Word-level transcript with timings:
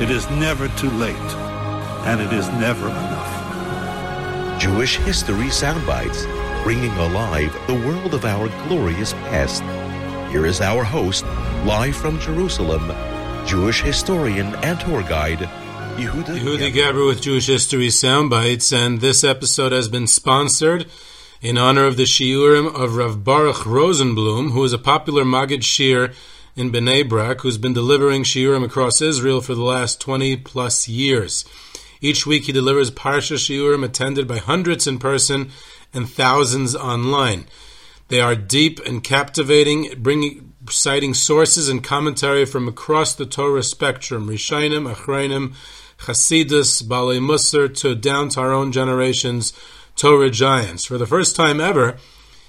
it 0.00 0.10
is 0.10 0.28
never 0.30 0.66
too 0.68 0.90
late, 0.92 1.14
and 2.06 2.22
it 2.22 2.32
is 2.32 2.48
never 2.52 2.88
enough. 2.88 4.58
Jewish 4.58 4.96
History 4.96 5.48
Soundbites, 5.48 6.24
bringing 6.62 6.92
alive 6.92 7.52
the 7.66 7.74
world 7.74 8.14
of 8.14 8.24
our 8.24 8.48
glorious 8.66 9.12
past. 9.12 9.62
Here 10.32 10.46
is 10.46 10.62
our 10.62 10.84
host, 10.84 11.24
live 11.66 11.94
from 11.94 12.18
Jerusalem, 12.18 12.92
Jewish 13.46 13.82
historian 13.82 14.54
and 14.56 14.80
tour 14.80 15.02
guide, 15.02 15.40
Yehuda, 15.98 16.38
Yehuda 16.38 16.72
Geberer 16.72 17.06
with 17.06 17.20
Jewish 17.20 17.48
History 17.48 17.88
Soundbites, 17.88 18.72
and 18.74 19.02
this 19.02 19.22
episode 19.22 19.72
has 19.72 19.88
been 19.88 20.06
sponsored 20.06 20.86
in 21.42 21.58
honor 21.58 21.84
of 21.84 21.98
the 21.98 22.04
Shiurim 22.04 22.74
of 22.74 22.96
Rav 22.96 23.22
Baruch 23.22 23.64
Rosenblum, 23.66 24.52
who 24.52 24.64
is 24.64 24.72
a 24.72 24.78
popular 24.78 25.26
Maggid 25.26 25.62
Shir 25.62 26.12
in 26.60 26.70
Bnei 26.70 27.08
Brak, 27.08 27.40
who's 27.40 27.56
been 27.56 27.72
delivering 27.72 28.22
Shiurim 28.22 28.62
across 28.62 29.00
Israel 29.00 29.40
for 29.40 29.54
the 29.54 29.62
last 29.62 29.98
20 29.98 30.36
plus 30.36 30.86
years. 30.88 31.46
Each 32.02 32.26
week 32.26 32.44
he 32.44 32.52
delivers 32.52 32.90
Parsha 32.90 33.36
Shiurim 33.36 33.82
attended 33.82 34.28
by 34.28 34.36
hundreds 34.36 34.86
in 34.86 34.98
person 34.98 35.50
and 35.94 36.08
thousands 36.08 36.76
online. 36.76 37.46
They 38.08 38.20
are 38.20 38.36
deep 38.36 38.78
and 38.84 39.02
captivating, 39.02 39.94
bringing 40.02 40.52
citing 40.68 41.14
sources 41.14 41.70
and 41.70 41.82
commentary 41.82 42.44
from 42.44 42.68
across 42.68 43.14
the 43.14 43.24
Torah 43.24 43.62
spectrum, 43.62 44.28
Rishainim, 44.28 44.92
Achrainim, 44.92 45.54
Chasidus, 45.98 46.82
Balei 46.82 47.20
Musar, 47.20 47.74
to 47.76 47.94
down 47.94 48.28
to 48.30 48.40
our 48.40 48.52
own 48.52 48.70
generations, 48.70 49.54
Torah 49.96 50.30
giants. 50.30 50.84
For 50.84 50.98
the 50.98 51.06
first 51.06 51.36
time 51.36 51.58
ever, 51.58 51.96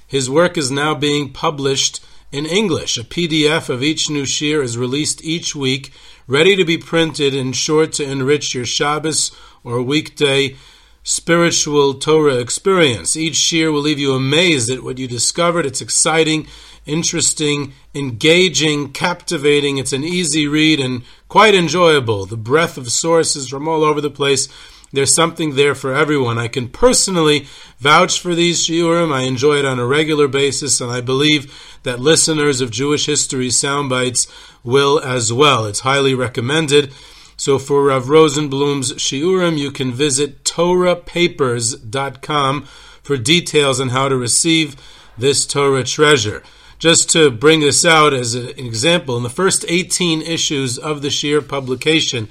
his 0.06 0.30
work 0.30 0.58
is 0.58 0.70
now 0.70 0.96
being 0.96 1.32
published 1.32 2.02
in 2.32 2.46
English. 2.46 2.98
A 2.98 3.04
PDF 3.04 3.70
of 3.70 3.84
each 3.84 4.10
new 4.10 4.26
shir 4.26 4.62
is 4.62 4.78
released 4.78 5.24
each 5.24 5.56
week, 5.56 5.92
ready 6.28 6.56
to 6.56 6.66
be 6.66 6.78
printed 6.78 7.36
and 7.36 7.56
sure 7.56 7.88
to 7.88 8.04
enrich 8.04 8.54
your 8.54 8.66
Shabbos 8.66 9.32
or 9.64 9.82
weekday 9.82 10.56
spiritual 11.04 11.96
Torah 11.96 12.38
experience. 12.38 13.18
Each 13.18 13.36
shir 13.36 13.72
will 13.72 13.82
leave 13.82 14.00
you 14.00 14.14
amazed 14.14 14.70
at 14.70 14.84
what 14.84 14.98
you 14.98 15.08
discovered. 15.08 15.66
It's 15.66 15.82
exciting, 15.82 16.48
interesting, 16.86 17.74
engaging, 17.94 18.92
captivating. 18.92 19.78
It's 19.78 19.94
an 19.94 20.04
easy 20.04 20.48
read 20.48 20.80
and 20.80 21.04
quite 21.28 21.56
enjoyable. 21.56 22.26
The 22.26 22.38
breadth 22.38 22.78
of 22.78 22.92
sources 22.92 23.50
from 23.50 23.68
all 23.68 23.84
over 23.84 24.00
the 24.00 24.12
place. 24.12 24.48
There's 24.94 25.14
something 25.14 25.56
there 25.56 25.74
for 25.74 25.94
everyone. 25.94 26.38
I 26.38 26.50
can 26.50 26.68
personally 26.68 27.48
vouch 27.80 28.20
for 28.20 28.36
these 28.36 28.66
shiurim. 28.66 29.14
I 29.14 29.22
enjoy 29.22 29.60
it 29.60 29.66
on 29.66 29.80
a 29.80 29.86
regular 29.86 30.28
basis, 30.28 30.82
and 30.82 30.92
I 30.92 31.00
believe 31.00 31.78
that 31.84 32.00
listeners 32.00 32.60
of 32.60 32.72
Jewish 32.72 33.06
History 33.06 33.48
Soundbites 33.48 34.28
will 34.64 35.00
as 35.00 35.32
well. 35.32 35.66
It's 35.66 35.80
highly 35.80 36.14
recommended. 36.14 36.92
So 37.38 37.58
for 37.58 37.86
Rav 37.86 38.06
Rosenblum's 38.06 38.94
shiurim, 38.94 39.58
you 39.58 39.72
can 39.72 39.92
visit 39.92 40.44
torahpapers.com 40.44 42.68
for 43.02 43.18
details 43.18 43.80
on 43.80 43.90
how 43.90 44.10
to 44.10 44.16
receive 44.16 44.76
this 45.18 45.46
Torah 45.46 45.84
treasure. 45.84 46.44
Just 46.78 47.10
to 47.12 47.32
bring 47.32 47.62
this 47.62 47.86
out 47.86 48.14
as 48.14 48.36
an 48.36 48.50
example, 48.60 49.16
in 49.16 49.24
the 49.24 49.30
first 49.30 49.64
18 49.68 50.22
issues 50.22 50.78
of 50.78 51.02
the 51.02 51.10
Shir 51.10 51.42
publication, 51.42 52.28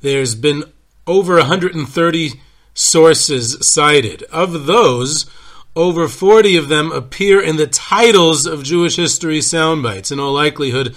there's 0.00 0.34
been 0.34 0.64
over 1.10 1.34
130 1.38 2.40
sources 2.72 3.66
cited. 3.66 4.22
Of 4.30 4.66
those, 4.66 5.26
over 5.74 6.06
40 6.06 6.56
of 6.56 6.68
them 6.68 6.92
appear 6.92 7.42
in 7.42 7.56
the 7.56 7.66
titles 7.66 8.46
of 8.46 8.62
Jewish 8.62 8.94
history 8.94 9.40
soundbites. 9.40 10.12
In 10.12 10.20
all 10.20 10.32
likelihood, 10.32 10.94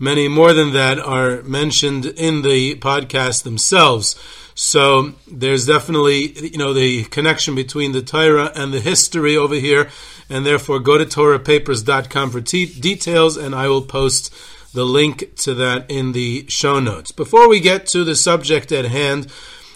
many 0.00 0.26
more 0.26 0.52
than 0.52 0.72
that 0.72 0.98
are 0.98 1.42
mentioned 1.42 2.06
in 2.06 2.42
the 2.42 2.74
podcast 2.74 3.44
themselves. 3.44 4.16
So 4.56 5.14
there's 5.30 5.64
definitely, 5.64 6.48
you 6.48 6.58
know, 6.58 6.72
the 6.72 7.04
connection 7.04 7.54
between 7.54 7.92
the 7.92 8.02
Torah 8.02 8.50
and 8.56 8.74
the 8.74 8.80
history 8.80 9.36
over 9.36 9.54
here, 9.54 9.88
and 10.28 10.44
therefore 10.44 10.80
go 10.80 10.98
to 10.98 11.06
torahpapers.com 11.06 12.30
for 12.32 12.40
details, 12.40 13.36
and 13.36 13.54
I 13.54 13.68
will 13.68 13.82
post 13.82 14.34
the 14.72 14.84
link 14.84 15.36
to 15.36 15.54
that 15.54 15.90
in 15.90 16.12
the 16.12 16.46
show 16.48 16.80
notes. 16.80 17.12
Before 17.12 17.48
we 17.48 17.60
get 17.60 17.86
to 17.88 18.04
the 18.04 18.16
subject 18.16 18.72
at 18.72 18.86
hand 18.86 19.26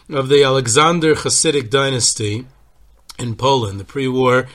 of 0.09 0.29
the 0.29 0.43
Alexander 0.43 1.15
Hasidic 1.15 1.71
dynasty 1.71 2.47
in 3.19 3.37
Poland, 3.37 3.81
the 3.81 3.85
pre-war 3.85 4.47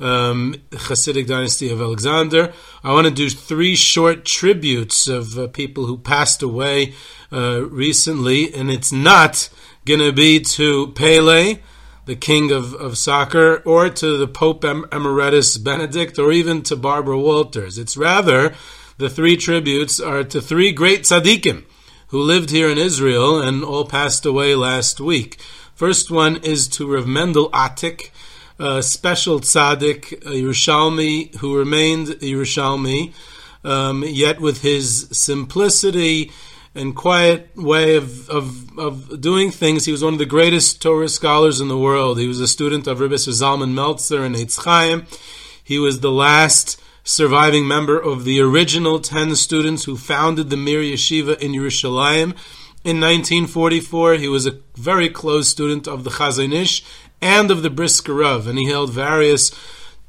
um, 0.00 0.54
Hasidic 0.70 1.26
dynasty 1.26 1.70
of 1.70 1.80
Alexander. 1.80 2.52
I 2.84 2.92
want 2.92 3.06
to 3.06 3.12
do 3.12 3.28
three 3.28 3.74
short 3.74 4.24
tributes 4.24 5.08
of 5.08 5.38
uh, 5.38 5.48
people 5.48 5.86
who 5.86 5.98
passed 5.98 6.42
away 6.42 6.94
uh, 7.32 7.62
recently, 7.68 8.54
and 8.54 8.70
it's 8.70 8.92
not 8.92 9.48
going 9.84 10.00
to 10.00 10.12
be 10.12 10.40
to 10.40 10.92
Pele, 10.92 11.58
the 12.04 12.16
king 12.16 12.52
of, 12.52 12.74
of 12.74 12.96
soccer, 12.96 13.56
or 13.64 13.88
to 13.90 14.16
the 14.16 14.28
Pope 14.28 14.64
Emeritus 14.64 15.58
Benedict, 15.58 16.18
or 16.18 16.32
even 16.32 16.62
to 16.62 16.76
Barbara 16.76 17.18
Walters. 17.18 17.78
It's 17.78 17.96
rather 17.96 18.54
the 18.98 19.08
three 19.08 19.36
tributes 19.36 20.00
are 20.00 20.24
to 20.24 20.40
three 20.40 20.72
great 20.72 21.02
tzaddikim 21.02 21.64
who 22.08 22.20
lived 22.20 22.50
here 22.50 22.68
in 22.68 22.78
Israel 22.78 23.40
and 23.40 23.64
all 23.64 23.84
passed 23.84 24.26
away 24.26 24.54
last 24.54 25.00
week. 25.00 25.40
First 25.74 26.10
one 26.10 26.36
is 26.42 26.66
to 26.68 26.92
Rav 26.92 27.06
Mendel 27.06 27.48
Atik, 27.50 28.10
a 28.58 28.82
special 28.82 29.38
tzaddik, 29.38 30.12
a 30.26 30.30
Yerushalmi, 30.30 31.36
who 31.36 31.56
remained 31.56 32.08
Yerushalmi, 32.08 33.12
um, 33.62 34.02
yet 34.04 34.40
with 34.40 34.62
his 34.62 35.08
simplicity 35.12 36.32
and 36.74 36.96
quiet 36.96 37.50
way 37.56 37.94
of, 37.94 38.28
of, 38.28 38.78
of 38.78 39.20
doing 39.20 39.50
things, 39.50 39.84
he 39.84 39.92
was 39.92 40.02
one 40.02 40.12
of 40.12 40.18
the 40.18 40.26
greatest 40.26 40.82
Torah 40.82 41.08
scholars 41.08 41.60
in 41.60 41.68
the 41.68 41.78
world. 41.78 42.18
He 42.18 42.28
was 42.28 42.40
a 42.40 42.48
student 42.48 42.86
of 42.86 43.00
Rabbi 43.00 43.14
Zalman 43.14 43.72
Meltzer 43.72 44.24
and 44.24 44.34
Eitz 44.34 44.64
Chaim. 44.64 45.06
He 45.62 45.78
was 45.78 46.00
the 46.00 46.10
last 46.10 46.80
surviving 47.08 47.66
member 47.66 47.98
of 47.98 48.24
the 48.24 48.38
original 48.38 49.00
10 49.00 49.34
students 49.34 49.84
who 49.84 49.96
founded 49.96 50.50
the 50.50 50.56
Mir 50.58 50.82
Yeshiva 50.82 51.40
in 51.40 51.52
Yerushalayim. 51.52 52.36
In 52.84 53.00
1944, 53.00 54.14
he 54.14 54.28
was 54.28 54.44
a 54.44 54.58
very 54.76 55.08
close 55.08 55.48
student 55.48 55.88
of 55.88 56.04
the 56.04 56.10
Chazon 56.10 56.52
Ish 56.52 56.84
and 57.22 57.50
of 57.50 57.62
the 57.62 57.70
Brisker 57.70 58.12
Rav, 58.12 58.46
and 58.46 58.58
he 58.58 58.66
held 58.66 58.92
various 58.92 59.50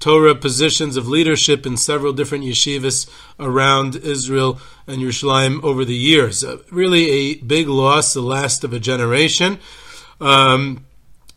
Torah 0.02 0.36
positions 0.36 0.98
of 0.98 1.08
leadership 1.08 1.66
in 1.66 1.78
several 1.78 2.12
different 2.12 2.44
yeshivas 2.44 3.10
around 3.40 3.96
Israel 3.96 4.60
and 4.86 5.02
Yerushalayim 5.02 5.64
over 5.64 5.86
the 5.86 5.96
years. 5.96 6.44
Uh, 6.44 6.58
really 6.70 7.10
a 7.10 7.36
big 7.36 7.70
loss, 7.70 8.14
the 8.14 8.22
last 8.22 8.66
of 8.66 8.74
a 8.74 8.80
generation. 8.80 9.58
Um, 10.20 10.86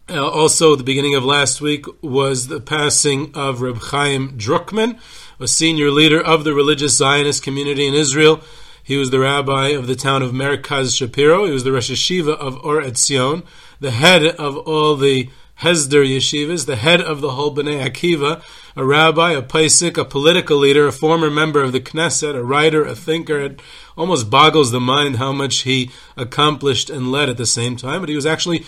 uh, 0.09 0.29
also, 0.29 0.75
the 0.75 0.83
beginning 0.83 1.15
of 1.15 1.25
last 1.25 1.61
week 1.61 1.87
was 2.03 2.49
the 2.49 2.61
passing 2.61 3.31
of 3.35 3.63
Reb 3.63 3.79
Chaim 3.79 4.37
Druckman, 4.37 4.99
a 5.41 5.49
senior 5.49 5.91
leader 5.91 6.21
of 6.21 6.45
the 6.45 6.55
religious 6.55 6.97
Zionist 6.97 7.43
community 7.43 7.87
in 7.87 7.95
Israel. 7.95 8.41
He 8.83 8.97
was 8.97 9.11
the 9.11 9.21
rabbi 9.21 9.69
of 9.69 9.87
the 9.87 9.97
town 9.97 10.23
of 10.23 10.33
Merkaz 10.33 10.97
Shapiro. 10.97 11.47
He 11.47 11.53
was 11.53 11.65
the 11.65 11.73
Rosh 11.73 11.91
HaYeshiva 11.91 12.37
of 12.37 12.57
Or 12.65 12.83
Etzion, 12.83 13.45
the 13.81 13.93
head 13.93 14.25
of 14.25 14.57
all 14.57 14.97
the 14.97 15.31
Hesder 15.61 16.05
yeshivas, 16.05 16.67
the 16.67 16.77
head 16.77 17.01
of 17.01 17.21
the 17.21 17.33
whole 17.33 17.55
Bnei 17.55 17.89
Akiva, 17.89 18.43
a 18.75 18.85
rabbi, 18.85 19.33
a 19.33 19.43
paisik, 19.43 19.97
a 19.97 20.05
political 20.05 20.57
leader, 20.57 20.89
a 20.89 20.93
former 20.93 21.31
member 21.31 21.63
of 21.63 21.71
the 21.73 21.81
Knesset, 21.81 22.35
a 22.35 22.43
writer, 22.43 22.85
a 22.85 22.97
thinker. 22.97 23.39
It 23.39 23.63
almost 23.97 24.29
boggles 24.29 24.73
the 24.73 24.81
mind 24.81 25.17
how 25.17 25.33
much 25.33 25.59
he 25.59 25.91
accomplished 26.17 26.91
and 26.91 27.13
led 27.13 27.29
at 27.29 27.37
the 27.37 27.47
same 27.47 27.77
time. 27.77 28.01
But 28.01 28.09
he 28.09 28.17
was 28.17 28.27
actually 28.27 28.65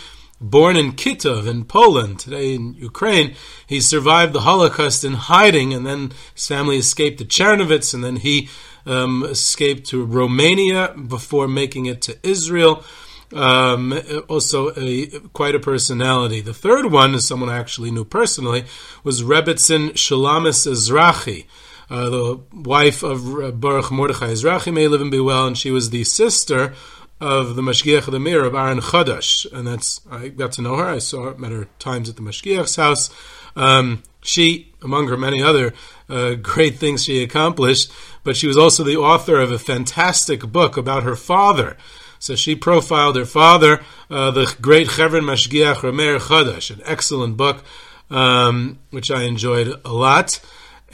born 0.51 0.77
in 0.77 0.93
Kitov 0.93 1.47
in 1.47 1.65
Poland, 1.65 2.19
today 2.19 2.55
in 2.55 2.75
Ukraine. 2.75 3.35
He 3.67 3.81
survived 3.81 4.33
the 4.33 4.41
Holocaust 4.41 5.03
in 5.05 5.15
hiding, 5.15 5.73
and 5.73 5.87
then 5.87 6.13
his 6.35 6.47
family 6.47 6.77
escaped 6.77 7.19
to 7.19 7.25
Chernovitz, 7.25 7.95
and 7.95 8.05
then 8.05 8.17
he 8.17 8.49
um, 8.87 9.25
escaped 9.25 9.87
to 9.89 10.05
Romania 10.05 10.95
before 11.09 11.49
making 11.49 11.87
it 11.87 12.03
to 12.03 12.19
Israel. 12.23 12.85
Um, 13.33 13.99
also, 14.29 14.73
a, 14.77 15.07
quite 15.33 15.55
a 15.55 15.61
personality. 15.61 16.41
The 16.41 16.55
third 16.55 16.93
one 16.93 17.15
is 17.15 17.27
someone 17.27 17.49
I 17.49 17.59
actually 17.59 17.91
knew 17.91 18.05
personally 18.05 18.65
was 19.03 19.23
Rebbetzin 19.23 19.93
Shulamis 19.93 20.67
Ezrachi. 20.71 21.47
Uh, 21.91 22.11
the 22.11 22.41
wife 22.53 23.03
of 23.03 23.61
Baruch 23.61 23.91
Mordechai 23.91 24.29
Ezrachi 24.29 24.73
may 24.73 24.89
live 24.89 25.01
and 25.01 25.11
be 25.11 25.21
well, 25.21 25.47
and 25.47 25.57
she 25.57 25.71
was 25.71 25.91
the 25.91 26.05
sister 26.05 26.75
of 27.21 27.57
the 27.57 27.63
Mashgiach 27.63 28.07
of 28.07 28.13
the 28.13 28.21
Mir 28.21 28.45
of 28.45 28.55
Aaron 28.55 28.81
Chadash, 28.81 29.51
and 29.53 29.67
that's 29.67 30.01
I 30.11 30.29
got 30.29 30.53
to 30.53 30.63
know 30.63 30.77
her. 30.77 30.85
I 30.87 30.99
saw 30.99 31.25
her, 31.25 31.35
met 31.37 31.53
her 31.53 31.69
times 31.79 32.09
at 32.09 32.17
the 32.17 32.23
Mashgiach's 32.23 32.77
house. 32.77 33.11
Um, 33.57 34.03
she, 34.23 34.73
among 34.83 35.09
her 35.09 35.17
many 35.17 35.43
other 35.43 35.75
uh, 36.09 36.35
great 36.35 36.79
things 36.79 37.05
she 37.05 37.23
accomplished, 37.23 37.91
but 38.25 38.37
she 38.37 38.47
was 38.47 38.57
also 38.57 38.83
the 38.83 38.97
author 38.97 39.39
of 39.39 39.53
a 39.53 39.59
fantastic 39.59 40.41
book 40.41 40.77
about 40.77 41.03
her 41.03 41.17
father. 41.17 41.77
So 42.19 42.35
she 42.35 42.57
profiled 42.57 43.17
her 43.17 43.27
father, 43.27 43.83
uh, 44.11 44.31
the 44.31 44.55
great 44.61 44.91
Chevron 44.91 45.25
Mashgiach 45.25 45.77
Rameir 45.77 46.19
Chadash, 46.19 46.71
an 46.71 46.81
excellent 46.85 47.37
book, 47.37 47.63
um, 48.11 48.79
which 48.91 49.11
I 49.11 49.25
enjoyed 49.25 49.81
a 49.85 49.93
lot. 49.93 50.41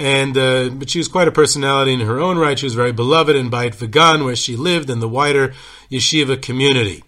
And 0.01 0.37
uh, 0.39 0.71
but 0.71 0.89
she 0.89 0.99
was 0.99 1.09
quite 1.09 1.29
a 1.29 1.33
personality 1.33 1.93
in 1.93 2.01
her 2.01 2.19
own 2.19 2.39
right. 2.39 2.59
She 2.59 2.65
was 2.65 2.75
very 2.75 2.91
beloved 2.91 3.37
in 3.37 3.51
Beit 3.51 3.75
Vegan, 3.75 4.25
where 4.25 4.35
she 4.35 4.57
lived, 4.57 4.89
and 4.89 5.03
the 5.03 5.09
wider 5.09 5.53
yeshiva 5.91 6.41
community. 6.41 7.05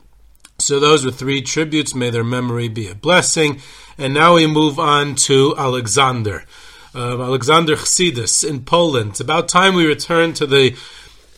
So 0.58 0.78
those 0.78 1.02
were 1.02 1.10
three 1.10 1.40
tributes. 1.40 1.94
May 1.94 2.10
their 2.10 2.22
memory 2.22 2.68
be 2.68 2.88
a 2.88 2.94
blessing. 2.94 3.62
And 3.96 4.12
now 4.12 4.34
we 4.34 4.46
move 4.46 4.78
on 4.78 5.14
to 5.26 5.54
Alexander. 5.56 6.44
Uh, 6.94 7.22
Alexander 7.22 7.76
Chassidus 7.76 8.46
in 8.46 8.62
Poland. 8.62 9.12
It's 9.12 9.20
about 9.20 9.48
time 9.48 9.74
we 9.74 9.86
return 9.86 10.34
to 10.34 10.46
the 10.46 10.76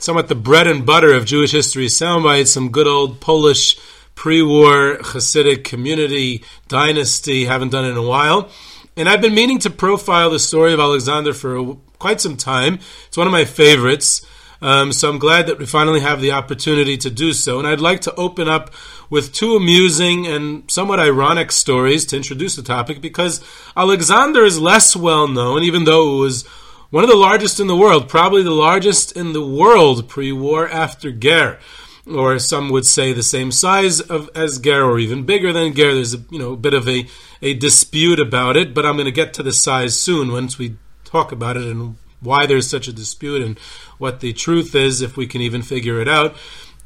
somewhat 0.01 0.27
the 0.27 0.35
bread 0.35 0.67
and 0.67 0.85
butter 0.85 1.15
of 1.15 1.25
Jewish 1.25 1.53
history 1.53 1.87
soundbites, 1.87 2.49
some 2.49 2.71
good 2.71 2.89
old 2.89 3.21
Polish 3.21 3.79
pre-war 4.17 4.99
Hasidic 5.01 5.63
community 5.63 6.43
dynasty. 6.67 7.45
Haven't 7.45 7.71
done 7.71 7.85
it 7.85 7.91
in 7.91 7.97
a 7.97 8.03
while. 8.03 8.51
And 8.97 9.09
I've 9.09 9.21
been 9.21 9.35
meaning 9.35 9.59
to 9.61 9.71
profile 9.71 10.31
the 10.31 10.39
story 10.39 10.73
of 10.73 10.79
Alexander 10.79 11.35
for 11.35 11.77
quite 11.99 12.21
some 12.21 12.37
time. 12.37 12.79
It's 13.09 13.17
one 13.17 13.27
of 13.27 13.33
my 13.33 13.45
favorites. 13.45 14.25
Um, 14.63 14.93
so 14.93 15.11
I'm 15.11 15.19
glad 15.19 15.49
that 15.49 15.59
we 15.59 15.67
finally 15.67 16.01
have 16.01 16.21
the 16.21 16.33
opportunity 16.33 16.97
to 16.99 17.11
do 17.11 17.33
so. 17.33 17.59
And 17.59 17.67
I'd 17.67 17.81
like 17.81 18.01
to 18.03 18.15
open 18.15 18.49
up 18.49 18.73
with 19.11 19.33
two 19.33 19.57
amusing 19.57 20.27
and 20.27 20.71
somewhat 20.71 21.01
ironic 21.01 21.51
stories 21.51 22.05
to 22.07 22.17
introduce 22.17 22.55
the 22.55 22.63
topic 22.63 23.01
because 23.01 23.45
Alexander 23.77 24.45
is 24.45 24.61
less 24.61 24.95
well 24.95 25.27
known, 25.27 25.65
even 25.65 25.85
though 25.85 26.17
it 26.17 26.21
was 26.21 26.47
one 26.91 27.03
of 27.03 27.11
the 27.11 27.17
largest 27.17 27.59
in 27.59 27.67
the 27.67 27.77
world, 27.77 28.09
probably 28.09 28.45
the 28.45 28.53
largest 28.53 29.17
in 29.17 29.33
the 29.33 29.45
world 29.45 30.09
pre 30.09 30.31
war 30.31 30.69
after 30.69 31.11
Ger. 31.11 31.59
Or 32.07 32.39
some 32.39 32.69
would 32.69 32.85
say 32.85 33.13
the 33.13 33.23
same 33.23 33.51
size 33.51 34.01
of 34.01 34.29
as 34.35 34.59
Ger, 34.59 34.85
or 34.85 34.99
even 34.99 35.25
bigger 35.25 35.53
than 35.53 35.75
Ger. 35.75 35.95
There's 35.95 36.15
a 36.15 36.19
you 36.31 36.39
know 36.39 36.53
a 36.53 36.57
bit 36.57 36.75
of 36.75 36.87
a, 36.87 37.07
a 37.41 37.55
dispute 37.55 38.21
about 38.21 38.57
it, 38.57 38.75
but 38.75 38.85
I'm 38.85 38.97
going 38.97 39.07
to 39.07 39.13
get 39.13 39.33
to 39.35 39.43
the 39.43 39.55
size 39.55 39.99
soon 39.99 40.31
once 40.31 40.59
we 40.59 40.77
talk 41.05 41.33
about 41.33 41.57
it 41.57 41.65
and 41.65 41.97
why 42.21 42.47
there's 42.47 42.69
such 42.69 42.89
a 42.89 42.93
dispute 42.93 43.43
and 43.43 43.59
what 43.99 44.21
the 44.21 44.33
truth 44.33 44.75
is, 44.75 45.01
if 45.01 45.17
we 45.17 45.27
can 45.27 45.41
even 45.41 45.63
figure 45.63 46.01
it 46.01 46.09
out. 46.09 46.37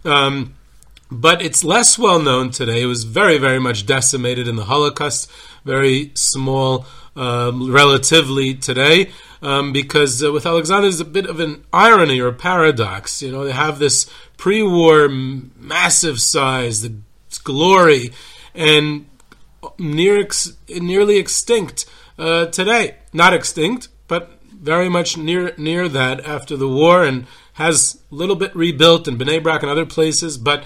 Um, 0.04 0.54
but 1.10 1.40
it's 1.40 1.64
less 1.64 1.98
well 1.98 2.20
known 2.20 2.50
today. 2.50 2.82
It 2.82 2.86
was 2.86 3.04
very, 3.04 3.38
very 3.38 3.58
much 3.58 3.86
decimated 3.86 4.46
in 4.46 4.56
the 4.56 4.64
Holocaust, 4.64 5.30
very 5.64 6.12
small 6.14 6.84
um, 7.16 7.72
relatively 7.72 8.54
today, 8.54 9.10
um, 9.40 9.72
because 9.72 10.22
uh, 10.22 10.30
with 10.32 10.44
Alexander, 10.44 10.82
there's 10.82 11.00
a 11.00 11.04
bit 11.06 11.26
of 11.26 11.40
an 11.40 11.64
irony 11.72 12.20
or 12.20 12.28
a 12.28 12.32
paradox. 12.32 13.22
You 13.22 13.32
know, 13.32 13.44
they 13.44 13.52
have 13.52 13.78
this 13.78 14.10
pre 14.38 14.62
war 14.62 15.08
massive 15.10 16.18
size, 16.18 16.80
the 16.80 16.94
glory, 17.44 18.12
and 18.54 19.04
near 19.78 20.18
ex- 20.18 20.56
nearly 20.68 21.18
extinct 21.18 21.84
uh, 22.18 22.46
today. 22.46 22.96
Not 23.12 23.34
extinct, 23.34 23.88
but 24.06 24.40
very 24.50 24.88
much 24.88 25.18
near 25.18 25.52
near 25.58 25.88
that 25.88 26.24
after 26.24 26.56
the 26.56 26.68
war 26.68 27.04
and 27.04 27.26
has 27.54 28.00
a 28.10 28.14
little 28.14 28.36
bit 28.36 28.54
rebuilt 28.56 29.06
in 29.06 29.18
Bnei 29.18 29.42
Brak 29.42 29.62
and 29.62 29.70
other 29.70 29.86
places, 29.86 30.38
but 30.38 30.64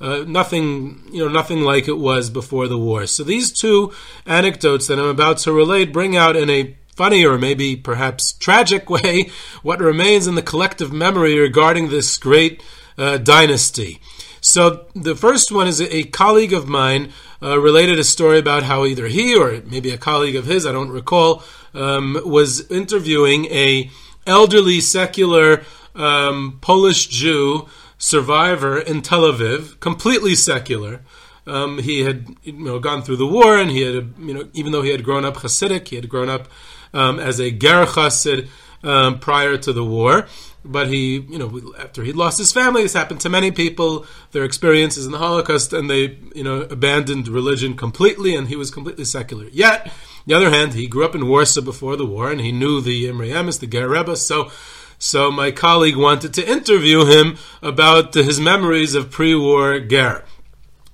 uh, 0.00 0.24
nothing, 0.26 1.08
you 1.10 1.24
know, 1.24 1.32
nothing 1.32 1.62
like 1.62 1.88
it 1.88 1.96
was 1.96 2.28
before 2.28 2.68
the 2.68 2.78
war. 2.78 3.06
So 3.06 3.24
these 3.24 3.50
two 3.52 3.92
anecdotes 4.26 4.86
that 4.88 4.98
I'm 4.98 5.06
about 5.06 5.38
to 5.38 5.52
relate 5.52 5.92
bring 5.92 6.16
out 6.16 6.36
in 6.36 6.50
a 6.50 6.76
funny 6.96 7.24
or 7.24 7.38
maybe 7.38 7.76
perhaps 7.76 8.32
tragic 8.34 8.90
way 8.96 9.30
what 9.62 9.80
remains 9.80 10.26
in 10.26 10.34
the 10.34 10.42
collective 10.42 10.92
memory 10.92 11.38
regarding 11.38 11.88
this 11.88 12.16
great 12.18 12.62
uh, 12.98 13.18
dynasty. 13.18 14.00
So 14.40 14.86
the 14.94 15.14
first 15.16 15.50
one 15.50 15.66
is 15.66 15.80
a, 15.80 15.96
a 15.96 16.02
colleague 16.04 16.52
of 16.52 16.68
mine 16.68 17.12
uh, 17.42 17.58
related 17.58 17.98
a 17.98 18.04
story 18.04 18.38
about 18.38 18.64
how 18.64 18.84
either 18.84 19.08
he 19.08 19.34
or 19.34 19.62
maybe 19.66 19.90
a 19.90 19.98
colleague 19.98 20.36
of 20.36 20.46
his, 20.46 20.66
I 20.66 20.72
don't 20.72 20.90
recall, 20.90 21.42
um, 21.72 22.20
was 22.24 22.70
interviewing 22.70 23.46
a 23.46 23.90
elderly 24.26 24.80
secular 24.80 25.62
um, 25.94 26.58
Polish 26.60 27.06
Jew 27.08 27.68
survivor 27.98 28.78
in 28.78 29.02
Tel 29.02 29.22
Aviv, 29.22 29.80
completely 29.80 30.34
secular. 30.34 31.00
Um, 31.46 31.78
he 31.78 32.00
had 32.00 32.26
you 32.42 32.52
know 32.52 32.78
gone 32.78 33.02
through 33.02 33.16
the 33.16 33.26
war, 33.26 33.58
and 33.58 33.70
he 33.70 33.82
had 33.82 34.14
you 34.18 34.34
know 34.34 34.48
even 34.54 34.72
though 34.72 34.82
he 34.82 34.90
had 34.90 35.04
grown 35.04 35.24
up 35.24 35.36
Hasidic, 35.36 35.88
he 35.88 35.96
had 35.96 36.08
grown 36.08 36.28
up 36.28 36.48
um, 36.92 37.18
as 37.18 37.40
a 37.40 37.50
Ger 37.50 37.84
Hasid 37.84 38.48
um, 38.84 39.18
prior 39.18 39.56
to 39.56 39.72
the 39.72 39.84
war. 39.84 40.26
But 40.64 40.88
he, 40.88 41.20
you 41.20 41.38
know, 41.38 41.74
after 41.78 42.02
he 42.02 42.12
lost 42.12 42.38
his 42.38 42.52
family, 42.52 42.82
this 42.82 42.94
happened 42.94 43.20
to 43.20 43.28
many 43.28 43.50
people. 43.50 44.06
Their 44.32 44.44
experiences 44.44 45.04
in 45.04 45.12
the 45.12 45.18
Holocaust, 45.18 45.72
and 45.72 45.90
they, 45.90 46.18
you 46.34 46.42
know, 46.42 46.62
abandoned 46.62 47.28
religion 47.28 47.76
completely, 47.76 48.34
and 48.34 48.48
he 48.48 48.56
was 48.56 48.70
completely 48.70 49.04
secular. 49.04 49.46
Yet, 49.52 49.86
on 49.86 49.92
the 50.26 50.34
other 50.34 50.50
hand, 50.50 50.72
he 50.72 50.86
grew 50.86 51.04
up 51.04 51.14
in 51.14 51.28
Warsaw 51.28 51.60
before 51.60 51.96
the 51.96 52.06
war, 52.06 52.30
and 52.30 52.40
he 52.40 52.50
knew 52.50 52.80
the 52.80 53.06
Imre 53.06 53.26
Emes, 53.26 53.60
the 53.60 53.66
Ger 53.66 53.88
Rebbe. 53.88 54.16
So, 54.16 54.50
so 54.98 55.30
my 55.30 55.50
colleague 55.50 55.96
wanted 55.96 56.32
to 56.34 56.50
interview 56.50 57.04
him 57.04 57.36
about 57.60 58.14
his 58.14 58.40
memories 58.40 58.94
of 58.94 59.10
pre-war 59.10 59.80
Ger. 59.80 60.24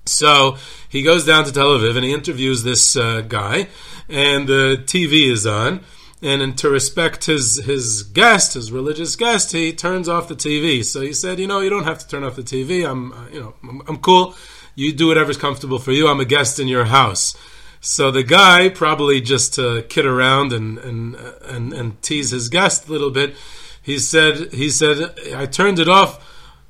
So 0.05 0.57
he 0.89 1.03
goes 1.03 1.25
down 1.25 1.45
to 1.45 1.53
Tel 1.53 1.79
Aviv 1.79 1.95
and 1.95 2.05
he 2.05 2.13
interviews 2.13 2.65
this 2.65 2.97
uh, 2.97 3.21
guy, 3.21 3.69
and 4.09 4.49
the 4.49 4.83
TV 4.85 5.31
is 5.31 5.47
on 5.47 5.85
and 6.23 6.43
and 6.43 6.57
to 6.59 6.69
respect 6.69 7.25
his 7.25 7.57
his 7.65 8.03
guest, 8.03 8.55
his 8.55 8.71
religious 8.71 9.17
guest, 9.17 9.53
he 9.53 9.73
turns 9.73 10.09
off 10.09 10.29
the 10.29 10.35
TV. 10.35 10.85
So 10.85 11.01
he 11.01 11.13
said, 11.13 11.39
you 11.39 11.47
know, 11.47 11.61
you 11.61 11.71
don't 11.71 11.85
have 11.85 11.99
to 11.99 12.09
turn 12.09 12.25
off 12.25 12.37
the 12.37 12.43
TV. 12.43 12.89
I'm, 12.89 13.13
uh, 13.13 13.29
you 13.29 13.41
know, 13.41 13.55
I'm, 13.63 13.83
I'm, 13.89 13.97
cool. 13.99 14.35
You 14.75 14.93
do 14.93 15.09
whatever's 15.09 15.37
comfortable 15.37 15.79
for 15.79 15.93
you. 15.93 16.09
I'm 16.09 16.21
a 16.21 16.25
guest 16.25 16.61
in 16.61 16.69
your 16.69 16.85
house. 16.87 17.37
So 17.81 18.11
the 18.11 18.23
guy, 18.23 18.69
probably 18.69 19.23
just 19.23 19.55
to 19.55 19.83
kid 19.89 20.05
around 20.05 20.53
and 20.53 20.79
and 20.79 21.17
and, 21.17 21.73
and 21.73 22.03
tease 22.03 22.31
his 22.31 22.51
guest 22.51 22.89
a 22.89 22.93
little 22.93 23.11
bit, 23.11 23.35
he 23.83 23.99
said 23.99 24.53
he 24.53 24.69
said 24.69 25.19
I 25.35 25.47
turned 25.47 25.79
it 25.79 25.89
off, 25.89 26.23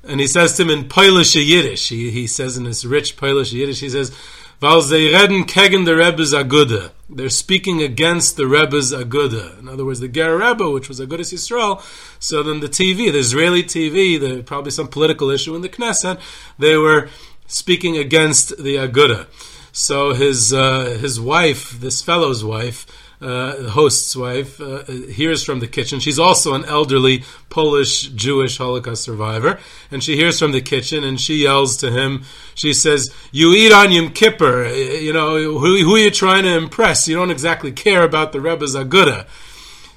and 0.07 0.21
he 0.21 0.27
says 0.27 0.55
to 0.55 0.63
him 0.63 0.69
in 0.69 0.87
Polish 0.87 1.35
Yiddish. 1.35 1.89
He 1.89 2.09
he 2.09 2.25
says 2.25 2.55
in 2.55 2.63
his 2.63 2.85
rich 2.85 3.17
Polish 3.17 3.51
Yiddish, 3.51 3.81
he 3.81 3.89
says. 3.89 4.15
Weil 4.61 4.83
sie 4.83 5.09
reden 5.09 5.47
gegen 5.47 5.85
the 5.85 5.95
Rebbe's 5.95 6.35
Aguda. 6.35 6.91
They're 7.09 7.29
speaking 7.29 7.81
against 7.81 8.37
the 8.37 8.45
Rebbe's 8.45 8.93
Aguda. 8.93 9.57
In 9.57 9.67
other 9.67 9.83
words, 9.83 10.01
the 10.01 10.07
Ger 10.07 10.37
Rebbe, 10.37 10.69
which 10.69 10.87
was 10.87 10.99
Agudas 10.99 11.33
Yisrael. 11.33 11.81
So 12.19 12.43
then 12.43 12.59
the 12.59 12.69
TV, 12.69 13.11
the 13.11 13.17
Israeli 13.17 13.63
TV, 13.63 14.19
the, 14.19 14.43
probably 14.43 14.69
some 14.69 14.87
political 14.87 15.31
issue 15.31 15.55
in 15.55 15.63
the 15.63 15.69
Knesset, 15.69 16.21
they 16.59 16.77
were 16.77 17.09
speaking 17.47 17.97
against 17.97 18.55
the 18.61 18.75
Aguda. 18.75 19.25
So 19.71 20.13
his 20.13 20.53
uh, 20.53 20.97
his 21.01 21.19
wife, 21.19 21.79
this 21.79 22.03
fellow's 22.03 22.43
wife, 22.43 22.85
uh, 23.21 23.69
host's 23.69 24.15
wife, 24.15 24.59
uh, 24.59 24.83
hears 24.85 25.43
from 25.43 25.59
the 25.59 25.67
kitchen. 25.67 25.99
She's 25.99 26.17
also 26.17 26.53
an 26.55 26.65
elderly 26.65 27.23
Polish 27.49 28.07
Jewish 28.09 28.57
Holocaust 28.57 29.03
survivor, 29.03 29.59
and 29.91 30.03
she 30.03 30.15
hears 30.15 30.39
from 30.39 30.51
the 30.51 30.61
kitchen 30.61 31.03
and 31.03 31.21
she 31.21 31.43
yells 31.43 31.77
to 31.77 31.91
him. 31.91 32.23
She 32.55 32.73
says, 32.73 33.13
"You 33.31 33.53
eat 33.53 33.71
on 33.71 33.91
Yom 33.91 34.09
Kippur. 34.09 34.67
You 34.67 35.13
know 35.13 35.37
who, 35.59 35.83
who 35.83 35.95
are 35.95 35.99
you 35.99 36.11
trying 36.11 36.43
to 36.43 36.57
impress? 36.57 37.07
You 37.07 37.15
don't 37.15 37.31
exactly 37.31 37.71
care 37.71 38.03
about 38.03 38.31
the 38.31 38.41
Rebbe's 38.41 38.75
Aguda." 38.75 39.27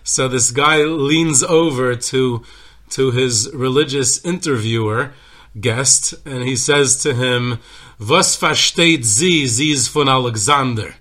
So 0.02 0.28
this 0.28 0.50
guy 0.50 0.82
leans 0.82 1.42
over 1.42 1.96
to 1.96 2.42
to 2.90 3.10
his 3.10 3.50
religious 3.54 4.22
interviewer 4.24 5.12
guest, 5.58 6.14
and 6.26 6.42
he 6.42 6.56
says 6.56 6.96
to 7.04 7.14
him, 7.14 7.58
"Was 7.98 8.36
versteht 8.36 9.04
sie? 9.04 9.46
Sie 9.46 9.74
von 9.76 10.08
Alexander." 10.10 10.96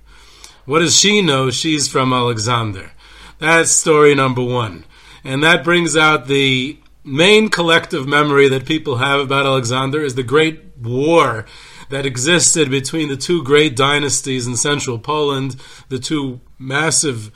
What 0.66 0.80
does 0.80 0.98
she 0.98 1.22
know? 1.22 1.50
She's 1.50 1.88
from 1.88 2.14
Alexander. 2.14 2.92
That's 3.40 3.72
story 3.72 4.16
number 4.16 4.44
one. 4.44 4.86
And 5.24 5.44
that 5.44 5.64
brings 5.64 5.98
out 5.98 6.28
the 6.28 6.78
main 7.04 7.50
collective 7.50 8.08
memory 8.08 8.48
that 8.48 8.66
people 8.66 8.98
have 8.98 9.20
about 9.20 9.46
Alexander 9.46 10.02
is 10.02 10.16
the 10.16 10.24
great 10.24 10.62
war 10.82 11.46
that 11.90 12.06
existed 12.06 12.72
between 12.72 13.10
the 13.10 13.18
two 13.18 13.44
great 13.44 13.76
dynasties 13.76 14.48
in 14.48 14.56
central 14.56 14.98
Poland, 14.98 15.58
the 15.90 16.00
two 16.00 16.40
massive, 16.58 17.32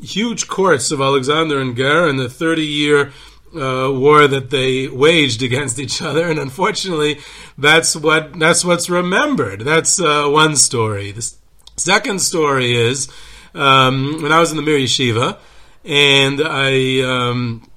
huge 0.00 0.46
courts 0.46 0.90
of 0.90 1.00
Alexander 1.00 1.60
and 1.60 1.76
Ger, 1.76 2.08
and 2.08 2.18
the 2.18 2.28
30 2.28 2.64
year 2.64 3.12
uh, 3.54 3.90
war 3.92 4.26
that 4.28 4.50
they 4.50 4.88
waged 4.88 5.42
against 5.42 5.78
each 5.78 6.00
other, 6.02 6.28
and 6.28 6.38
unfortunately, 6.38 7.18
that's 7.56 7.94
what 7.94 8.36
that's 8.38 8.64
what's 8.64 8.90
remembered. 8.90 9.60
That's 9.60 10.00
uh, 10.00 10.26
one 10.28 10.56
story. 10.56 11.12
The 11.12 11.34
second 11.76 12.20
story 12.20 12.76
is 12.76 13.08
um, 13.54 14.22
when 14.22 14.32
I 14.32 14.40
was 14.40 14.50
in 14.50 14.56
the 14.56 14.62
Mir 14.62 14.78
Yeshiva, 14.78 15.38
and 15.84 16.40
I 16.40 17.00
um, 17.00 17.68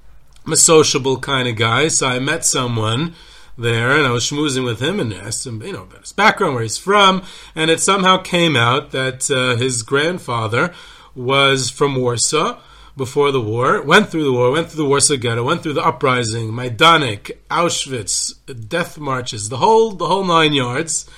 I'm 0.46 0.52
a 0.52 0.56
sociable 0.56 1.18
kind 1.18 1.48
of 1.48 1.56
guy, 1.56 1.88
so 1.88 2.06
I 2.06 2.18
met 2.18 2.44
someone 2.44 3.14
there, 3.56 3.90
and 3.90 4.06
I 4.06 4.10
was 4.10 4.24
schmoozing 4.24 4.64
with 4.64 4.80
him 4.80 5.00
and 5.00 5.12
asked 5.12 5.46
him, 5.46 5.60
you 5.62 5.72
know, 5.72 5.82
about 5.82 6.00
his 6.00 6.12
background, 6.12 6.54
where 6.54 6.62
he's 6.62 6.78
from, 6.78 7.22
and 7.54 7.70
it 7.70 7.80
somehow 7.80 8.18
came 8.18 8.56
out 8.56 8.92
that 8.92 9.30
uh, 9.30 9.56
his 9.56 9.82
grandfather 9.82 10.72
was 11.14 11.68
from 11.68 11.96
Warsaw 11.96 12.60
before 12.96 13.30
the 13.30 13.40
war, 13.40 13.82
went 13.82 14.08
through 14.08 14.24
the 14.24 14.32
war, 14.32 14.50
went 14.50 14.68
through 14.70 14.84
the 14.84 14.88
Warsaw 14.88 15.16
Ghetto, 15.16 15.44
went 15.44 15.62
through 15.62 15.74
the 15.74 15.84
uprising, 15.84 16.50
Majdanek, 16.50 17.32
Auschwitz, 17.50 18.34
death 18.68 18.98
marches, 18.98 19.48
the 19.48 19.58
whole 19.58 19.92
the 19.92 20.06
whole 20.06 20.24
nine 20.24 20.52
yards. 20.52 21.08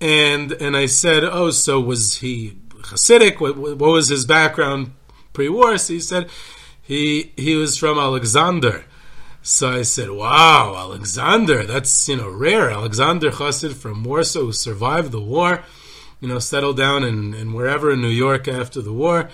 And 0.00 0.52
and 0.52 0.76
I 0.76 0.86
said, 0.86 1.24
oh, 1.24 1.50
so 1.50 1.80
was 1.80 2.16
he 2.16 2.58
Hasidic? 2.70 3.40
What, 3.40 3.56
what 3.56 3.78
was 3.78 4.08
his 4.08 4.24
background 4.24 4.92
pre-war? 5.32 5.78
So 5.78 5.94
he 5.94 6.00
said 6.00 6.30
he 6.80 7.32
he 7.36 7.56
was 7.56 7.76
from 7.76 7.98
Alexander. 7.98 8.84
So 9.42 9.70
I 9.70 9.82
said, 9.82 10.10
wow, 10.10 10.74
Alexander, 10.76 11.64
that's 11.64 12.08
you 12.08 12.16
know 12.16 12.28
rare. 12.28 12.70
Alexander 12.70 13.30
Chassid 13.30 13.74
from 13.74 14.04
Warsaw 14.04 14.40
who 14.40 14.52
survived 14.52 15.10
the 15.10 15.20
war, 15.20 15.64
you 16.20 16.28
know, 16.28 16.38
settled 16.38 16.76
down 16.76 17.02
in, 17.02 17.34
in 17.34 17.52
wherever 17.52 17.92
in 17.92 18.00
New 18.00 18.08
York 18.08 18.46
after 18.46 18.80
the 18.82 18.92
war 18.92 19.28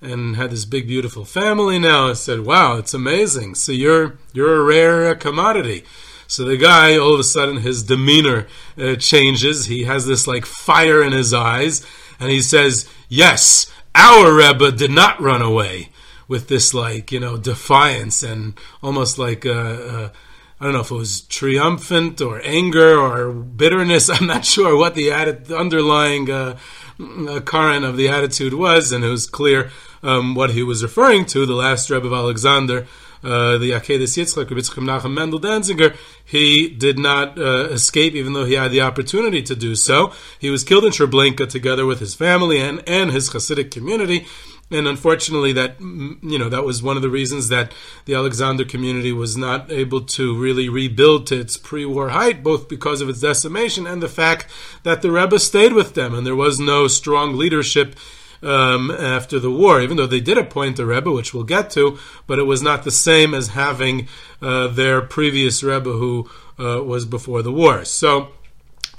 and 0.00 0.36
had 0.36 0.50
this 0.50 0.64
big 0.64 0.86
beautiful 0.86 1.24
family 1.24 1.78
now. 1.78 2.10
I 2.10 2.12
said, 2.12 2.40
"Wow, 2.40 2.76
it's 2.76 2.94
amazing." 2.94 3.54
So 3.54 3.72
you're 3.72 4.18
you're 4.32 4.60
a 4.60 4.64
rare 4.64 5.14
commodity. 5.14 5.84
So 6.28 6.44
the 6.44 6.58
guy, 6.58 6.98
all 6.98 7.14
of 7.14 7.20
a 7.20 7.24
sudden, 7.24 7.56
his 7.56 7.82
demeanor 7.82 8.46
uh, 8.76 8.96
changes. 8.96 9.64
He 9.64 9.84
has 9.84 10.06
this 10.06 10.26
like 10.26 10.44
fire 10.44 11.02
in 11.02 11.12
his 11.12 11.32
eyes, 11.32 11.84
and 12.20 12.30
he 12.30 12.42
says, 12.42 12.88
"Yes, 13.08 13.72
our 13.94 14.32
Rebbe 14.32 14.70
did 14.70 14.90
not 14.90 15.20
run 15.20 15.42
away." 15.42 15.88
With 16.28 16.48
this 16.48 16.74
like 16.74 17.10
you 17.10 17.18
know 17.18 17.38
defiance 17.38 18.22
and 18.22 18.52
almost 18.82 19.18
like 19.18 19.46
uh, 19.46 19.50
uh, 19.50 20.08
I 20.60 20.64
don't 20.64 20.74
know 20.74 20.80
if 20.80 20.90
it 20.90 20.94
was 20.94 21.22
triumphant 21.22 22.20
or 22.20 22.42
anger 22.44 22.98
or 22.98 23.32
bitterness. 23.32 24.10
I'm 24.12 24.26
not 24.26 24.44
sure 24.44 24.76
what 24.76 24.94
the, 24.94 25.10
underlying 25.56 26.30
uh, 26.30 26.58
uh, 27.00 27.40
current 27.40 27.84
of 27.84 27.96
the 27.96 28.08
attitude 28.08 28.52
was, 28.52 28.92
and 28.92 29.04
it 29.04 29.08
was 29.08 29.26
clear 29.26 29.70
um, 30.02 30.34
what 30.34 30.50
he 30.50 30.62
was 30.62 30.82
referring 30.82 31.24
to, 31.26 31.46
the 31.46 31.54
last 31.54 31.88
Rebbe 31.90 32.06
of 32.06 32.12
Alexander, 32.12 32.86
uh, 33.22 33.58
the 33.58 33.72
Akedes 33.72 34.16
Yitzchak, 34.16 34.46
Yitzchak 34.46 34.82
Menachem 34.82 35.12
Mendel 35.12 35.40
Danziger, 35.40 35.96
he 36.24 36.68
did 36.68 36.98
not 36.98 37.38
uh, 37.38 37.68
escape, 37.70 38.14
even 38.14 38.32
though 38.32 38.44
he 38.44 38.54
had 38.54 38.70
the 38.70 38.80
opportunity 38.80 39.42
to 39.42 39.56
do 39.56 39.74
so. 39.74 40.12
He 40.38 40.50
was 40.50 40.64
killed 40.64 40.84
in 40.84 40.92
Treblinka 40.92 41.48
together 41.48 41.86
with 41.86 42.00
his 42.00 42.14
family 42.14 42.60
and, 42.60 42.82
and 42.88 43.10
his 43.10 43.30
Hasidic 43.30 43.70
community. 43.70 44.26
And 44.70 44.86
unfortunately, 44.86 45.54
that 45.54 45.78
mm, 45.78 46.18
you 46.22 46.38
know 46.38 46.50
that 46.50 46.64
was 46.64 46.82
one 46.82 46.96
of 46.96 47.02
the 47.02 47.08
reasons 47.08 47.48
that 47.48 47.72
the 48.04 48.14
Alexander 48.14 48.64
community 48.66 49.12
was 49.12 49.34
not 49.34 49.72
able 49.72 50.02
to 50.02 50.36
really 50.36 50.68
rebuild 50.68 51.26
to 51.28 51.40
its 51.40 51.56
pre-war 51.56 52.10
height, 52.10 52.42
both 52.42 52.68
because 52.68 53.00
of 53.00 53.08
its 53.08 53.20
decimation 53.20 53.86
and 53.86 54.02
the 54.02 54.08
fact 54.08 54.46
that 54.82 55.00
the 55.00 55.10
Rebbe 55.10 55.38
stayed 55.38 55.72
with 55.72 55.94
them, 55.94 56.14
and 56.14 56.26
there 56.26 56.36
was 56.36 56.60
no 56.60 56.86
strong 56.86 57.34
leadership 57.34 57.96
um, 58.42 58.90
after 58.90 59.38
the 59.38 59.50
war, 59.50 59.80
even 59.80 59.96
though 59.96 60.06
they 60.06 60.20
did 60.20 60.38
appoint 60.38 60.78
a 60.78 60.86
Rebbe, 60.86 61.10
which 61.10 61.34
we'll 61.34 61.44
get 61.44 61.70
to, 61.70 61.98
but 62.26 62.38
it 62.38 62.44
was 62.44 62.62
not 62.62 62.84
the 62.84 62.90
same 62.90 63.34
as 63.34 63.48
having 63.48 64.08
uh, 64.40 64.68
their 64.68 65.00
previous 65.00 65.62
Rebbe 65.62 65.90
who 65.90 66.30
uh, 66.58 66.82
was 66.82 67.04
before 67.04 67.42
the 67.42 67.52
war. 67.52 67.84
So, 67.84 68.28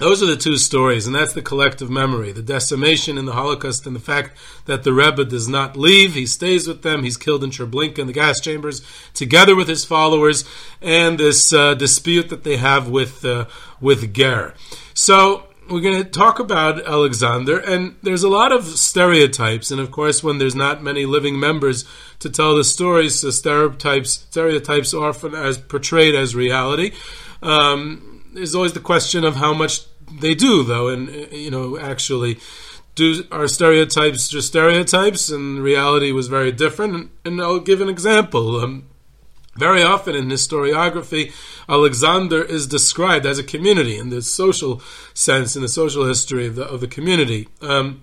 those 0.00 0.22
are 0.22 0.26
the 0.26 0.36
two 0.36 0.56
stories, 0.56 1.06
and 1.06 1.14
that's 1.14 1.34
the 1.34 1.42
collective 1.42 1.90
memory 1.90 2.32
the 2.32 2.40
decimation 2.40 3.18
in 3.18 3.26
the 3.26 3.34
Holocaust 3.34 3.86
and 3.86 3.94
the 3.94 4.00
fact 4.00 4.34
that 4.64 4.82
the 4.82 4.94
Rebbe 4.94 5.26
does 5.26 5.46
not 5.46 5.76
leave. 5.76 6.14
He 6.14 6.24
stays 6.24 6.66
with 6.66 6.80
them. 6.80 7.04
He's 7.04 7.18
killed 7.18 7.44
in 7.44 7.50
Treblinka 7.50 7.98
in 7.98 8.06
the 8.06 8.14
gas 8.14 8.40
chambers 8.40 8.80
together 9.12 9.54
with 9.54 9.68
his 9.68 9.84
followers, 9.84 10.46
and 10.80 11.18
this 11.18 11.52
uh, 11.52 11.74
dispute 11.74 12.30
that 12.30 12.44
they 12.44 12.56
have 12.56 12.88
with, 12.88 13.26
uh, 13.26 13.44
with 13.78 14.14
Ger. 14.14 14.54
So, 14.94 15.49
we're 15.70 15.80
going 15.80 16.02
to 16.02 16.08
talk 16.08 16.40
about 16.40 16.84
Alexander, 16.84 17.58
and 17.58 17.94
there's 18.02 18.24
a 18.24 18.28
lot 18.28 18.50
of 18.50 18.64
stereotypes, 18.64 19.70
and 19.70 19.80
of 19.80 19.90
course, 19.90 20.22
when 20.22 20.38
there's 20.38 20.54
not 20.54 20.82
many 20.82 21.06
living 21.06 21.38
members 21.38 21.84
to 22.18 22.28
tell 22.28 22.56
the 22.56 22.64
stories, 22.64 23.20
the 23.20 23.32
stereotypes 23.32 24.10
stereotypes 24.10 24.92
are 24.92 25.08
often 25.08 25.34
as 25.34 25.58
portrayed 25.58 26.14
as 26.14 26.34
reality. 26.34 26.92
Um, 27.42 28.24
there's 28.34 28.54
always 28.54 28.72
the 28.72 28.80
question 28.80 29.24
of 29.24 29.36
how 29.36 29.54
much 29.54 29.82
they 30.20 30.34
do, 30.34 30.64
though, 30.64 30.88
and 30.88 31.08
you 31.32 31.50
know, 31.50 31.78
actually, 31.78 32.38
do 32.96 33.24
are 33.30 33.46
stereotypes 33.46 34.28
just 34.28 34.48
stereotypes, 34.48 35.30
and 35.30 35.62
reality 35.62 36.10
was 36.10 36.26
very 36.26 36.52
different. 36.52 36.94
And, 36.94 37.10
and 37.24 37.40
I'll 37.40 37.60
give 37.60 37.80
an 37.80 37.88
example. 37.88 38.60
Um, 38.60 38.89
very 39.56 39.82
often 39.82 40.14
in 40.14 40.28
historiography, 40.28 41.32
Alexander 41.68 42.42
is 42.42 42.66
described 42.66 43.26
as 43.26 43.38
a 43.38 43.44
community 43.44 43.98
in 43.98 44.10
the 44.10 44.22
social 44.22 44.80
sense, 45.12 45.56
in 45.56 45.62
the 45.62 45.68
social 45.68 46.06
history 46.06 46.46
of 46.46 46.54
the, 46.56 46.64
of 46.64 46.80
the 46.80 46.86
community. 46.86 47.48
Um, 47.60 48.02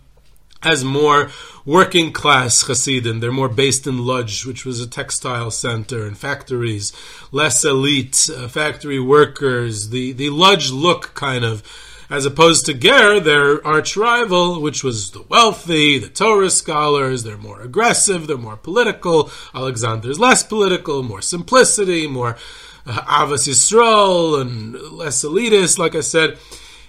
as 0.64 0.84
more 0.84 1.30
working 1.66 2.12
class 2.12 2.64
Hasidim. 2.64 3.20
They're 3.20 3.32
more 3.32 3.50
based 3.50 3.86
in 3.86 4.06
Lodz, 4.06 4.46
which 4.46 4.66
was 4.66 4.80
a 4.80 4.88
textile 4.88 5.52
center, 5.52 6.06
and 6.06 6.18
factories. 6.18 6.92
Less 7.32 7.64
elite, 7.64 8.30
uh, 8.36 8.48
factory 8.48 9.00
workers. 9.00 9.90
The, 9.90 10.14
the 10.14 10.30
Lodz 10.30 10.74
look 10.74 11.14
kind 11.14 11.46
of 11.46 11.64
as 12.10 12.26
opposed 12.26 12.66
to 12.66 12.74
Ger, 12.74 13.20
their 13.20 13.66
arch 13.66 13.98
rival, 13.98 14.62
which 14.62 14.84
was 14.84 15.12
the 15.12 15.24
wealthy, 15.24 15.98
the 16.00 16.08
Torah 16.08 16.50
scholars. 16.50 17.24
They're 17.24 17.38
more 17.38 17.62
aggressive, 17.62 18.28
they're 18.28 18.38
more 18.38 18.58
political. 18.58 19.30
Alexander's 19.54 20.20
less 20.20 20.44
political, 20.44 21.04
more 21.04 21.22
simplicity, 21.22 22.08
more 22.08 22.38
uh, 22.86 23.26
Avas 23.26 23.48
Yisrael, 23.48 24.40
and 24.40 24.74
less 24.92 25.24
elitist, 25.24 25.78
like 25.78 25.96
I 25.96 26.02
said. 26.02 26.38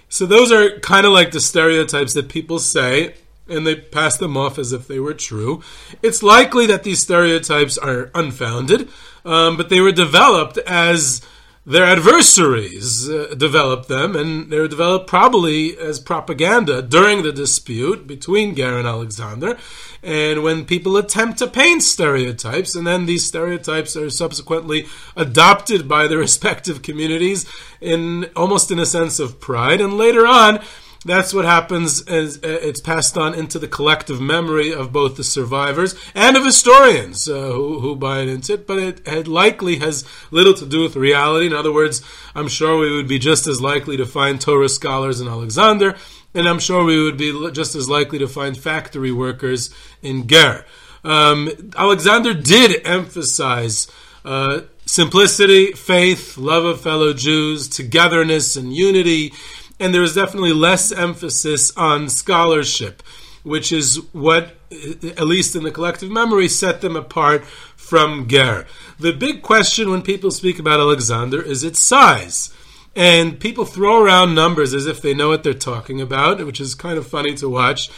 So 0.07 0.25
those 0.25 0.51
are 0.51 0.79
kind 0.79 1.05
of 1.05 1.11
like 1.11 1.31
the 1.31 1.39
stereotypes 1.41 2.13
that 2.13 2.29
people 2.29 2.59
say, 2.59 3.15
and 3.47 3.65
they 3.65 3.75
pass 3.75 4.17
them 4.17 4.37
off 4.37 4.57
as 4.57 4.71
if 4.73 4.87
they 4.87 4.99
were 4.99 5.13
true. 5.13 5.61
It's 6.01 6.23
likely 6.23 6.65
that 6.67 6.83
these 6.83 7.01
stereotypes 7.01 7.77
are 7.77 8.09
unfounded, 8.15 8.89
um, 9.25 9.57
but 9.57 9.69
they 9.69 9.81
were 9.81 9.91
developed 9.91 10.57
as 10.59 11.21
their 11.69 11.85
adversaries 11.85 13.07
uh, 13.07 13.35
developed 13.37 13.87
them, 13.87 14.15
and 14.15 14.49
they 14.49 14.57
were 14.57 14.67
developed 14.67 15.05
probably 15.05 15.77
as 15.77 15.99
propaganda 15.99 16.81
during 16.81 17.21
the 17.21 17.31
dispute 17.31 18.07
between 18.07 18.55
Ger 18.55 18.79
and 18.79 18.87
Alexander. 18.87 19.55
And 20.01 20.41
when 20.41 20.65
people 20.65 20.97
attempt 20.97 21.37
to 21.39 21.47
paint 21.47 21.83
stereotypes, 21.83 22.73
and 22.73 22.87
then 22.87 23.05
these 23.05 23.23
stereotypes 23.23 23.95
are 23.95 24.09
subsequently 24.09 24.87
adopted 25.15 25.87
by 25.87 26.07
the 26.07 26.17
respective 26.25 26.81
communities 26.81 27.45
in 27.79 28.25
almost 28.35 28.71
in 28.71 28.79
a 28.79 28.85
sense 28.85 29.19
of 29.19 29.39
pride, 29.39 29.79
and 29.79 29.93
later 29.93 30.25
on, 30.25 30.61
that's 31.05 31.33
what 31.33 31.45
happens 31.45 32.01
as 32.07 32.37
uh, 32.37 32.59
it's 32.61 32.81
passed 32.81 33.17
on 33.17 33.33
into 33.33 33.57
the 33.57 33.67
collective 33.67 34.19
memory 34.19 34.73
of 34.73 34.91
both 34.91 35.15
the 35.15 35.23
survivors 35.23 35.95
and 36.13 36.35
of 36.35 36.43
historians 36.43 37.29
uh, 37.29 37.51
who, 37.51 37.79
who 37.79 37.95
buy 37.95 38.19
into 38.19 38.53
it. 38.53 38.67
But 38.67 38.79
it, 38.79 39.07
it, 39.07 39.27
likely 39.27 39.77
has 39.77 40.05
little 40.29 40.53
to 40.55 40.65
do 40.65 40.81
with 40.81 40.97
reality. 40.97 41.45
In 41.45 41.53
other 41.53 41.71
words, 41.71 42.01
I'm 42.35 42.49
sure 42.49 42.77
we 42.77 42.93
would 42.93 43.07
be 43.07 43.17
just 43.17 43.47
as 43.47 43.61
likely 43.61 43.95
to 43.97 44.05
find 44.05 44.41
Torah 44.41 44.67
scholars 44.67 45.21
in 45.21 45.27
Alexander, 45.27 45.95
and 46.33 46.47
I'm 46.47 46.59
sure 46.59 46.83
we 46.83 47.01
would 47.01 47.17
be 47.17 47.51
just 47.51 47.75
as 47.75 47.89
likely 47.89 48.19
to 48.19 48.27
find 48.27 48.57
factory 48.57 49.11
workers 49.11 49.73
in 50.01 50.27
Ger. 50.27 50.65
Um, 51.03 51.71
Alexander 51.77 52.33
did 52.33 52.85
emphasize. 52.85 53.87
Uh, 54.25 54.61
simplicity, 54.85 55.71
faith, 55.71 56.37
love 56.37 56.65
of 56.65 56.81
fellow 56.81 57.13
Jews, 57.13 57.69
togetherness 57.69 58.57
and 58.57 58.73
unity 58.73 59.31
and 59.79 59.93
there 59.93 60.03
is 60.03 60.15
definitely 60.15 60.53
less 60.53 60.91
emphasis 60.91 61.71
on 61.77 62.09
scholarship, 62.09 63.01
which 63.43 63.71
is 63.71 63.97
what, 64.11 64.55
at 64.71 65.27
least 65.27 65.55
in 65.55 65.63
the 65.63 65.71
collective 65.71 66.11
memory, 66.11 66.47
set 66.47 66.81
them 66.81 66.95
apart 66.95 67.45
from 67.45 68.27
Ger. 68.27 68.65
The 68.99 69.13
big 69.13 69.41
question 69.41 69.89
when 69.89 70.01
people 70.01 70.31
speak 70.31 70.59
about 70.59 70.79
Alexander 70.79 71.41
is 71.41 71.63
its 71.63 71.79
size. 71.79 72.53
And 72.95 73.39
people 73.39 73.65
throw 73.65 74.03
around 74.03 74.35
numbers 74.35 74.73
as 74.73 74.85
if 74.87 75.01
they 75.01 75.13
know 75.13 75.29
what 75.29 75.43
they're 75.43 75.53
talking 75.53 76.01
about, 76.01 76.45
which 76.45 76.59
is 76.59 76.75
kind 76.75 76.97
of 76.97 77.07
funny 77.07 77.33
to 77.35 77.47
watch. 77.47 77.89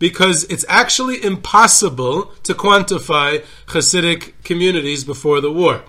because 0.00 0.44
it's 0.44 0.64
actually 0.68 1.22
impossible 1.22 2.32
to 2.42 2.54
quantify 2.54 3.44
Hasidic 3.66 4.32
communities 4.42 5.04
before 5.04 5.40
the 5.40 5.52
war. 5.52 5.84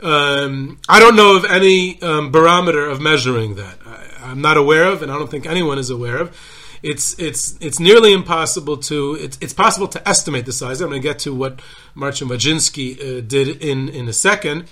Um, 0.00 0.80
I 0.88 0.98
don't 0.98 1.14
know 1.14 1.36
of 1.36 1.44
any 1.44 2.00
um, 2.02 2.32
barometer 2.32 2.88
of 2.88 3.00
measuring 3.00 3.54
that. 3.56 3.78
I, 3.86 4.06
am 4.22 4.40
not 4.40 4.56
aware 4.56 4.84
of, 4.84 5.02
and 5.02 5.10
I 5.10 5.18
don't 5.18 5.30
think 5.30 5.46
anyone 5.46 5.78
is 5.78 5.90
aware 5.90 6.18
of. 6.18 6.36
It's 6.82 7.18
it's 7.18 7.58
it's 7.60 7.78
nearly 7.78 8.12
impossible 8.12 8.78
to. 8.78 9.16
It's, 9.20 9.38
it's 9.40 9.52
possible 9.52 9.88
to 9.88 10.08
estimate 10.08 10.46
the 10.46 10.52
size. 10.52 10.80
I'm 10.80 10.88
going 10.88 11.00
to 11.00 11.06
get 11.06 11.18
to 11.20 11.34
what 11.34 11.60
Marcin 11.94 12.28
Wodziński 12.28 13.18
uh, 13.18 13.20
did 13.20 13.62
in 13.62 13.88
in 13.88 14.08
a 14.08 14.12
second. 14.12 14.64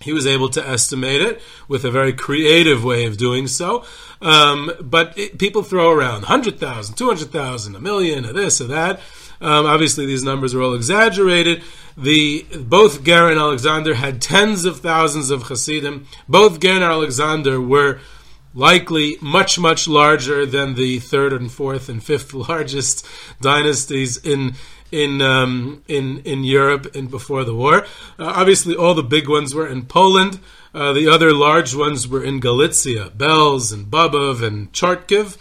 He 0.00 0.12
was 0.14 0.26
able 0.26 0.48
to 0.50 0.66
estimate 0.66 1.20
it 1.20 1.42
with 1.68 1.84
a 1.84 1.90
very 1.90 2.14
creative 2.14 2.82
way 2.82 3.04
of 3.04 3.18
doing 3.18 3.46
so. 3.46 3.84
Um, 4.22 4.72
but 4.80 5.16
it, 5.18 5.38
people 5.38 5.62
throw 5.62 5.90
around 5.90 6.22
100,000, 6.22 6.94
200,000, 6.94 7.76
a 7.76 7.80
million, 7.80 8.24
a 8.24 8.32
this, 8.32 8.62
or 8.62 8.68
that. 8.68 9.00
Um, 9.42 9.66
obviously, 9.66 10.06
these 10.06 10.22
numbers 10.22 10.54
are 10.54 10.62
all 10.62 10.74
exaggerated. 10.74 11.62
The 11.96 12.46
both 12.60 13.04
Ger 13.04 13.30
and 13.30 13.38
Alexander 13.38 13.94
had 13.94 14.22
tens 14.22 14.64
of 14.64 14.80
thousands 14.80 15.30
of 15.30 15.44
Hasidim. 15.44 16.06
Both 16.28 16.60
Ger 16.60 16.72
and 16.72 16.84
Alexander 16.84 17.60
were 17.60 18.00
likely 18.54 19.16
much 19.20 19.58
much 19.58 19.86
larger 19.86 20.44
than 20.44 20.74
the 20.74 20.98
third 20.98 21.32
and 21.32 21.50
fourth 21.50 21.88
and 21.88 22.02
fifth 22.02 22.34
largest 22.48 23.06
dynasties 23.40 24.16
in 24.18 24.54
in 24.92 25.22
um, 25.22 25.82
in 25.88 26.18
in 26.24 26.44
Europe 26.44 26.94
and 26.94 27.10
before 27.10 27.44
the 27.44 27.54
war. 27.54 27.86
Uh, 28.18 28.24
obviously, 28.24 28.74
all 28.74 28.94
the 28.94 29.02
big 29.02 29.28
ones 29.28 29.54
were 29.54 29.66
in 29.66 29.86
Poland. 29.86 30.40
Uh, 30.72 30.92
the 30.92 31.08
other 31.08 31.32
large 31.32 31.74
ones 31.74 32.06
were 32.06 32.22
in 32.22 32.40
Galicia, 32.40 33.10
Belz 33.16 33.72
and 33.72 33.86
Babov 33.86 34.42
and 34.42 34.72
Chortkov. 34.72 35.36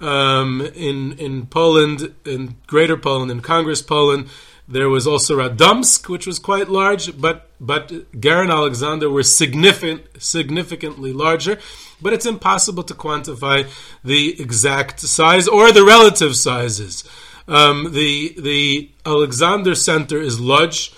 Um, 0.00 0.60
in 0.74 1.12
in 1.12 1.46
Poland, 1.46 2.12
in 2.24 2.56
Greater 2.66 2.96
Poland, 2.96 3.30
in 3.30 3.40
Congress 3.40 3.82
Poland, 3.82 4.28
there 4.66 4.88
was 4.88 5.06
also 5.06 5.38
Radomsk, 5.38 6.08
which 6.08 6.26
was 6.26 6.38
quite 6.38 6.68
large, 6.68 7.20
but 7.20 7.48
but 7.60 7.92
Ger 8.18 8.42
and 8.42 8.50
Alexander 8.50 9.08
were 9.08 9.22
significant, 9.22 10.02
significantly 10.18 11.12
larger. 11.12 11.58
But 12.02 12.12
it's 12.12 12.26
impossible 12.26 12.82
to 12.84 12.94
quantify 12.94 13.68
the 14.04 14.40
exact 14.40 15.00
size 15.00 15.46
or 15.46 15.72
the 15.72 15.84
relative 15.84 16.36
sizes. 16.36 17.04
Um, 17.48 17.92
the 17.92 18.34
the 18.38 18.90
Alexander 19.04 19.74
Center 19.74 20.20
is 20.20 20.40
Lodz, 20.40 20.90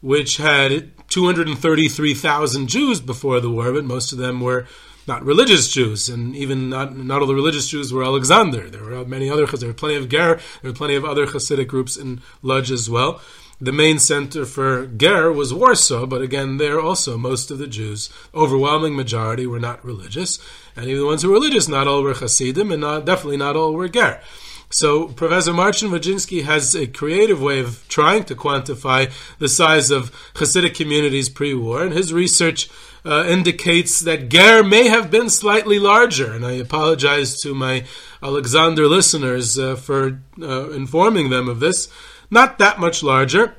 which 0.00 0.36
had 0.36 0.92
233,000 1.08 2.68
Jews 2.68 3.00
before 3.00 3.40
the 3.40 3.50
war, 3.50 3.72
but 3.72 3.84
most 3.84 4.12
of 4.12 4.18
them 4.18 4.40
were 4.40 4.66
not 5.08 5.24
religious 5.24 5.72
Jews, 5.72 6.08
and 6.08 6.36
even 6.36 6.68
not, 6.68 6.94
not 6.94 7.22
all 7.22 7.26
the 7.26 7.34
religious 7.34 7.68
Jews 7.68 7.92
were 7.92 8.04
Alexander. 8.04 8.68
There 8.68 8.84
were 8.84 9.04
many 9.06 9.30
other, 9.30 9.46
there 9.46 9.68
were 9.68 9.74
plenty 9.74 9.96
of 9.96 10.08
Ger, 10.08 10.38
there 10.60 10.70
were 10.70 10.76
plenty 10.76 10.94
of 10.94 11.04
other 11.04 11.26
Hasidic 11.26 11.66
groups 11.66 11.96
in 11.96 12.20
Lodz 12.42 12.70
as 12.70 12.90
well. 12.90 13.20
The 13.60 13.72
main 13.72 13.98
center 13.98 14.44
for 14.44 14.86
Ger 14.86 15.32
was 15.32 15.52
Warsaw, 15.52 16.06
but 16.06 16.22
again, 16.22 16.58
there 16.58 16.80
also 16.80 17.18
most 17.18 17.50
of 17.50 17.58
the 17.58 17.66
Jews, 17.66 18.08
overwhelming 18.32 18.94
majority, 18.94 19.46
were 19.46 19.58
not 19.58 19.84
religious, 19.84 20.38
and 20.76 20.86
even 20.86 21.00
the 21.00 21.06
ones 21.06 21.22
who 21.22 21.28
were 21.28 21.34
religious, 21.34 21.66
not 21.66 21.88
all 21.88 22.04
were 22.04 22.14
Hasidim, 22.14 22.70
and 22.70 22.82
not, 22.82 23.04
definitely 23.04 23.36
not 23.36 23.56
all 23.56 23.72
were 23.72 23.88
Ger. 23.88 24.20
So 24.70 25.08
Professor 25.08 25.52
Marcin 25.52 25.90
Wodziński 25.90 26.44
has 26.44 26.74
a 26.74 26.86
creative 26.86 27.40
way 27.40 27.58
of 27.58 27.88
trying 27.88 28.24
to 28.24 28.36
quantify 28.36 29.10
the 29.38 29.48
size 29.48 29.90
of 29.90 30.12
Hasidic 30.34 30.74
communities 30.74 31.28
pre-war, 31.28 31.82
and 31.82 31.92
his 31.92 32.12
research 32.12 32.70
uh, 33.04 33.24
indicates 33.26 34.00
that 34.00 34.28
Ger 34.28 34.62
may 34.62 34.88
have 34.88 35.10
been 35.10 35.30
slightly 35.30 35.78
larger. 35.78 36.32
And 36.32 36.44
I 36.44 36.52
apologize 36.52 37.40
to 37.40 37.54
my 37.54 37.84
Alexander 38.22 38.86
listeners 38.86 39.58
uh, 39.58 39.76
for 39.76 40.20
uh, 40.40 40.70
informing 40.70 41.30
them 41.30 41.48
of 41.48 41.60
this. 41.60 41.88
Not 42.30 42.58
that 42.58 42.78
much 42.78 43.02
larger. 43.02 43.56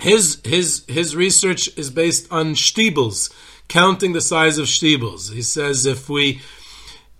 His 0.00 0.40
his 0.44 0.84
his 0.88 1.16
research 1.16 1.68
is 1.76 1.90
based 1.90 2.30
on 2.30 2.54
Stiebels, 2.54 3.32
counting 3.68 4.12
the 4.12 4.20
size 4.20 4.58
of 4.58 4.66
Stiebels. 4.66 5.32
He 5.32 5.42
says 5.42 5.86
if 5.86 6.08
we 6.08 6.40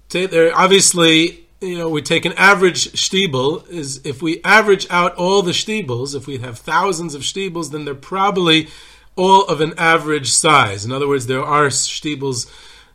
take 0.08 0.30
there 0.30 0.56
obviously 0.56 1.48
you 1.60 1.76
know, 1.76 1.88
we 1.88 2.02
take 2.02 2.24
an 2.24 2.34
average 2.34 2.92
stiebel, 2.92 3.68
is 3.68 4.00
if 4.04 4.22
we 4.22 4.40
average 4.44 4.86
out 4.90 5.14
all 5.16 5.42
the 5.42 5.52
stiebels, 5.52 6.14
if 6.14 6.26
we 6.26 6.38
have 6.38 6.58
thousands 6.58 7.14
of 7.14 7.22
stiebels, 7.22 7.70
then 7.70 7.84
they're 7.84 7.94
probably 7.94 8.68
all 9.16 9.44
of 9.46 9.60
an 9.60 9.74
average 9.76 10.30
size. 10.30 10.84
In 10.84 10.92
other 10.92 11.08
words, 11.08 11.26
there 11.26 11.42
are 11.42 11.66
stiebels, 11.66 12.48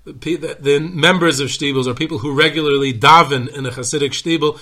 the 0.06 0.80
members 0.80 1.42
of 1.42 1.50
stiebels 1.50 1.88
are 1.88 1.94
people 1.94 2.20
who 2.20 2.34
regularly 2.34 2.94
daven 2.94 3.50
in 3.50 3.66
a 3.66 3.72
Hasidic 3.72 4.12
stiebel. 4.12 4.60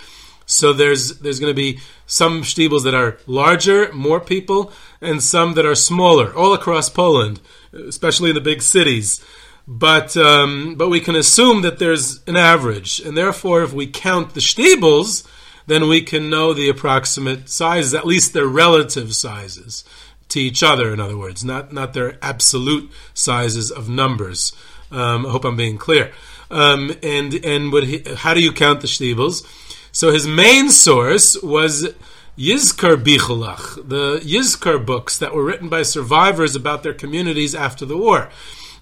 So 0.51 0.73
there's 0.73 1.19
there's 1.19 1.39
going 1.39 1.55
to 1.55 1.61
be 1.61 1.79
some 2.05 2.41
stiebels 2.41 2.83
that 2.83 2.93
are 2.93 3.17
larger, 3.25 3.91
more 3.93 4.19
people, 4.19 4.71
and 4.99 5.21
some 5.23 5.53
that 5.53 5.65
are 5.65 5.75
smaller, 5.75 6.33
all 6.35 6.53
across 6.53 6.89
Poland, 6.89 7.39
especially 7.73 8.29
in 8.29 8.35
the 8.35 8.41
big 8.41 8.61
cities 8.61 9.23
but 9.67 10.17
um, 10.17 10.75
but 10.75 10.89
we 10.89 10.99
can 10.99 11.15
assume 11.15 11.61
that 11.61 11.79
there's 11.79 12.21
an 12.27 12.35
average, 12.35 12.99
and 12.99 13.15
therefore, 13.15 13.63
if 13.63 13.73
we 13.73 13.87
count 13.87 14.33
the 14.33 14.39
stiebels, 14.41 15.25
then 15.67 15.87
we 15.87 16.01
can 16.01 16.29
know 16.29 16.53
the 16.53 16.69
approximate 16.69 17.47
sizes, 17.49 17.93
at 17.93 18.05
least 18.05 18.33
their 18.33 18.47
relative 18.47 19.15
sizes 19.15 19.85
to 20.29 20.39
each 20.39 20.63
other. 20.63 20.91
In 20.93 20.99
other 20.99 21.17
words, 21.17 21.45
not 21.45 21.71
not 21.71 21.93
their 21.93 22.17
absolute 22.21 22.91
sizes 23.13 23.71
of 23.71 23.87
numbers. 23.87 24.53
Um, 24.91 25.25
I 25.25 25.29
hope 25.29 25.45
I'm 25.45 25.55
being 25.55 25.77
clear. 25.77 26.11
Um, 26.49 26.93
and 27.01 27.33
and 27.45 27.73
he, 27.83 28.03
how 28.15 28.33
do 28.33 28.41
you 28.41 28.51
count 28.51 28.81
the 28.81 28.87
stiebels? 28.87 29.45
So 29.91 30.12
his 30.12 30.25
main 30.25 30.69
source 30.69 31.41
was 31.41 31.89
Yizkar 32.38 32.95
Bichelach, 32.95 33.75
the 33.88 34.19
Yizkar 34.19 34.84
books 34.84 35.17
that 35.17 35.34
were 35.34 35.43
written 35.43 35.67
by 35.67 35.84
survivors 35.84 36.56
about 36.56 36.84
their 36.84 36.93
communities 36.93 37.54
after 37.54 37.86
the 37.86 37.97
war 37.97 38.30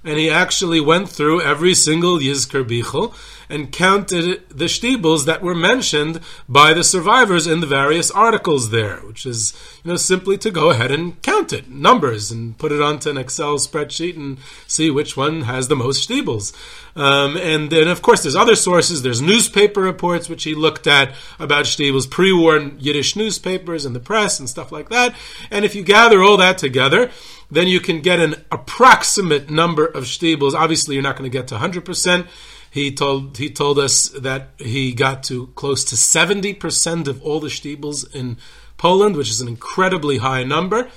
and 0.04 0.18
he 0.18 0.30
actually 0.30 0.80
went 0.80 1.10
through 1.10 1.42
every 1.42 1.74
single 1.74 2.20
Yizkar 2.20 2.64
Bichel 2.64 3.14
and 3.50 3.72
counted 3.72 4.48
the 4.50 4.66
stiebels 4.66 5.26
that 5.26 5.42
were 5.42 5.56
mentioned 5.56 6.20
by 6.48 6.74
the 6.74 6.84
survivors 6.84 7.48
in 7.48 7.60
the 7.60 7.68
various 7.68 8.12
articles 8.12 8.70
there, 8.70 8.98
which 8.98 9.26
is 9.26 9.54
you 9.84 9.92
know 9.92 9.98
simply 9.98 10.38
to 10.38 10.52
go 10.52 10.70
ahead 10.70 10.92
and 10.92 11.22
count 11.24 11.52
it, 11.52 11.70
numbers, 11.70 12.32
and 12.32 12.58
put 12.58 12.72
it 12.72 12.82
onto 12.82 13.10
an 13.10 13.18
Excel 13.18 13.56
spreadsheet 13.56 14.16
and 14.16 14.38
see 14.68 14.92
which 14.92 15.18
one 15.18 15.42
has 15.42 15.68
the 15.68 15.76
most 15.76 16.08
stiebels. 16.08 16.54
Um, 16.96 17.38
and 17.38 17.72
then, 17.72 17.88
of 17.88 18.02
course, 18.02 18.24
there's 18.24 18.36
other 18.36 18.56
sources. 18.56 19.02
There's 19.02 19.22
newspaper 19.22 19.82
reports 19.82 20.30
which 20.30 20.44
he 20.44 20.54
looked 20.54 20.86
at 20.86 21.14
about 21.40 21.66
stiebels, 21.66 22.10
pre-war 22.10 22.58
Yiddish 22.78 23.16
newspapers 23.16 23.86
and 23.86 23.96
the 23.96 24.00
press 24.00 24.40
and 24.40 24.50
stuff 24.50 24.72
like 24.72 24.90
that. 24.90 25.16
And 25.50 25.66
if 25.66 25.76
you 25.76 25.84
gather 25.84 26.22
all 26.22 26.38
that 26.38 26.58
together, 26.58 27.10
then 27.52 27.68
you 27.68 27.80
can 27.80 28.02
get 28.02 28.20
an 28.20 28.36
approximate 28.52 29.50
number 29.50 29.86
of 29.86 30.04
stiebels. 30.06 30.54
Obviously, 30.54 30.96
you're 30.96 31.04
not 31.04 31.18
going 31.18 31.30
to 31.30 31.36
get 31.36 31.48
to 31.48 31.56
100%. 31.56 32.28
He 32.72 32.94
told 32.94 33.38
he 33.38 33.50
told 33.50 33.80
us 33.80 34.10
that 34.10 34.50
he 34.58 34.94
got 34.94 35.24
to 35.24 35.48
close 35.56 35.84
to 35.86 35.96
70% 35.96 37.08
of 37.08 37.22
all 37.24 37.40
the 37.40 37.48
stiebels 37.48 38.14
in 38.14 38.38
Poland, 38.78 39.16
which 39.16 39.30
is 39.30 39.42
an 39.42 39.48
incredibly 39.48 40.18
high 40.20 40.44
number. 40.44 40.90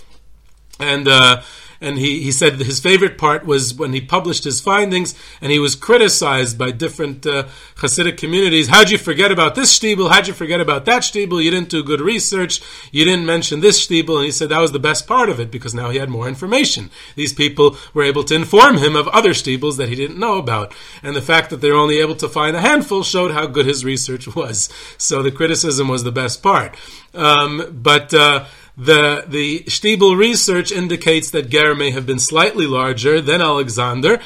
And 0.78 1.08
uh, 1.08 1.42
and 1.82 1.98
he, 1.98 2.22
he 2.22 2.32
said 2.32 2.54
his 2.54 2.80
favorite 2.80 3.18
part 3.18 3.44
was 3.44 3.74
when 3.74 3.92
he 3.92 4.00
published 4.00 4.44
his 4.44 4.60
findings 4.60 5.14
and 5.40 5.50
he 5.50 5.58
was 5.58 5.74
criticized 5.74 6.56
by 6.56 6.70
different 6.70 7.26
uh, 7.26 7.48
Hasidic 7.76 8.16
communities. 8.16 8.68
How'd 8.68 8.90
you 8.90 8.98
forget 8.98 9.32
about 9.32 9.54
this 9.54 9.76
stiebel? 9.76 10.10
How'd 10.10 10.28
you 10.28 10.34
forget 10.34 10.60
about 10.60 10.84
that 10.84 11.02
stiebel? 11.02 11.42
You 11.42 11.50
didn't 11.50 11.68
do 11.68 11.82
good 11.82 12.00
research. 12.00 12.62
You 12.92 13.04
didn't 13.04 13.26
mention 13.26 13.60
this 13.60 13.84
stiebel. 13.84 14.16
And 14.16 14.26
he 14.26 14.32
said 14.32 14.48
that 14.48 14.60
was 14.60 14.72
the 14.72 14.78
best 14.78 15.06
part 15.06 15.28
of 15.28 15.40
it 15.40 15.50
because 15.50 15.74
now 15.74 15.90
he 15.90 15.98
had 15.98 16.08
more 16.08 16.28
information. 16.28 16.90
These 17.16 17.32
people 17.32 17.76
were 17.92 18.04
able 18.04 18.24
to 18.24 18.34
inform 18.34 18.78
him 18.78 18.94
of 18.94 19.08
other 19.08 19.30
stiebels 19.30 19.76
that 19.78 19.88
he 19.88 19.96
didn't 19.96 20.20
know 20.20 20.38
about. 20.38 20.72
And 21.02 21.16
the 21.16 21.20
fact 21.22 21.50
that 21.50 21.60
they 21.60 21.70
were 21.70 21.76
only 21.76 21.98
able 21.98 22.16
to 22.16 22.28
find 22.28 22.56
a 22.56 22.60
handful 22.60 23.02
showed 23.02 23.32
how 23.32 23.46
good 23.46 23.66
his 23.66 23.84
research 23.84 24.32
was. 24.36 24.68
So 24.98 25.22
the 25.22 25.32
criticism 25.32 25.88
was 25.88 26.04
the 26.04 26.12
best 26.12 26.42
part. 26.42 26.76
Um, 27.14 27.80
but 27.82 28.14
uh, 28.14 28.44
the 28.76 29.24
the 29.26 29.60
Stiebel 29.64 30.16
research 30.16 30.72
indicates 30.72 31.30
that 31.30 31.50
Ger 31.50 31.74
may 31.74 31.90
have 31.90 32.06
been 32.06 32.18
slightly 32.18 32.66
larger 32.66 33.20
than 33.20 33.40
Alexander, 33.40 34.20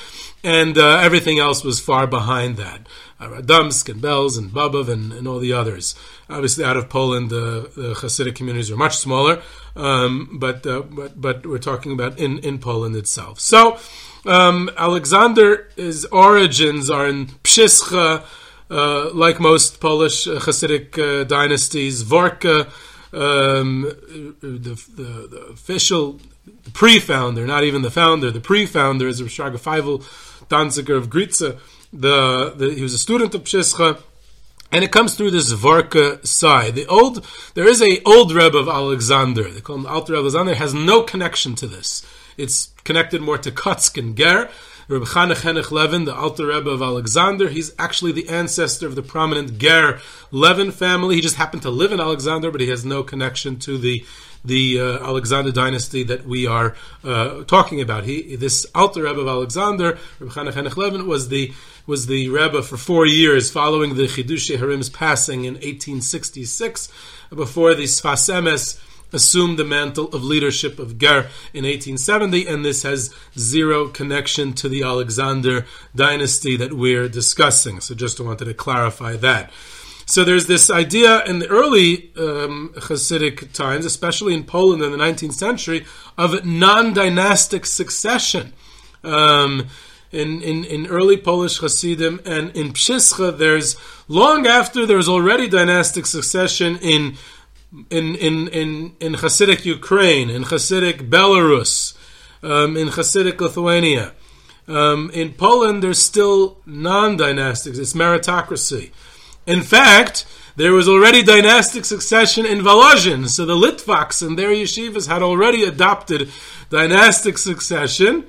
and 0.44 0.78
uh, 0.78 0.98
everything 0.98 1.38
else 1.38 1.64
was 1.64 1.80
far 1.80 2.06
behind 2.06 2.56
that. 2.56 2.86
Uh, 3.18 3.28
Radomsk 3.28 3.88
and 3.88 4.00
Belz 4.00 4.38
and 4.38 4.50
Babov 4.50 4.88
and, 4.88 5.12
and, 5.12 5.26
all 5.26 5.38
the 5.38 5.52
others. 5.52 5.94
Obviously, 6.28 6.64
out 6.64 6.76
of 6.76 6.90
Poland, 6.90 7.30
the, 7.30 7.70
the 7.74 7.94
Hasidic 7.94 8.34
communities 8.34 8.70
are 8.70 8.76
much 8.76 8.98
smaller, 8.98 9.42
um, 9.74 10.36
but, 10.38 10.66
uh, 10.66 10.82
but 10.82 11.18
but 11.18 11.46
we're 11.46 11.58
talking 11.58 11.92
about 11.92 12.18
in, 12.18 12.38
in 12.40 12.58
Poland 12.58 12.94
itself. 12.94 13.40
So 13.40 13.78
um, 14.26 14.70
Alexander's 14.76 16.04
origins 16.06 16.90
are 16.90 17.08
in 17.08 17.26
Pshischa, 17.42 18.22
uh, 18.70 19.10
like 19.14 19.40
most 19.40 19.80
Polish 19.80 20.26
Hasidic 20.26 20.98
uh, 20.98 21.24
dynasties, 21.24 22.04
Vorka 22.04 22.70
um, 23.16 23.82
the, 24.40 24.58
the, 24.94 25.28
the, 25.30 25.46
official 25.50 26.20
pre-founder, 26.74 27.46
not 27.46 27.64
even 27.64 27.80
the 27.80 27.90
founder, 27.90 28.30
the 28.30 28.40
pre-founder 28.40 29.08
is 29.08 29.22
Reb 29.22 29.30
Shraga 29.30 29.58
Feivel 29.58 30.02
Danziger 30.48 30.96
of 30.96 31.08
Gritza. 31.08 31.58
The, 31.92 32.52
the, 32.54 32.74
he 32.74 32.82
was 32.82 32.92
a 32.92 32.98
student 32.98 33.34
of 33.34 33.44
Pshischa, 33.44 34.02
and 34.70 34.84
it 34.84 34.92
comes 34.92 35.14
through 35.14 35.30
this 35.30 35.50
Varka 35.52 36.26
side. 36.26 36.74
The 36.74 36.86
old, 36.86 37.24
there 37.54 37.66
is 37.66 37.80
a 37.80 38.02
old 38.04 38.32
Rebbe 38.32 38.58
of 38.58 38.68
Alexander. 38.68 39.50
They 39.50 39.62
call 39.62 39.76
him 39.76 39.86
Alter 39.86 40.16
Alexander. 40.16 40.54
Has 40.54 40.74
no 40.74 41.02
connection 41.02 41.54
to 41.54 41.66
this. 41.66 42.04
It's 42.36 42.72
connected 42.84 43.22
more 43.22 43.38
to 43.38 43.50
Kotsk 43.50 43.96
and 43.96 44.14
Ger. 44.14 44.50
Rebbe 44.88 45.04
Chanech 45.04 45.42
Henech 45.42 45.70
Levin, 45.72 46.04
the 46.04 46.14
Alter 46.14 46.46
Rebbe 46.46 46.70
of 46.70 46.80
Alexander, 46.80 47.48
he's 47.48 47.72
actually 47.78 48.12
the 48.12 48.28
ancestor 48.28 48.86
of 48.86 48.94
the 48.94 49.02
prominent 49.02 49.58
Ger 49.58 50.00
Levin 50.30 50.70
family. 50.70 51.16
He 51.16 51.20
just 51.20 51.36
happened 51.36 51.62
to 51.62 51.70
live 51.70 51.90
in 51.90 52.00
Alexander, 52.00 52.50
but 52.50 52.60
he 52.60 52.68
has 52.68 52.84
no 52.84 53.02
connection 53.02 53.58
to 53.60 53.78
the 53.78 54.04
the 54.44 54.80
uh, 54.80 55.04
Alexander 55.04 55.50
dynasty 55.50 56.04
that 56.04 56.24
we 56.24 56.46
are 56.46 56.76
uh, 57.02 57.42
talking 57.44 57.80
about. 57.80 58.04
He, 58.04 58.36
this 58.36 58.64
Alter 58.76 59.02
Rebbe 59.02 59.20
of 59.20 59.26
Alexander, 59.26 59.98
Rebbe 60.20 60.32
Chanech 60.32 60.52
Henech 60.52 60.76
Levin, 60.76 61.08
was 61.08 61.30
the 61.30 61.52
was 61.86 62.06
the 62.06 62.28
Rebbe 62.28 62.62
for 62.62 62.76
four 62.76 63.06
years 63.06 63.50
following 63.50 63.96
the 63.96 64.04
Chidushei 64.04 64.58
HaRim's 64.58 64.88
passing 64.88 65.44
in 65.44 65.54
1866, 65.54 66.88
before 67.30 67.74
the 67.74 67.84
Sfas 67.84 68.32
Emes 68.32 68.80
assumed 69.12 69.58
the 69.58 69.64
mantle 69.64 70.06
of 70.08 70.24
leadership 70.24 70.78
of 70.78 70.98
Ger 70.98 71.28
in 71.52 71.64
1870, 71.64 72.46
and 72.46 72.64
this 72.64 72.82
has 72.82 73.14
zero 73.38 73.88
connection 73.88 74.52
to 74.54 74.68
the 74.68 74.82
Alexander 74.82 75.66
dynasty 75.94 76.56
that 76.56 76.72
we're 76.72 77.08
discussing. 77.08 77.80
So 77.80 77.94
just 77.94 78.20
wanted 78.20 78.46
to 78.46 78.54
clarify 78.54 79.16
that. 79.16 79.50
So 80.08 80.22
there's 80.22 80.46
this 80.46 80.70
idea 80.70 81.24
in 81.24 81.40
the 81.40 81.48
early 81.48 82.12
um, 82.16 82.72
Hasidic 82.76 83.52
times, 83.52 83.84
especially 83.84 84.34
in 84.34 84.44
Poland 84.44 84.82
in 84.82 84.92
the 84.92 84.98
19th 84.98 85.32
century, 85.32 85.84
of 86.16 86.44
non-dynastic 86.44 87.66
succession. 87.66 88.52
Um, 89.02 89.66
in, 90.12 90.40
in, 90.42 90.64
in 90.64 90.86
early 90.86 91.16
Polish 91.16 91.58
Hasidim 91.58 92.20
and 92.24 92.54
in 92.56 92.72
Pshischa, 92.72 93.36
there's 93.36 93.76
long 94.06 94.46
after 94.46 94.86
there's 94.86 95.08
already 95.08 95.48
dynastic 95.48 96.06
succession 96.06 96.78
in 96.80 97.16
in 97.90 98.14
in 98.14 98.48
in, 98.48 98.96
in 99.00 99.14
Hasidic 99.14 99.64
Ukraine, 99.64 100.30
in 100.30 100.44
Hasidic 100.44 101.08
Belarus, 101.08 101.94
um, 102.42 102.76
in 102.76 102.88
Hasidic 102.88 103.40
Lithuania. 103.40 104.12
Um, 104.68 105.10
in 105.14 105.32
Poland, 105.32 105.82
there's 105.82 106.02
still 106.02 106.58
non-dynastics. 106.66 107.78
It's 107.78 107.92
meritocracy. 107.92 108.90
In 109.46 109.62
fact, 109.62 110.26
there 110.56 110.72
was 110.72 110.88
already 110.88 111.22
dynastic 111.22 111.84
succession 111.84 112.44
in 112.44 112.58
Volozhin, 112.58 113.28
so 113.28 113.44
the 113.44 113.54
Litvaks 113.54 114.26
and 114.26 114.36
their 114.36 114.50
yeshivas 114.50 115.06
had 115.06 115.22
already 115.22 115.62
adopted 115.62 116.30
dynastic 116.68 117.38
succession 117.38 118.24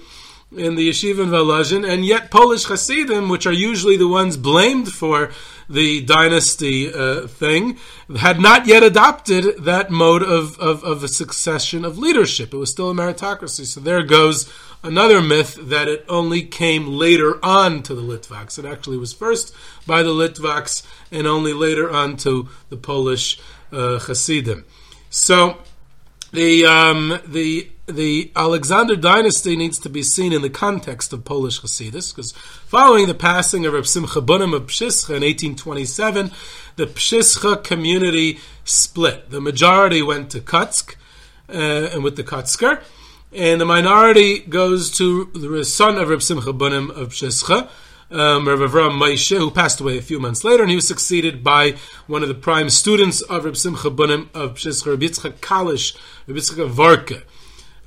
in 0.55 0.75
the 0.75 0.89
yeshiva 0.89 1.23
in 1.23 1.29
Volozhin, 1.29 1.87
and 1.87 2.05
yet 2.05 2.29
Polish 2.29 2.65
Hasidim, 2.65 3.29
which 3.29 3.47
are 3.47 3.51
usually 3.51 3.97
the 3.97 4.07
ones 4.07 4.37
blamed 4.37 4.91
for 4.91 5.31
the 5.69 6.01
dynasty 6.01 6.93
uh, 6.93 7.27
thing, 7.27 7.77
had 8.17 8.39
not 8.39 8.67
yet 8.67 8.83
adopted 8.83 9.63
that 9.63 9.91
mode 9.91 10.23
of, 10.23 10.57
of, 10.59 10.83
of 10.83 11.03
a 11.03 11.07
succession 11.07 11.83
of 11.83 11.97
leadership. 11.97 12.53
It 12.53 12.57
was 12.57 12.69
still 12.69 12.89
a 12.89 12.93
meritocracy. 12.93 13.65
So 13.65 13.79
there 13.79 14.03
goes 14.03 14.51
another 14.83 15.21
myth 15.21 15.57
that 15.59 15.87
it 15.87 16.05
only 16.07 16.43
came 16.43 16.87
later 16.87 17.43
on 17.43 17.83
to 17.83 17.93
the 17.93 18.01
Litvaks. 18.01 18.57
It 18.57 18.65
actually 18.65 18.97
was 18.97 19.13
first 19.13 19.53
by 19.85 20.03
the 20.03 20.11
Litvaks 20.11 20.83
and 21.11 21.27
only 21.27 21.53
later 21.53 21.89
on 21.89 22.17
to 22.17 22.47
the 22.69 22.77
Polish 22.77 23.39
uh, 23.71 23.99
Hasidim. 23.99 24.65
So 25.09 25.57
the 26.31 26.65
um, 26.65 27.19
the 27.25 27.69
the 27.87 28.31
Alexander 28.35 28.97
dynasty 28.97 29.55
needs 29.55 29.79
to 29.79 29.89
be 29.89 30.03
seen 30.03 30.33
in 30.33 30.41
the 30.41 30.49
context 30.49 31.13
of 31.13 31.23
Polish 31.23 31.61
Hasidus, 31.61 32.13
because 32.13 32.33
following 32.33 33.07
the 33.07 33.13
passing 33.13 33.65
of 33.65 33.73
Reb 33.73 33.87
Simcha 33.87 34.21
Bunim 34.21 34.53
of 34.53 34.67
Pshischa 34.67 35.09
in 35.09 35.23
1827, 35.23 36.31
the 36.75 36.85
Pshischa 36.85 37.63
community 37.63 38.39
split. 38.65 39.29
The 39.29 39.39
majority 39.39 40.01
went 40.01 40.29
to 40.31 40.41
Kutsk, 40.41 40.95
uh, 41.49 41.89
and 41.93 42.03
with 42.03 42.17
the 42.17 42.23
Kutsker, 42.23 42.83
and 43.31 43.61
the 43.61 43.65
minority 43.65 44.39
goes 44.39 44.91
to 44.97 45.31
the 45.33 45.63
son 45.63 45.97
of 45.97 46.09
Reb 46.09 46.21
Simcha 46.21 46.51
Bunim 46.51 46.89
of 46.89 47.09
Pshischa, 47.09 47.69
um, 48.11 48.47
Rav 48.47 48.59
Avram 48.59 49.37
who 49.37 49.51
passed 49.51 49.79
away 49.79 49.97
a 49.97 50.01
few 50.01 50.19
months 50.19 50.43
later, 50.43 50.63
and 50.63 50.69
he 50.69 50.75
was 50.75 50.87
succeeded 50.87 51.41
by 51.43 51.75
one 52.05 52.21
of 52.21 52.27
the 52.27 52.35
prime 52.35 52.69
students 52.69 53.21
of 53.21 53.45
Reb 53.45 53.55
Simcha 53.55 53.89
Bunim 53.89 54.27
of 54.33 54.55
Pshischa, 54.55 54.87
Reb 54.87 54.99
Yitzchak 54.99 55.33
Kalish, 55.39 55.97
Reb 56.27 56.35
Yitzchak 56.35 56.69
Varka. 56.69 57.23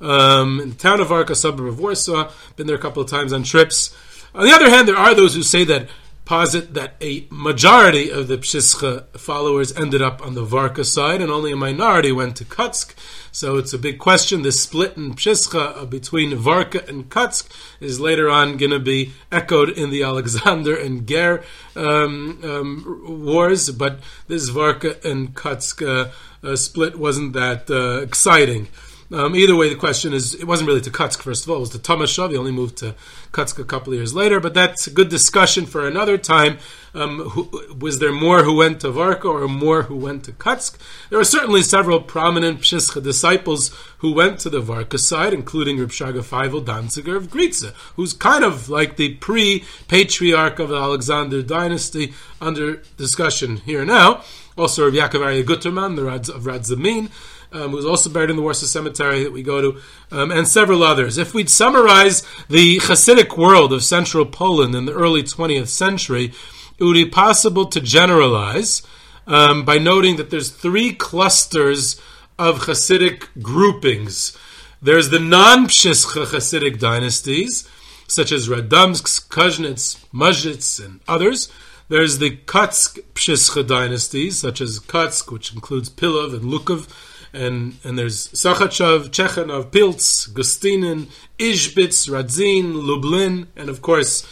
Um, 0.01 0.59
in 0.59 0.69
the 0.69 0.75
town 0.75 0.99
of 0.99 1.09
Varka, 1.09 1.35
suburb 1.35 1.67
of 1.67 1.79
Warsaw, 1.79 2.31
been 2.55 2.67
there 2.67 2.75
a 2.75 2.79
couple 2.79 3.01
of 3.01 3.09
times 3.09 3.31
on 3.31 3.43
trips. 3.43 3.95
On 4.33 4.45
the 4.45 4.51
other 4.51 4.69
hand, 4.69 4.87
there 4.87 4.97
are 4.97 5.13
those 5.13 5.35
who 5.35 5.43
say 5.43 5.63
that 5.65 5.87
posit 6.25 6.73
that 6.75 6.95
a 7.01 7.27
majority 7.29 8.09
of 8.09 8.27
the 8.29 8.37
Pshischa 8.37 9.05
followers 9.17 9.75
ended 9.75 10.01
up 10.01 10.25
on 10.25 10.33
the 10.33 10.43
Varka 10.43 10.83
side, 10.83 11.21
and 11.21 11.29
only 11.29 11.51
a 11.51 11.55
minority 11.55 12.11
went 12.11 12.37
to 12.37 12.45
Kutsk. 12.45 12.95
So 13.33 13.57
it's 13.57 13.73
a 13.73 13.77
big 13.77 13.99
question. 13.99 14.41
The 14.41 14.51
split 14.51 14.95
in 14.95 15.13
Pshischa 15.13 15.89
between 15.89 16.35
Varka 16.35 16.87
and 16.87 17.09
Kutsk 17.09 17.49
is 17.79 17.99
later 17.99 18.29
on 18.29 18.57
going 18.57 18.71
to 18.71 18.79
be 18.79 19.11
echoed 19.31 19.69
in 19.69 19.89
the 19.89 20.03
Alexander 20.11 20.75
and 20.75 21.05
Ger 21.07 21.43
um, 21.75 22.39
um, 22.43 23.23
wars, 23.25 23.69
but 23.71 23.99
this 24.27 24.49
Varka 24.49 25.05
and 25.05 25.35
Kutsk 25.35 25.85
uh, 25.85 26.11
uh, 26.47 26.55
split 26.55 26.97
wasn't 26.97 27.33
that 27.33 27.69
uh, 27.69 28.01
exciting. 28.01 28.67
Um, 29.13 29.35
either 29.35 29.57
way, 29.57 29.67
the 29.67 29.75
question 29.75 30.13
is, 30.13 30.35
it 30.35 30.45
wasn't 30.45 30.69
really 30.69 30.81
to 30.81 30.89
Kutsk, 30.89 31.21
first 31.21 31.43
of 31.43 31.49
all, 31.49 31.57
it 31.57 31.59
was 31.59 31.69
to 31.71 31.79
Tomashav. 31.79 32.31
He 32.31 32.37
only 32.37 32.51
moved 32.51 32.77
to 32.77 32.95
Kutsk 33.33 33.59
a 33.59 33.65
couple 33.65 33.91
of 33.91 33.99
years 33.99 34.13
later, 34.13 34.39
but 34.39 34.53
that's 34.53 34.87
a 34.87 34.91
good 34.91 35.09
discussion 35.09 35.65
for 35.65 35.85
another 35.85 36.17
time. 36.17 36.59
Um, 36.93 37.19
who, 37.19 37.75
was 37.77 37.99
there 37.99 38.11
more 38.11 38.43
who 38.43 38.55
went 38.55 38.81
to 38.81 38.91
Varka 38.91 39.27
or 39.27 39.47
more 39.49 39.83
who 39.83 39.95
went 39.95 40.23
to 40.25 40.31
Kutsk? 40.31 40.77
There 41.09 41.19
are 41.19 41.25
certainly 41.25 41.61
several 41.61 41.99
prominent 42.01 42.61
Pshischa 42.61 43.03
disciples 43.03 43.75
who 43.97 44.13
went 44.13 44.39
to 44.39 44.49
the 44.49 44.61
Varka 44.61 44.97
side, 44.97 45.33
including 45.33 45.79
Reb 45.79 45.89
Shraga 45.89 46.23
Feivel 46.23 46.63
Danziger 46.63 47.17
of 47.17 47.29
Gritza, 47.29 47.73
who's 47.95 48.13
kind 48.13 48.45
of 48.45 48.69
like 48.69 48.95
the 48.95 49.15
pre-patriarch 49.15 50.59
of 50.59 50.69
the 50.69 50.77
Alexander 50.77 51.41
dynasty 51.41 52.13
under 52.39 52.77
discussion 52.95 53.57
here 53.57 53.83
now. 53.83 54.23
Also, 54.57 54.85
Reb 54.85 54.93
Yaakov 54.93 55.21
Aryeh 55.21 55.43
Guterman, 55.43 55.95
the 55.95 56.33
of 56.33 56.43
Radzamin, 56.43 57.09
um, 57.51 57.71
who's 57.71 57.85
also 57.85 58.09
buried 58.09 58.29
in 58.29 58.35
the 58.35 58.41
Warsaw 58.41 58.65
Cemetery 58.65 59.23
that 59.23 59.31
we 59.31 59.43
go 59.43 59.61
to, 59.61 59.81
um, 60.11 60.31
and 60.31 60.47
several 60.47 60.83
others. 60.83 61.17
If 61.17 61.33
we'd 61.33 61.49
summarize 61.49 62.23
the 62.49 62.77
Hasidic 62.79 63.37
world 63.37 63.73
of 63.73 63.83
central 63.83 64.25
Poland 64.25 64.75
in 64.75 64.85
the 64.85 64.93
early 64.93 65.23
20th 65.23 65.67
century, 65.67 66.33
it 66.77 66.83
would 66.83 66.93
be 66.93 67.05
possible 67.05 67.65
to 67.65 67.81
generalize 67.81 68.81
um, 69.27 69.63
by 69.65 69.77
noting 69.77 70.15
that 70.15 70.29
there's 70.29 70.49
three 70.49 70.93
clusters 70.93 71.99
of 72.39 72.61
Hasidic 72.61 73.27
groupings. 73.41 74.37
There's 74.81 75.09
the 75.09 75.19
non-Pshischa 75.19 76.25
Hasidic 76.25 76.79
dynasties, 76.79 77.67
such 78.07 78.31
as 78.31 78.49
Radomsk, 78.49 79.27
Kuznets, 79.29 80.03
Muzhitz, 80.11 80.83
and 80.83 81.01
others. 81.07 81.51
There's 81.87 82.17
the 82.17 82.37
Kutsk 82.37 82.99
Pshischa 83.13 83.67
dynasties, 83.67 84.39
such 84.39 84.59
as 84.59 84.79
Kutsk, 84.79 85.31
which 85.31 85.53
includes 85.53 85.89
Pilov 85.89 86.33
and 86.33 86.45
Lukov 86.45 86.87
and 87.33 87.77
and 87.83 87.97
there's 87.97 88.27
Sakhachev, 88.29 89.09
Chekhanov, 89.09 89.71
Pilz, 89.71 90.29
Gustinin, 90.29 91.07
Ishbitz, 91.37 92.09
Radzin, 92.09 92.73
Lublin, 92.73 93.47
and 93.55 93.69
of 93.69 93.81
course, 93.81 94.27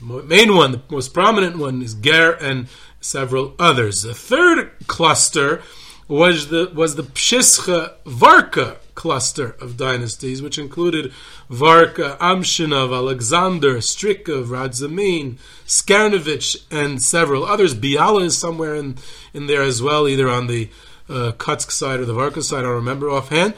main 0.00 0.54
one, 0.54 0.72
the 0.72 0.82
most 0.90 1.12
prominent 1.12 1.58
one 1.58 1.82
is 1.82 1.94
Ger 1.94 2.32
and 2.32 2.68
several 3.00 3.54
others. 3.58 4.02
The 4.02 4.14
third 4.14 4.72
cluster 4.86 5.62
was 6.08 6.48
the 6.48 6.70
was 6.74 6.96
the 6.96 7.02
Pshischa 7.02 7.94
Varka 8.06 8.78
cluster 8.98 9.54
of 9.60 9.76
dynasties, 9.76 10.42
which 10.42 10.58
included 10.58 11.12
Varka, 11.48 12.16
Amshinov, 12.20 12.92
Alexander, 12.92 13.76
Strikov, 13.76 14.46
Radzamin, 14.46 15.38
Skarnovich, 15.64 16.64
and 16.68 17.00
several 17.00 17.44
others. 17.44 17.76
Biala 17.76 18.24
is 18.24 18.36
somewhere 18.36 18.74
in, 18.74 18.96
in 19.32 19.46
there 19.46 19.62
as 19.62 19.80
well, 19.80 20.08
either 20.08 20.28
on 20.28 20.48
the 20.48 20.68
uh, 21.08 21.32
Kutsk 21.32 21.70
side 21.70 22.00
or 22.00 22.04
the 22.04 22.14
Varka 22.14 22.42
side, 22.42 22.60
I 22.60 22.62
don't 22.62 22.74
remember 22.74 23.10
offhand. 23.10 23.54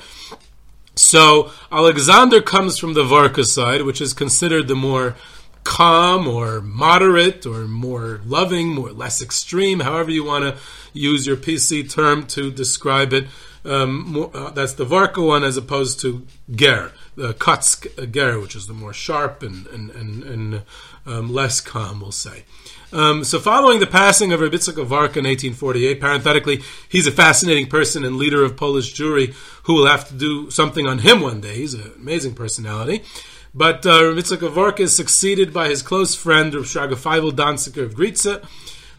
So 0.95 1.51
Alexander 1.73 2.41
comes 2.43 2.79
from 2.79 2.95
the 2.95 3.05
Varka 3.05 3.45
side, 3.45 3.83
which 3.83 4.01
is 4.01 4.13
considered 4.13 4.69
the 4.69 4.75
more 4.75 5.17
calm 5.65 6.27
or 6.27 6.61
moderate 6.61 7.47
or 7.47 7.61
more 7.67 8.21
loving, 8.25 8.69
more 8.69 8.91
less 8.91 9.23
extreme, 9.23 9.81
however 9.81 10.11
you 10.11 10.25
want 10.25 10.45
to 10.45 10.61
use 10.93 11.27
your 11.27 11.37
PC 11.37 11.91
term 11.91 12.27
to 12.27 12.51
describe 12.51 13.13
it. 13.13 13.27
Um, 13.65 14.13
more, 14.13 14.31
uh, 14.35 14.51
that's 14.51 14.73
the 14.75 14.87
Varka 14.87 15.21
one 15.21 15.45
as 15.45 15.57
opposed 15.57 16.01
to 16.01 16.27
Ger, 16.51 16.93
the 17.15 17.35
Kutsk 17.35 18.11
Ger, 18.11 18.41
which 18.41 18.57
is 18.57 18.67
the 18.67 18.73
more 18.73 18.95
sharp 18.95 19.43
and, 19.43 19.67
and, 19.67 19.91
and, 19.91 20.23
and 20.25 20.63
um, 21.07 21.33
less 21.33 21.61
calm, 21.61 22.01
we'll 22.01 22.13
say. 22.13 22.45
Um, 22.93 23.23
so, 23.23 23.39
following 23.39 23.79
the 23.79 23.87
passing 23.87 24.33
of 24.33 24.41
of 24.41 24.51
Varka 24.53 25.19
in 25.21 25.25
1848, 25.25 26.01
parenthetically, 26.01 26.63
he's 26.89 27.07
a 27.07 27.13
fascinating 27.13 27.69
person 27.69 28.05
and 28.05 28.17
leader 28.17 28.43
of 28.43 28.57
Polish 28.57 28.95
Jewry 28.95 29.35
who 29.65 29.75
will 29.75 29.87
have 29.87 30.09
to 30.09 30.15
do 30.15 30.51
something 30.51 30.87
on 30.87 30.99
him 30.99 31.21
one 31.21 31.41
day. 31.41 31.55
He's 31.55 31.75
an 31.75 31.93
amazing 31.97 32.35
personality. 32.35 33.05
But 33.55 33.85
uh, 33.85 34.13
Varka 34.15 34.83
is 34.83 34.95
succeeded 34.95 35.53
by 35.53 35.69
his 35.69 35.83
close 35.83 36.15
friend, 36.15 36.55
Rav 36.55 36.65
Shraga 36.65 37.33
Danziger 37.33 37.85
of 37.85 37.95
Gritza, 37.95 38.45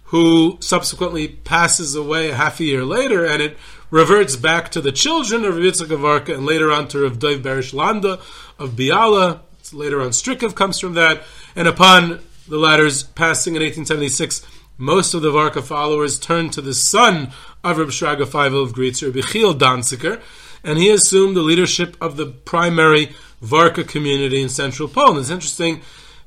who 0.06 0.58
subsequently 0.60 1.28
passes 1.28 1.96
away 1.96 2.30
a 2.30 2.36
half 2.36 2.60
a 2.60 2.66
year 2.66 2.84
later, 2.84 3.26
and 3.26 3.42
it 3.42 3.58
reverts 3.90 4.36
back 4.36 4.70
to 4.72 4.82
the 4.82 4.92
children 4.92 5.46
of 5.46 5.56
Yitzchak 5.56 5.88
Avarka, 5.88 6.34
and 6.34 6.46
later 6.46 6.72
on 6.72 6.88
to 6.90 7.04
Rav 7.04 7.20
Dov 7.20 7.42
Berish 7.42 7.74
Landa 7.74 8.20
of 8.60 8.72
Biala. 8.72 9.42
Later 9.74 10.02
on, 10.02 10.10
Strikov 10.10 10.54
comes 10.54 10.80
from 10.80 10.96
that, 10.96 11.24
and 11.56 11.66
upon 11.66 12.20
the 12.48 12.58
latter's 12.58 13.04
passing 13.04 13.56
in 13.56 13.62
1876, 13.62 14.46
most 14.78 15.14
of 15.14 15.22
the 15.22 15.32
Varka 15.32 15.62
followers 15.62 16.20
turned 16.20 16.54
to 16.54 16.62
the 16.62 16.74
son 16.74 17.32
of 17.64 17.78
Reb 17.78 17.90
Shraga 17.90 18.26
Feivel 18.26 18.64
of 18.64 18.74
Gritzer, 18.74 19.12
Bichil 19.12 19.58
Danziger, 19.58 20.22
and 20.64 20.78
he 20.78 20.90
assumed 20.90 21.36
the 21.36 21.42
leadership 21.42 21.96
of 22.02 22.18
the 22.18 22.26
primary 22.26 23.12
Varka 23.42 23.84
community 23.84 24.42
in 24.42 24.50
central 24.50 24.88
Poland. 24.88 25.20
It's 25.20 25.30
interesting 25.30 25.82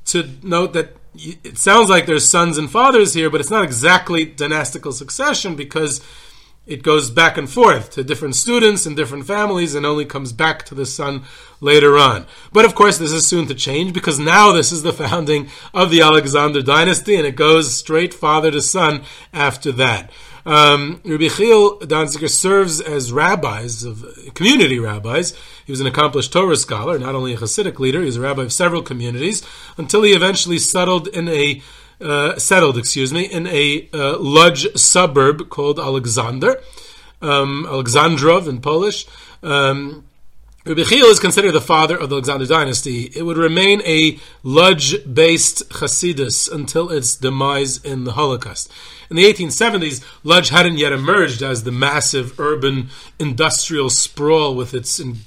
to 0.06 0.28
note 0.42 0.72
that 0.72 0.96
it 1.16 1.58
sounds 1.58 1.88
like 1.88 2.06
there's 2.06 2.28
sons 2.28 2.58
and 2.58 2.70
fathers 2.70 3.14
here, 3.14 3.30
but 3.30 3.40
it's 3.40 3.50
not 3.50 3.64
exactly 3.64 4.24
dynastical 4.24 4.92
succession 4.92 5.54
because 5.54 6.00
it 6.66 6.82
goes 6.82 7.10
back 7.10 7.36
and 7.36 7.48
forth 7.48 7.90
to 7.90 8.04
different 8.04 8.34
students 8.34 8.86
and 8.86 8.96
different 8.96 9.26
families 9.26 9.74
and 9.74 9.84
only 9.84 10.04
comes 10.04 10.32
back 10.32 10.64
to 10.64 10.74
the 10.74 10.86
son 10.86 11.24
later 11.60 11.98
on. 11.98 12.26
But 12.52 12.64
of 12.64 12.74
course, 12.74 12.98
this 12.98 13.12
is 13.12 13.26
soon 13.26 13.46
to 13.48 13.54
change 13.54 13.92
because 13.92 14.18
now 14.18 14.52
this 14.52 14.72
is 14.72 14.82
the 14.82 14.92
founding 15.04 15.50
of 15.74 15.90
the 15.90 16.00
Alexander 16.00 16.62
dynasty 16.62 17.16
and 17.16 17.26
it 17.26 17.36
goes 17.36 17.74
straight 17.74 18.14
father 18.14 18.50
to 18.50 18.62
son 18.62 19.04
after 19.32 19.72
that. 19.72 20.10
Um, 20.46 21.00
Rabbi 21.04 21.28
Chil 21.28 21.78
Danziger 21.80 22.28
serves 22.28 22.80
as 22.80 23.12
rabbis 23.12 23.82
of 23.82 24.04
community 24.34 24.78
rabbis. 24.78 25.34
He 25.64 25.72
was 25.72 25.80
an 25.80 25.86
accomplished 25.86 26.32
Torah 26.34 26.56
scholar, 26.56 26.98
not 26.98 27.14
only 27.14 27.32
a 27.32 27.38
Hasidic 27.38 27.78
leader. 27.78 28.00
He 28.00 28.06
was 28.06 28.18
a 28.18 28.20
rabbi 28.20 28.42
of 28.42 28.52
several 28.52 28.82
communities 28.82 29.42
until 29.78 30.02
he 30.02 30.12
eventually 30.12 30.58
settled 30.58 31.08
in 31.08 31.28
a 31.28 31.62
uh, 32.00 32.38
settled, 32.38 32.78
excuse 32.78 33.12
me, 33.12 33.24
in 33.24 33.46
a 33.46 33.88
uh, 33.92 34.54
suburb 34.76 35.48
called 35.48 35.78
Alexander, 35.78 36.60
um, 37.22 37.66
Alexandrov 37.68 38.48
in 38.48 38.60
Polish. 38.60 39.06
Um, 39.42 40.04
Rabbi 40.66 40.80
is 40.80 41.20
considered 41.20 41.52
the 41.52 41.60
father 41.60 41.94
of 41.94 42.08
the 42.08 42.16
Alexander 42.16 42.46
dynasty. 42.46 43.12
It 43.14 43.24
would 43.24 43.36
remain 43.36 43.82
a 43.84 44.18
Lodz-based 44.42 45.68
Hasidus 45.68 46.50
until 46.50 46.90
its 46.90 47.16
demise 47.16 47.76
in 47.84 48.04
the 48.04 48.12
Holocaust. 48.12 48.72
In 49.10 49.16
the 49.16 49.24
1870s, 49.24 50.02
Lodz 50.24 50.48
hadn't 50.48 50.78
yet 50.78 50.92
emerged 50.92 51.42
as 51.42 51.64
the 51.64 51.70
massive 51.70 52.40
urban 52.40 52.88
industrial 53.18 53.90
sprawl 53.90 54.54
with 54.54 54.72
its 54.72 54.98
in- 54.98 55.18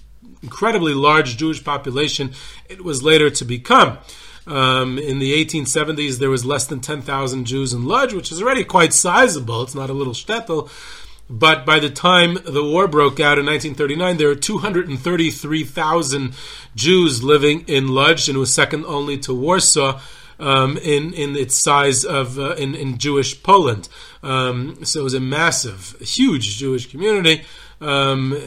incredibly 0.41 0.95
large 0.95 1.37
Jewish 1.37 1.63
population 1.63 2.33
it 2.67 2.83
was 2.83 3.03
later 3.03 3.29
to 3.29 3.45
become. 3.45 3.99
Um, 4.47 4.97
in 4.97 5.19
the 5.19 5.33
1870s, 5.45 6.19
there 6.19 6.29
was 6.29 6.45
less 6.45 6.65
than 6.65 6.79
10,000 6.79 7.45
Jews 7.45 7.73
in 7.73 7.85
Lodz, 7.85 8.13
which 8.13 8.31
is 8.31 8.41
already 8.41 8.63
quite 8.63 8.93
sizable. 8.93 9.61
It's 9.61 9.75
not 9.75 9.89
a 9.89 9.93
little 9.93 10.13
shtetl. 10.13 10.69
But 11.29 11.65
by 11.65 11.79
the 11.79 11.89
time 11.89 12.39
the 12.45 12.63
war 12.63 12.87
broke 12.87 13.19
out 13.19 13.37
in 13.37 13.45
1939, 13.45 14.17
there 14.17 14.29
were 14.29 14.35
233,000 14.35 16.33
Jews 16.75 17.21
living 17.21 17.65
in 17.67 17.89
Lodz, 17.89 18.29
and 18.29 18.37
it 18.37 18.39
was 18.39 18.53
second 18.53 18.85
only 18.85 19.17
to 19.19 19.33
Warsaw. 19.33 19.99
Um, 20.39 20.77
in 20.77 21.13
in 21.13 21.35
its 21.35 21.55
size 21.55 22.05
of 22.05 22.37
uh, 22.37 22.53
in 22.57 22.75
in 22.75 22.99
Jewish 22.99 23.41
Poland, 23.41 23.89
um, 24.21 24.85
so 24.85 24.99
it 24.99 25.03
was 25.03 25.15
a 25.15 25.19
massive, 25.19 25.95
huge 25.99 26.57
Jewish 26.57 26.91
community, 26.91 27.43
um, 27.81 28.39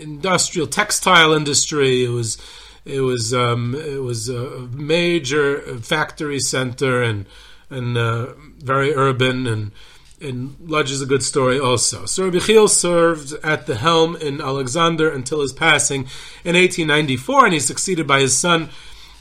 industrial 0.00 0.66
textile 0.66 1.32
industry. 1.32 2.02
It 2.02 2.08
was 2.08 2.36
it 2.84 3.00
was 3.00 3.32
um, 3.34 3.74
it 3.74 4.02
was 4.02 4.28
a 4.28 4.68
major 4.72 5.60
factory 5.78 6.40
center 6.40 7.02
and 7.02 7.26
and 7.68 7.96
uh, 7.96 8.34
very 8.58 8.94
urban 8.94 9.46
and 9.46 9.72
and 10.20 10.56
Lodz 10.60 10.90
is 10.90 11.00
a 11.00 11.06
good 11.06 11.22
story 11.22 11.58
also. 11.58 12.04
So 12.04 12.24
Rabbi 12.24 12.40
Chil 12.40 12.68
served 12.68 13.32
at 13.42 13.66
the 13.66 13.76
helm 13.76 14.16
in 14.16 14.40
Alexander 14.40 15.10
until 15.10 15.40
his 15.40 15.54
passing 15.54 16.02
in 16.44 16.56
1894, 16.56 17.44
and 17.46 17.54
he's 17.54 17.66
succeeded 17.66 18.06
by 18.06 18.20
his 18.20 18.36
son 18.36 18.68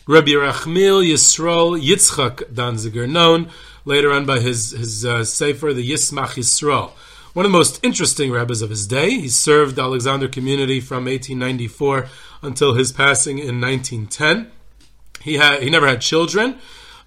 Rabbi 0.08 0.32
Rachmil 0.32 1.08
Yisrael 1.08 1.80
Yitzchak 1.82 2.52
Danziger, 2.52 3.10
known 3.10 3.50
later 3.86 4.12
on 4.12 4.26
by 4.26 4.40
his 4.40 4.72
his 4.72 5.06
uh, 5.06 5.24
sefer 5.24 5.74
the 5.74 5.90
Yismach 5.90 6.36
Yisrael. 6.36 6.92
One 7.34 7.46
of 7.46 7.52
the 7.52 7.58
most 7.58 7.80
interesting 7.84 8.32
rabbis 8.32 8.64
of 8.64 8.72
his 8.72 8.88
day. 8.88 9.12
He 9.12 9.30
served 9.30 9.76
the 9.76 9.84
Alexander 9.84 10.28
community 10.28 10.80
from 10.80 11.06
1894 11.06 12.08
until 12.42 12.74
his 12.74 12.92
passing 12.92 13.38
in 13.38 13.62
1910. 13.62 14.52
He 15.22 15.36
had 15.36 15.62
he 15.62 15.70
never 15.70 15.88
had 15.88 16.02
children. 16.02 16.58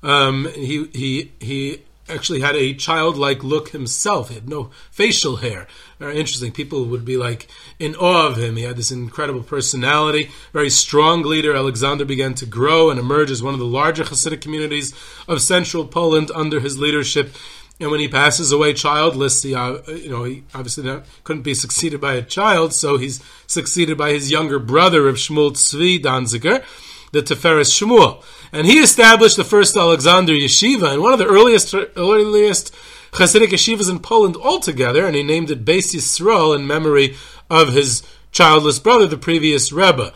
Um, 0.03 0.49
he 0.55 0.87
he 0.93 1.33
he 1.41 1.83
actually 2.09 2.41
had 2.41 2.55
a 2.55 2.75
childlike 2.75 3.43
look 3.43 3.71
himself. 3.71 4.29
He 4.29 4.35
had 4.35 4.49
no 4.49 4.71
facial 4.91 5.37
hair. 5.37 5.67
Very 5.99 6.19
interesting. 6.19 6.53
People 6.53 6.85
would 6.85 7.05
be 7.05 7.17
like 7.17 7.49
in 7.79 7.95
awe 7.97 8.29
of 8.29 8.37
him. 8.37 8.57
He 8.57 8.65
had 8.65 8.77
this 8.77 8.93
incredible 8.93 9.43
personality, 9.43 10.31
very 10.53 10.71
strong 10.71 11.23
leader. 11.23 11.57
Alexander 11.57 12.05
began 12.05 12.35
to 12.35 12.47
grow 12.47 12.91
and 12.91 12.99
emerge 13.01 13.31
as 13.31 13.43
one 13.43 13.55
of 13.55 13.61
the 13.61 13.67
larger 13.67 14.05
Hasidic 14.05 14.41
communities 14.41 14.95
of 15.27 15.41
central 15.41 15.87
Poland 15.87 16.31
under 16.35 16.61
his 16.61 16.79
leadership. 16.79 17.35
And 17.83 17.91
when 17.91 18.01
he 18.01 18.07
passes 18.07 18.53
away 18.53 18.75
childless, 18.75 19.43
he, 19.43 19.55
uh, 19.55 19.79
you 19.89 20.09
know, 20.09 20.23
he 20.23 20.45
obviously 20.55 20.85
not, 20.85 21.05
couldn't 21.25 21.43
be 21.43 21.53
succeeded 21.53 22.01
by 22.01 22.15
a 22.15 22.23
child, 22.23 22.73
so 22.73 22.97
he's 22.97 23.21
succeeded 23.49 23.99
by 23.99 24.13
his 24.13 24.31
younger 24.31 24.61
brother 24.61 25.09
of 25.09 25.17
Shmuel 25.17 25.51
Tzvi 25.51 26.01
Danziger, 26.01 26.65
the 27.11 27.23
Tiferes 27.23 27.73
Shmuel. 27.73 28.23
And 28.53 28.67
he 28.69 28.79
established 28.79 29.37
the 29.37 29.45
first 29.45 29.77
Alexander 29.77 30.33
Yeshiva, 30.33 30.93
and 30.93 31.03
one 31.03 31.13
of 31.13 31.19
the 31.19 31.27
earliest 31.27 31.75
earliest 31.75 32.73
Hasidic 33.13 33.49
yeshivas 33.49 33.91
in 33.91 33.99
Poland 33.99 34.37
altogether, 34.37 35.05
and 35.05 35.15
he 35.15 35.23
named 35.23 35.51
it 35.51 35.65
Beis 35.65 35.93
Yisrael 35.93 36.57
in 36.57 36.67
memory 36.67 37.17
of 37.51 37.73
his 37.73 38.03
childless 38.31 38.79
brother, 38.79 39.07
the 39.07 39.19
previous 39.19 39.73
Rebbe. 39.73 40.15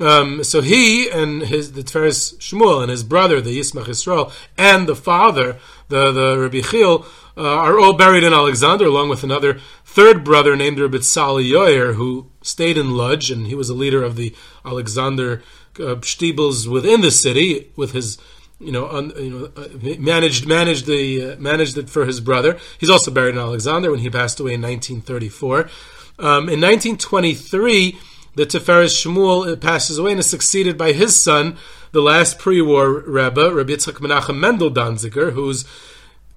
Um, 0.00 0.42
so 0.42 0.60
he 0.60 1.08
and 1.08 1.42
his 1.42 1.72
the 1.72 1.82
Tiferes 1.82 2.36
Shmuel 2.38 2.82
and 2.82 2.90
his 2.90 3.04
brother, 3.04 3.40
the 3.40 3.58
Yismach 3.58 3.88
Israel, 3.88 4.32
and 4.58 4.88
the 4.88 4.96
father, 4.96 5.58
the 5.88 6.10
the 6.10 6.38
Rabbi 6.38 6.60
Chil, 6.60 7.06
uh, 7.36 7.42
are 7.42 7.78
all 7.78 7.92
buried 7.92 8.24
in 8.24 8.32
Alexander, 8.32 8.86
along 8.86 9.08
with 9.08 9.22
another 9.22 9.60
third 9.84 10.24
brother 10.24 10.56
named 10.56 10.80
Rabbi 10.80 10.98
Tzali 10.98 11.48
Yoyer, 11.48 11.94
who 11.94 12.30
stayed 12.42 12.76
in 12.76 12.96
Lodz, 12.96 13.30
and 13.30 13.46
he 13.46 13.54
was 13.54 13.68
a 13.68 13.74
leader 13.74 14.02
of 14.02 14.16
the 14.16 14.34
Alexander 14.64 15.42
uh, 15.78 15.96
Stiebels 15.96 16.66
within 16.66 17.00
the 17.00 17.10
city 17.10 17.70
with 17.76 17.92
his 17.92 18.18
you 18.60 18.72
know, 18.72 18.88
un, 18.88 19.12
you 19.16 19.30
know, 19.30 19.52
uh, 19.56 19.68
managed 19.98 20.46
managed 20.46 20.86
the 20.86 21.32
uh, 21.32 21.36
managed 21.36 21.76
it 21.76 21.90
for 21.90 22.06
his 22.06 22.20
brother. 22.20 22.58
He's 22.78 22.90
also 22.90 23.10
buried 23.10 23.34
in 23.34 23.40
Alexander 23.40 23.90
when 23.90 24.00
he 24.00 24.10
passed 24.10 24.40
away 24.40 24.54
in 24.54 24.62
1934. 24.62 25.68
Um, 26.16 26.48
in 26.48 26.60
1923, 26.60 27.98
the 28.34 28.46
Tiferes 28.46 28.94
Shmuel 28.94 29.60
passes 29.60 29.98
away 29.98 30.12
and 30.12 30.20
is 30.20 30.26
succeeded 30.26 30.76
by 30.76 30.92
his 30.92 31.16
son, 31.16 31.56
the 31.92 32.00
last 32.02 32.38
pre-war 32.38 33.00
Rebbe, 33.00 33.54
Rabbi 33.54 33.72
Yitzchak 33.72 34.00
Menachem 34.00 34.38
Mendel 34.38 34.70
Danziger, 34.70 35.32
who's 35.32 35.64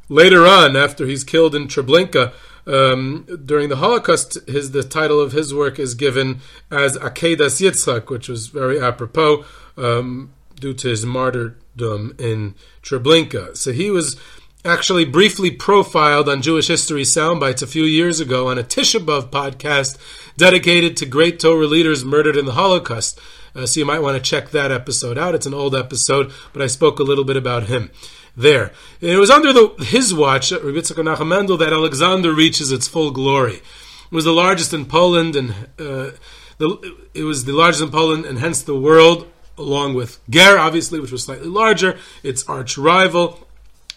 later 0.10 0.46
on, 0.46 0.76
after 0.76 1.06
he's 1.06 1.24
killed 1.24 1.56
in 1.56 1.68
Treblinka, 1.68 2.34
um, 2.68 3.26
during 3.46 3.70
the 3.70 3.78
Holocaust, 3.78 4.38
his 4.48 4.72
the 4.72 4.84
title 4.84 5.22
of 5.22 5.32
his 5.32 5.54
work 5.54 5.80
is 5.80 5.96
given 5.96 6.42
as 6.70 6.98
Akedas 6.98 7.62
Yitzchak, 7.62 8.10
which 8.10 8.28
was 8.28 8.48
very 8.48 8.80
apropos 8.80 9.46
um, 9.78 10.34
due 10.60 10.74
to 10.74 10.90
his 10.90 11.06
martyrdom 11.06 12.14
in 12.20 12.56
Treblinka. 12.84 13.56
So 13.56 13.72
he 13.72 13.90
was 13.90 14.18
actually 14.66 15.06
briefly 15.06 15.50
profiled 15.50 16.28
on 16.28 16.42
Jewish 16.42 16.68
History 16.68 17.04
Soundbites 17.04 17.62
a 17.62 17.68
few 17.68 17.84
years 17.84 18.20
ago 18.20 18.50
on 18.50 18.58
a 18.58 18.64
Tisha 18.64 19.00
B'Av 19.00 19.30
podcast 19.30 19.98
dedicated 20.38 20.96
to 20.98 21.06
great 21.06 21.40
Torah 21.40 21.68
leaders 21.68 22.06
murdered 22.06 22.38
in 22.38 22.46
the 22.46 22.54
Holocaust. 22.54 23.20
Uh, 23.56 23.66
so 23.66 23.80
you 23.80 23.86
might 23.86 24.02
want 24.02 24.16
to 24.16 24.30
check 24.30 24.52
that 24.52 24.72
episode 24.72 25.18
out. 25.18 25.36
It's 25.36 25.48
an 25.48 25.54
old 25.54 25.76
episode, 25.76 26.32
but 26.54 26.62
I 26.62 26.68
spoke 26.68 27.00
a 27.00 27.04
little 27.04 27.24
bit 27.24 27.36
about 27.36 27.64
him 27.64 27.90
there. 28.36 28.72
And 29.02 29.10
it 29.10 29.18
was 29.18 29.32
under 29.32 29.52
the, 29.52 29.70
his 29.80 30.14
watch, 30.14 30.52
Rabbi 30.52 30.68
Yitzchak 30.68 31.28
Mendel, 31.28 31.58
that 31.58 31.74
Alexander 31.74 32.32
reaches 32.32 32.72
its 32.72 32.88
full 32.88 33.12
glory. 33.12 33.56
It 33.56 34.16
was 34.16 34.26
the 34.26 34.32
largest 34.32 34.74
in 34.74 34.86
Poland, 34.86 35.36
and 35.36 35.50
uh, 35.80 36.12
the, 36.60 36.96
it 37.14 37.24
was 37.24 37.46
the 37.46 37.54
largest 37.54 37.82
in 37.82 37.90
Poland, 37.90 38.26
and 38.26 38.38
hence 38.38 38.62
the 38.62 38.80
world, 38.80 39.28
along 39.58 39.96
with 39.96 40.20
Ger, 40.30 40.60
obviously, 40.60 41.00
which 41.00 41.12
was 41.12 41.24
slightly 41.24 41.48
larger, 41.48 41.98
its 42.22 42.48
arch 42.48 42.78
rival. 42.78 43.48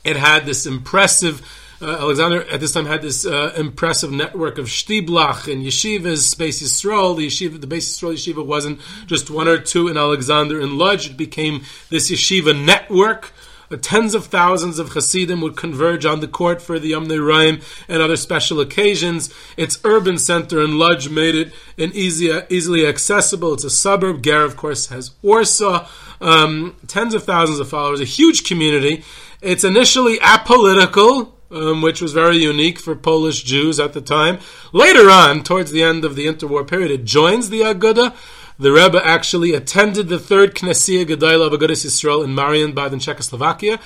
It 0.03 0.17
had 0.17 0.47
this 0.47 0.65
impressive. 0.65 1.47
Uh, 1.83 1.97
Alexander 1.99 2.43
at 2.51 2.61
this 2.61 2.73
time 2.73 2.85
had 2.85 3.01
this 3.01 3.25
uh, 3.25 3.55
impressive 3.57 4.13
network 4.13 4.59
of 4.59 4.67
shtiblach 4.67 5.51
and 5.51 5.65
yeshivas, 5.65 6.37
Beis 6.37 6.63
Yisrael. 6.63 7.17
The 7.17 7.27
yeshiva, 7.27 7.59
the 7.61 7.67
Beis 7.67 7.89
Yisrael 7.89 8.13
yeshiva 8.13 8.45
wasn't 8.45 8.81
just 9.07 9.31
one 9.31 9.49
or 9.49 9.57
two 9.57 9.89
in 9.89 9.97
Alexander 9.97 10.61
and 10.61 10.73
Lodz. 10.73 11.07
It 11.07 11.17
became 11.17 11.63
this 11.89 12.11
yeshiva 12.11 12.53
network 12.65 13.33
tens 13.77 14.15
of 14.15 14.27
thousands 14.27 14.79
of 14.79 14.93
Hasidim 14.93 15.41
would 15.41 15.57
converge 15.57 16.05
on 16.05 16.21
the 16.21 16.29
court 16.29 16.61
for 16.61 16.79
the 16.79 16.89
Yom 16.89 17.07
Raim 17.07 17.63
and 17.89 18.03
other 18.03 18.17
special 18.17 18.61
occasions. 18.61 19.33
Its 19.57 19.79
urban 19.85 20.19
center 20.19 20.63
in 20.63 20.79
Lodz 20.79 21.09
made 21.09 21.35
it 21.35 21.53
an 21.79 21.93
easy, 21.95 22.31
easily 22.49 22.87
accessible. 22.87 23.55
It's 23.55 23.65
a 23.65 23.71
suburb. 23.71 24.23
Ger, 24.23 24.43
of 24.45 24.57
course, 24.57 24.89
has 24.89 25.13
Warsaw. 25.23 25.89
Um, 26.21 26.77
tens 26.87 27.15
of 27.15 27.25
thousands 27.25 27.61
of 27.61 27.69
followers, 27.69 28.01
a 28.01 28.05
huge 28.05 28.45
community. 28.45 29.05
It's 29.41 29.65
initially 29.65 30.19
apolitical 30.19 31.33
um, 31.51 31.83
which 31.83 32.01
was 32.01 32.13
very 32.13 32.39
unique 32.39 32.79
for 32.79 32.95
Polish 32.95 33.43
Jews 33.43 33.81
at 33.81 33.93
the 33.93 34.01
time. 34.01 34.39
Later 34.73 35.11
on, 35.11 35.43
towards 35.43 35.71
the 35.71 35.83
end 35.83 36.05
of 36.05 36.15
the 36.15 36.27
interwar 36.27 36.67
period, 36.67 36.91
it 36.91 37.05
joins 37.05 37.51
the 37.51 37.61
Aguda. 37.63 38.15
The 38.59 38.73
Rebbe 38.73 39.01
actually 39.05 39.55
attended 39.55 40.09
the 40.09 40.19
third 40.19 40.55
Knessia 40.55 41.07
Gedolah 41.07 41.47
of 41.47 41.53
Agudas 41.59 41.85
Yisrael 41.85 42.25
in 42.25 42.35
Marienbad 42.35 42.93
in 42.93 42.99
Czechoslovakia. 42.99 43.81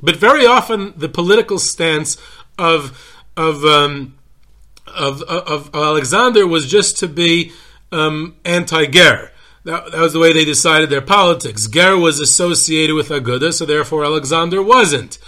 But 0.00 0.16
very 0.16 0.46
often, 0.46 0.94
the 0.96 1.08
political 1.08 1.58
stance 1.58 2.16
of 2.58 3.16
of 3.36 3.64
um, 3.64 4.18
of, 4.86 5.22
of, 5.22 5.70
of, 5.74 5.74
Alexander 5.74 6.46
was 6.46 6.70
just 6.70 6.98
to 6.98 7.08
be 7.08 7.52
um, 7.92 8.36
anti-Ger. 8.44 9.30
That, 9.64 9.92
that, 9.92 10.00
was 10.00 10.12
the 10.12 10.18
way 10.18 10.32
they 10.32 10.44
decided 10.44 10.88
their 10.88 11.02
politics. 11.02 11.66
Ger 11.66 11.96
was 11.96 12.20
associated 12.20 12.94
with 12.94 13.10
Aguda, 13.10 13.52
so 13.52 13.66
therefore 13.66 14.04
Alexander 14.04 14.62
wasn't. 14.62 15.18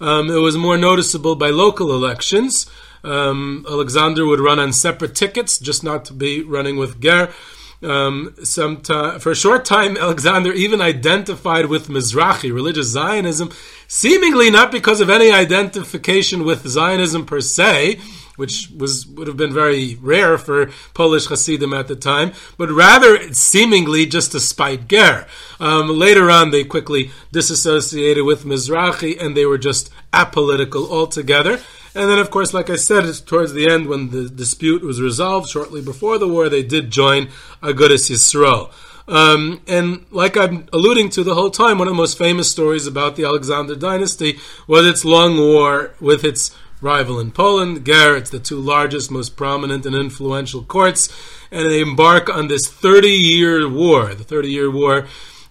Um, 0.00 0.30
it 0.30 0.36
was 0.36 0.56
more 0.56 0.76
noticeable 0.76 1.36
by 1.36 1.50
local 1.50 1.92
elections. 1.92 2.66
Um, 3.04 3.64
Alexander 3.68 4.26
would 4.26 4.40
run 4.40 4.58
on 4.58 4.72
separate 4.72 5.14
tickets, 5.14 5.58
just 5.58 5.82
not 5.84 6.04
to 6.06 6.12
be 6.12 6.42
running 6.42 6.76
with 6.76 7.00
Ger. 7.00 7.32
Um, 7.80 8.34
sometime, 8.42 9.20
for 9.20 9.30
a 9.30 9.36
short 9.36 9.64
time, 9.64 9.96
Alexander 9.96 10.52
even 10.52 10.80
identified 10.80 11.66
with 11.66 11.88
Mizrahi, 11.88 12.52
religious 12.52 12.88
Zionism, 12.88 13.52
seemingly 13.86 14.50
not 14.50 14.72
because 14.72 15.00
of 15.00 15.10
any 15.10 15.30
identification 15.30 16.44
with 16.44 16.66
Zionism 16.66 17.24
per 17.24 17.40
se, 17.40 18.00
which 18.38 18.70
was 18.76 19.06
would 19.06 19.26
have 19.26 19.36
been 19.36 19.52
very 19.52 19.96
rare 20.00 20.38
for 20.38 20.70
Polish 20.94 21.26
Hasidim 21.26 21.74
at 21.74 21.88
the 21.88 21.96
time, 21.96 22.32
but 22.56 22.70
rather 22.70 23.32
seemingly 23.34 24.06
just 24.06 24.32
to 24.32 24.40
spite 24.40 24.88
Ger. 24.88 25.26
Um, 25.60 25.88
later 25.88 26.30
on, 26.30 26.50
they 26.50 26.64
quickly 26.64 27.10
disassociated 27.32 28.24
with 28.24 28.44
Mizrahi 28.44 29.20
and 29.20 29.36
they 29.36 29.44
were 29.44 29.58
just 29.58 29.90
apolitical 30.12 30.88
altogether. 30.88 31.60
And 31.94 32.08
then, 32.08 32.18
of 32.18 32.30
course, 32.30 32.54
like 32.54 32.70
I 32.70 32.76
said, 32.76 33.12
towards 33.26 33.52
the 33.54 33.68
end, 33.68 33.88
when 33.88 34.10
the 34.10 34.28
dispute 34.28 34.82
was 34.82 35.00
resolved, 35.00 35.48
shortly 35.48 35.82
before 35.82 36.18
the 36.18 36.28
war, 36.28 36.48
they 36.48 36.62
did 36.62 36.90
join 36.90 37.28
Agudas 37.60 38.08
Yisrael. 38.08 38.70
Um, 39.08 39.62
and 39.66 40.04
like 40.10 40.36
I'm 40.36 40.68
alluding 40.72 41.08
to 41.10 41.24
the 41.24 41.34
whole 41.34 41.50
time, 41.50 41.78
one 41.78 41.88
of 41.88 41.94
the 41.94 41.96
most 41.96 42.18
famous 42.18 42.50
stories 42.50 42.86
about 42.86 43.16
the 43.16 43.24
Alexander 43.24 43.74
dynasty 43.74 44.38
was 44.66 44.86
its 44.86 45.04
long 45.04 45.38
war 45.38 45.94
with 45.98 46.24
its 46.24 46.54
rival 46.80 47.18
in 47.20 47.30
Poland, 47.30 47.84
Ger. 47.84 48.16
It's 48.16 48.30
the 48.30 48.38
two 48.38 48.60
largest, 48.60 49.10
most 49.10 49.36
prominent, 49.36 49.86
and 49.86 49.94
influential 49.94 50.62
courts, 50.62 51.08
and 51.50 51.70
they 51.70 51.80
embark 51.80 52.28
on 52.28 52.48
this 52.48 52.68
30 52.68 53.08
year 53.08 53.68
war. 53.68 54.14
The 54.14 54.24
30 54.24 54.50
year 54.50 54.70
war 54.70 55.06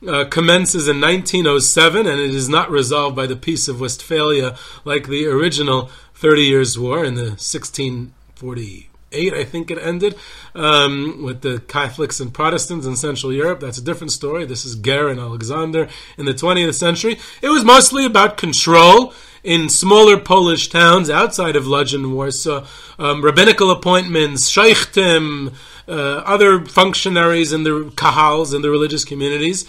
uh, 0.07 0.25
commences 0.25 0.87
in 0.87 1.01
1907, 1.01 2.05
and 2.05 2.19
it 2.19 2.33
is 2.33 2.47
not 2.47 2.69
resolved 2.69 3.15
by 3.15 3.25
the 3.25 3.35
Peace 3.35 3.67
of 3.67 3.81
Westphalia 3.81 4.57
like 4.85 5.07
the 5.07 5.27
original 5.27 5.89
30 6.13 6.41
Years' 6.43 6.79
War 6.79 7.03
in 7.03 7.15
the 7.15 7.31
1640 7.37 8.89
I 9.13 9.45
think 9.45 9.71
it 9.71 9.77
ended, 9.77 10.15
um, 10.53 11.23
with 11.23 11.41
the 11.41 11.59
Catholics 11.67 12.19
and 12.19 12.33
Protestants 12.33 12.85
in 12.85 12.97
Central 12.97 13.31
Europe. 13.31 13.61
That's 13.61 13.77
a 13.77 13.83
different 13.83 14.11
story. 14.11 14.45
This 14.45 14.65
is 14.65 14.75
Ger 14.75 15.07
and 15.07 15.19
Alexander 15.19 15.87
in 16.17 16.25
the 16.25 16.33
20th 16.33 16.73
century. 16.73 17.17
It 17.41 17.47
was 17.47 17.63
mostly 17.63 18.05
about 18.05 18.37
control 18.37 19.13
in 19.47 19.69
smaller 19.69 20.17
Polish 20.17 20.67
towns 20.67 21.09
outside 21.09 21.55
of 21.55 21.65
Lodz 21.65 21.93
and 21.93 22.13
Warsaw, 22.13 22.67
um, 22.99 23.23
rabbinical 23.23 23.71
appointments, 23.71 24.51
shochtim, 24.51 25.53
uh, 25.87 25.91
other 25.91 26.65
functionaries 26.65 27.53
in 27.53 27.63
the 27.63 27.89
kahals 27.95 28.53
in 28.53 28.61
the 28.61 28.69
religious 28.69 29.05
communities. 29.05 29.65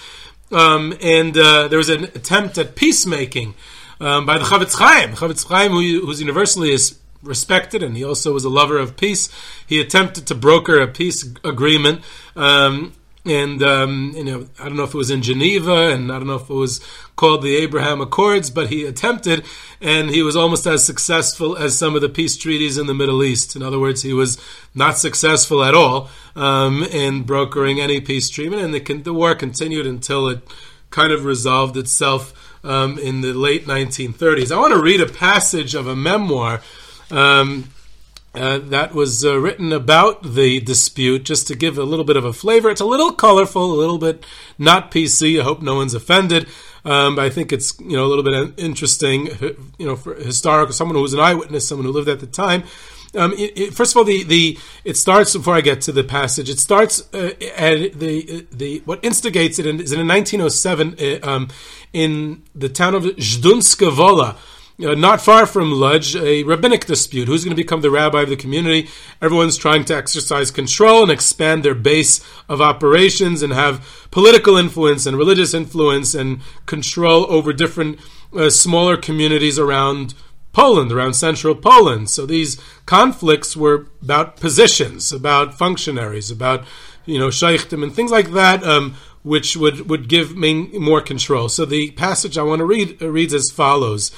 Um, 0.50 0.94
and 1.00 1.38
uh, 1.38 1.68
there 1.68 1.78
was 1.78 1.90
an 1.90 2.04
attempt 2.04 2.58
at 2.58 2.74
peacemaking 2.74 3.54
um, 4.00 4.26
by 4.26 4.38
the 4.38 4.44
Chafetz 4.44 4.74
Chaim, 4.74 5.12
Chafetz 5.12 5.46
Chaim, 5.46 5.70
who, 5.70 6.04
who's 6.04 6.20
universally 6.20 6.72
is 6.72 6.98
respected, 7.22 7.80
and 7.80 7.96
he 7.96 8.02
also 8.02 8.32
was 8.32 8.44
a 8.44 8.48
lover 8.48 8.78
of 8.78 8.96
peace. 8.96 9.28
He 9.64 9.80
attempted 9.80 10.26
to 10.26 10.34
broker 10.34 10.80
a 10.80 10.88
peace 10.88 11.22
agreement, 11.44 12.02
um, 12.34 12.94
and 13.30 13.62
um, 13.62 14.12
you 14.16 14.24
know, 14.24 14.46
I 14.58 14.64
don't 14.64 14.76
know 14.76 14.84
if 14.84 14.94
it 14.94 14.98
was 14.98 15.10
in 15.10 15.22
Geneva, 15.22 15.90
and 15.90 16.10
I 16.10 16.18
don't 16.18 16.26
know 16.26 16.36
if 16.36 16.48
it 16.48 16.54
was 16.54 16.80
called 17.16 17.42
the 17.42 17.56
Abraham 17.56 18.00
Accords, 18.00 18.50
but 18.50 18.68
he 18.70 18.84
attempted, 18.84 19.44
and 19.80 20.10
he 20.10 20.22
was 20.22 20.36
almost 20.36 20.66
as 20.66 20.84
successful 20.84 21.56
as 21.56 21.76
some 21.76 21.94
of 21.94 22.00
the 22.00 22.08
peace 22.08 22.36
treaties 22.36 22.78
in 22.78 22.86
the 22.86 22.94
Middle 22.94 23.22
East. 23.22 23.56
In 23.56 23.62
other 23.62 23.78
words, 23.78 24.02
he 24.02 24.12
was 24.12 24.38
not 24.74 24.98
successful 24.98 25.64
at 25.64 25.74
all 25.74 26.10
um, 26.36 26.82
in 26.84 27.22
brokering 27.22 27.80
any 27.80 28.00
peace 28.00 28.28
treatment, 28.28 28.62
and 28.62 28.74
the, 28.74 29.02
the 29.02 29.14
war 29.14 29.34
continued 29.34 29.86
until 29.86 30.28
it 30.28 30.40
kind 30.90 31.12
of 31.12 31.24
resolved 31.24 31.76
itself. 31.76 32.34
Um, 32.64 32.98
in 32.98 33.20
the 33.20 33.32
late 33.32 33.66
1930s. 33.66 34.50
I 34.50 34.58
want 34.58 34.74
to 34.74 34.82
read 34.82 35.00
a 35.00 35.06
passage 35.06 35.76
of 35.76 35.86
a 35.86 35.94
memoir 35.94 36.60
um, 37.08 37.68
uh, 38.34 38.58
that 38.58 38.94
was 38.94 39.24
uh, 39.24 39.38
written 39.38 39.72
about 39.72 40.22
the 40.22 40.60
dispute, 40.60 41.24
just 41.24 41.46
to 41.48 41.56
give 41.56 41.78
a 41.78 41.84
little 41.84 42.04
bit 42.04 42.16
of 42.16 42.24
a 42.24 42.32
flavor. 42.32 42.70
It's 42.70 42.80
a 42.80 42.86
little 42.86 43.12
colorful, 43.12 43.72
a 43.72 43.74
little 43.74 43.98
bit 43.98 44.24
not 44.58 44.90
PC. 44.90 45.40
I 45.40 45.44
hope 45.44 45.62
no 45.62 45.74
one's 45.74 45.94
offended. 45.94 46.46
Um, 46.84 47.18
I 47.18 47.30
think 47.30 47.52
it's 47.52 47.78
you 47.80 47.96
know 47.96 48.04
a 48.04 48.08
little 48.08 48.24
bit 48.24 48.54
interesting, 48.58 49.28
you 49.78 49.86
know, 49.86 49.96
for 49.96 50.14
historical 50.14 50.72
someone 50.72 50.94
who 50.94 51.02
was 51.02 51.14
an 51.14 51.20
eyewitness, 51.20 51.66
someone 51.66 51.86
who 51.86 51.92
lived 51.92 52.08
at 52.08 52.20
the 52.20 52.26
time. 52.26 52.64
Um, 53.14 53.32
it, 53.32 53.58
it, 53.58 53.74
first 53.74 53.92
of 53.92 53.98
all, 53.98 54.04
the, 54.04 54.22
the 54.22 54.58
it 54.84 54.96
starts 54.96 55.34
before 55.34 55.54
I 55.54 55.60
get 55.60 55.80
to 55.82 55.92
the 55.92 56.04
passage. 56.04 56.50
It 56.50 56.58
starts 56.58 57.02
uh, 57.14 57.32
at 57.56 57.98
the 57.98 58.46
the 58.52 58.82
what 58.84 59.02
instigates 59.02 59.58
it 59.58 59.66
is 59.66 59.92
in 59.92 60.06
1907 60.06 60.96
uh, 61.00 61.26
um, 61.28 61.48
in 61.92 62.42
the 62.54 62.68
town 62.68 62.94
of 62.94 63.04
Zdunska 63.04 63.90
Wola 63.90 64.36
uh, 64.84 64.94
not 64.94 65.20
far 65.20 65.44
from 65.44 65.72
Lodz, 65.72 66.14
a 66.14 66.44
rabbinic 66.44 66.86
dispute. 66.86 67.26
Who's 67.26 67.44
going 67.44 67.56
to 67.56 67.62
become 67.62 67.80
the 67.80 67.90
rabbi 67.90 68.22
of 68.22 68.28
the 68.28 68.36
community? 68.36 68.88
Everyone's 69.20 69.56
trying 69.56 69.84
to 69.86 69.96
exercise 69.96 70.50
control 70.50 71.02
and 71.02 71.10
expand 71.10 71.64
their 71.64 71.74
base 71.74 72.24
of 72.48 72.60
operations 72.60 73.42
and 73.42 73.52
have 73.52 74.06
political 74.10 74.56
influence 74.56 75.04
and 75.04 75.16
religious 75.16 75.52
influence 75.52 76.14
and 76.14 76.40
control 76.66 77.26
over 77.28 77.52
different 77.52 77.98
uh, 78.36 78.50
smaller 78.50 78.96
communities 78.96 79.58
around 79.58 80.14
Poland, 80.52 80.92
around 80.92 81.14
central 81.14 81.54
Poland. 81.54 82.08
So 82.08 82.24
these 82.24 82.60
conflicts 82.86 83.56
were 83.56 83.86
about 84.02 84.36
positions, 84.36 85.12
about 85.12 85.58
functionaries, 85.58 86.30
about 86.30 86.64
you 87.04 87.18
know 87.18 87.28
shochtim 87.28 87.82
and 87.82 87.92
things 87.92 88.10
like 88.10 88.32
that. 88.32 88.62
Um, 88.62 88.96
which 89.24 89.56
would, 89.56 89.90
would 89.90 90.08
give 90.08 90.36
me 90.36 90.68
more 90.78 91.02
control. 91.02 91.48
So 91.48 91.66
the 91.66 91.90
passage 91.90 92.38
I 92.38 92.42
want 92.44 92.60
to 92.60 92.64
read 92.64 93.02
uh, 93.02 93.10
reads 93.10 93.34
as 93.34 93.50
follows. 93.50 94.10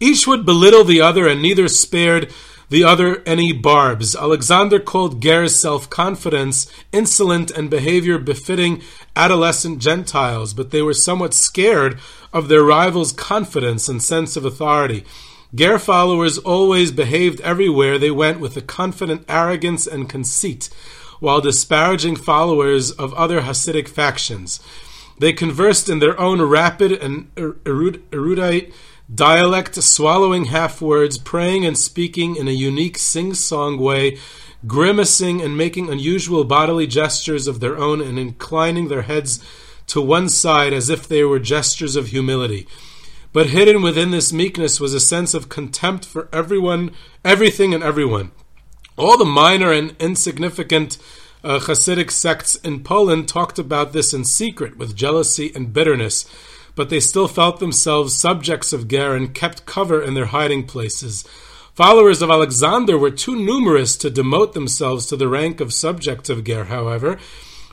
Each 0.00 0.26
would 0.26 0.46
belittle 0.46 0.84
the 0.84 1.02
other, 1.02 1.28
and 1.28 1.42
neither 1.42 1.68
spared 1.68 2.32
the 2.70 2.84
other 2.84 3.22
any 3.26 3.52
barbs. 3.52 4.16
Alexander 4.16 4.78
called 4.80 5.20
Ger's 5.20 5.54
self 5.54 5.90
confidence 5.90 6.66
insolent 6.92 7.50
and 7.50 7.68
behavior 7.68 8.18
befitting 8.18 8.82
adolescent 9.14 9.80
Gentiles, 9.80 10.54
but 10.54 10.70
they 10.70 10.80
were 10.80 10.94
somewhat 10.94 11.34
scared 11.34 11.98
of 12.32 12.48
their 12.48 12.62
rival's 12.62 13.12
confidence 13.12 13.88
and 13.88 14.02
sense 14.02 14.36
of 14.36 14.44
authority. 14.44 15.04
Ger 15.52 15.80
followers 15.80 16.38
always 16.38 16.92
behaved 16.92 17.40
everywhere 17.40 17.98
they 17.98 18.10
went 18.10 18.38
with 18.38 18.56
a 18.56 18.62
confident 18.62 19.24
arrogance 19.28 19.86
and 19.86 20.08
conceit, 20.08 20.70
while 21.18 21.40
disparaging 21.40 22.14
followers 22.14 22.92
of 22.92 23.12
other 23.14 23.40
Hasidic 23.42 23.88
factions. 23.88 24.60
They 25.18 25.32
conversed 25.32 25.88
in 25.88 25.98
their 25.98 26.18
own 26.18 26.40
rapid 26.40 26.92
and 26.92 27.30
er, 27.36 27.58
erudite 27.66 28.72
dialect, 29.12 29.74
swallowing 29.82 30.46
half 30.46 30.80
words, 30.80 31.18
praying 31.18 31.66
and 31.66 31.76
speaking 31.76 32.36
in 32.36 32.48
a 32.48 32.52
unique 32.52 32.98
sing 32.98 33.34
song 33.34 33.78
way, 33.78 34.18
grimacing 34.66 35.40
and 35.40 35.56
making 35.56 35.90
unusual 35.90 36.44
bodily 36.44 36.86
gestures 36.86 37.46
of 37.46 37.60
their 37.60 37.76
own, 37.76 38.00
and 38.00 38.18
inclining 38.18 38.88
their 38.88 39.02
heads 39.02 39.44
to 39.86 40.00
one 40.00 40.28
side 40.28 40.72
as 40.72 40.88
if 40.88 41.08
they 41.08 41.24
were 41.24 41.38
gestures 41.38 41.96
of 41.96 42.08
humility. 42.08 42.66
But 43.32 43.48
hidden 43.48 43.82
within 43.82 44.10
this 44.10 44.32
meekness 44.32 44.80
was 44.80 44.94
a 44.94 45.00
sense 45.00 45.34
of 45.34 45.48
contempt 45.48 46.04
for 46.04 46.28
everyone, 46.32 46.92
everything, 47.24 47.72
and 47.74 47.82
everyone. 47.82 48.32
All 48.96 49.16
the 49.16 49.24
minor 49.24 49.72
and 49.72 49.96
insignificant 49.98 50.98
uh, 51.42 51.58
Hasidic 51.58 52.10
sects 52.10 52.56
in 52.56 52.82
Poland 52.82 53.28
talked 53.28 53.58
about 53.58 53.92
this 53.92 54.12
in 54.12 54.24
secret 54.24 54.76
with 54.76 54.96
jealousy 54.96 55.52
and 55.54 55.72
bitterness 55.72 56.26
but 56.80 56.88
they 56.88 56.98
still 56.98 57.28
felt 57.28 57.60
themselves 57.60 58.16
subjects 58.16 58.72
of 58.72 58.88
Ger 58.88 59.14
and 59.14 59.34
kept 59.34 59.66
cover 59.66 60.00
in 60.00 60.14
their 60.14 60.24
hiding 60.24 60.64
places. 60.64 61.26
Followers 61.74 62.22
of 62.22 62.30
Alexander 62.30 62.96
were 62.96 63.10
too 63.10 63.36
numerous 63.36 63.98
to 63.98 64.10
demote 64.10 64.54
themselves 64.54 65.04
to 65.04 65.14
the 65.14 65.28
rank 65.28 65.60
of 65.60 65.74
subjects 65.74 66.30
of 66.30 66.42
Ger, 66.42 66.64
however, 66.64 67.18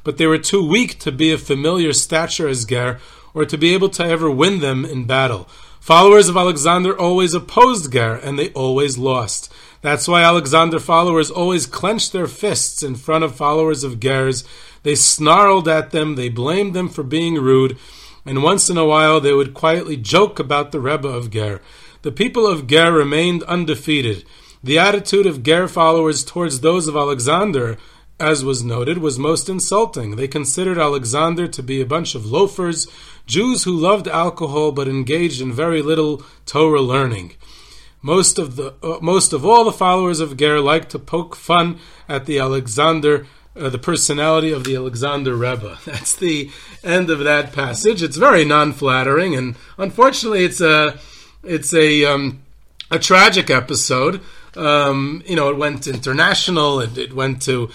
but 0.03 0.17
they 0.17 0.27
were 0.27 0.37
too 0.37 0.61
weak 0.61 0.99
to 0.99 1.13
be 1.13 1.31
of 1.31 1.41
familiar 1.41 1.93
stature 1.93 2.49
as 2.49 2.65
Ger 2.65 2.99
or 3.33 3.45
to 3.45 3.57
be 3.57 3.73
able 3.73 3.87
to 3.91 4.03
ever 4.03 4.29
win 4.29 4.59
them 4.59 4.83
in 4.83 5.05
battle. 5.05 5.47
Followers 5.79 6.27
of 6.27 6.35
Alexander 6.35 6.99
always 6.99 7.33
opposed 7.33 7.93
Ger, 7.93 8.15
and 8.15 8.37
they 8.37 8.49
always 8.49 8.97
lost. 8.97 9.49
That's 9.81 10.09
why 10.09 10.21
Alexander 10.21 10.81
followers 10.81 11.31
always 11.31 11.65
clenched 11.65 12.11
their 12.11 12.27
fists 12.27 12.83
in 12.83 12.95
front 12.95 13.23
of 13.23 13.37
followers 13.37 13.85
of 13.85 14.01
Ger's. 14.01 14.43
They 14.83 14.95
snarled 14.95 15.69
at 15.69 15.91
them, 15.91 16.15
they 16.15 16.27
blamed 16.27 16.73
them 16.73 16.89
for 16.89 17.03
being 17.03 17.35
rude, 17.35 17.77
and 18.27 18.43
once 18.43 18.69
in 18.69 18.77
a 18.77 18.85
while 18.85 19.21
they 19.21 19.33
would 19.33 19.53
quietly 19.53 19.95
joke 19.95 20.37
about 20.37 20.71
the 20.71 20.79
Rebbe 20.81 21.07
of 21.07 21.31
Ger. 21.31 21.61
The 22.01 22.11
people 22.11 22.45
of 22.45 22.67
Ger 22.67 22.91
remained 22.91 23.43
undefeated. 23.43 24.25
The 24.61 24.77
attitude 24.77 25.25
of 25.25 25.43
Ger 25.43 25.67
followers 25.67 26.25
towards 26.25 26.59
those 26.59 26.87
of 26.87 26.95
Alexander, 26.95 27.77
as 28.19 28.43
was 28.43 28.63
noted, 28.63 28.97
was 28.97 29.17
most 29.17 29.47
insulting. 29.47 30.15
They 30.15 30.27
considered 30.27 30.77
Alexander 30.77 31.47
to 31.47 31.63
be 31.63 31.79
a 31.79 31.85
bunch 31.85 32.15
of 32.15 32.25
loafers, 32.25 32.87
Jews 33.25 33.63
who 33.63 33.71
loved 33.71 34.07
alcohol 34.07 34.73
but 34.73 34.87
engaged 34.87 35.41
in 35.41 35.53
very 35.53 35.81
little 35.81 36.21
Torah 36.45 36.81
learning. 36.81 37.33
Most 38.01 38.37
of 38.37 38.57
the 38.57 38.75
uh, 38.83 38.99
most 39.01 39.33
of 39.33 39.45
all 39.45 39.63
the 39.63 39.71
followers 39.71 40.19
of 40.19 40.37
Ger 40.37 40.59
liked 40.59 40.91
to 40.91 40.99
poke 40.99 41.35
fun 41.35 41.79
at 42.07 42.25
the 42.25 42.39
Alexander 42.39 43.25
uh, 43.57 43.69
the 43.69 43.77
personality 43.77 44.51
of 44.51 44.63
the 44.63 44.75
Alexander 44.75 45.35
Rebbe. 45.35 45.77
That's 45.85 46.15
the 46.15 46.49
end 46.83 47.09
of 47.09 47.19
that 47.19 47.53
passage. 47.53 48.01
It's 48.03 48.17
very 48.17 48.45
non-flattering, 48.45 49.35
and 49.35 49.55
unfortunately, 49.77 50.43
it's 50.43 50.61
a 50.61 50.99
it's 51.43 51.73
a 51.73 52.05
um, 52.05 52.43
a 52.91 52.99
tragic 52.99 53.49
episode. 53.49 54.21
Um, 54.55 55.21
you 55.25 55.35
know, 55.35 55.49
it 55.49 55.57
went 55.57 55.87
international. 55.87 56.79
It, 56.79 56.97
it 56.97 57.13
went 57.13 57.41
to 57.43 57.69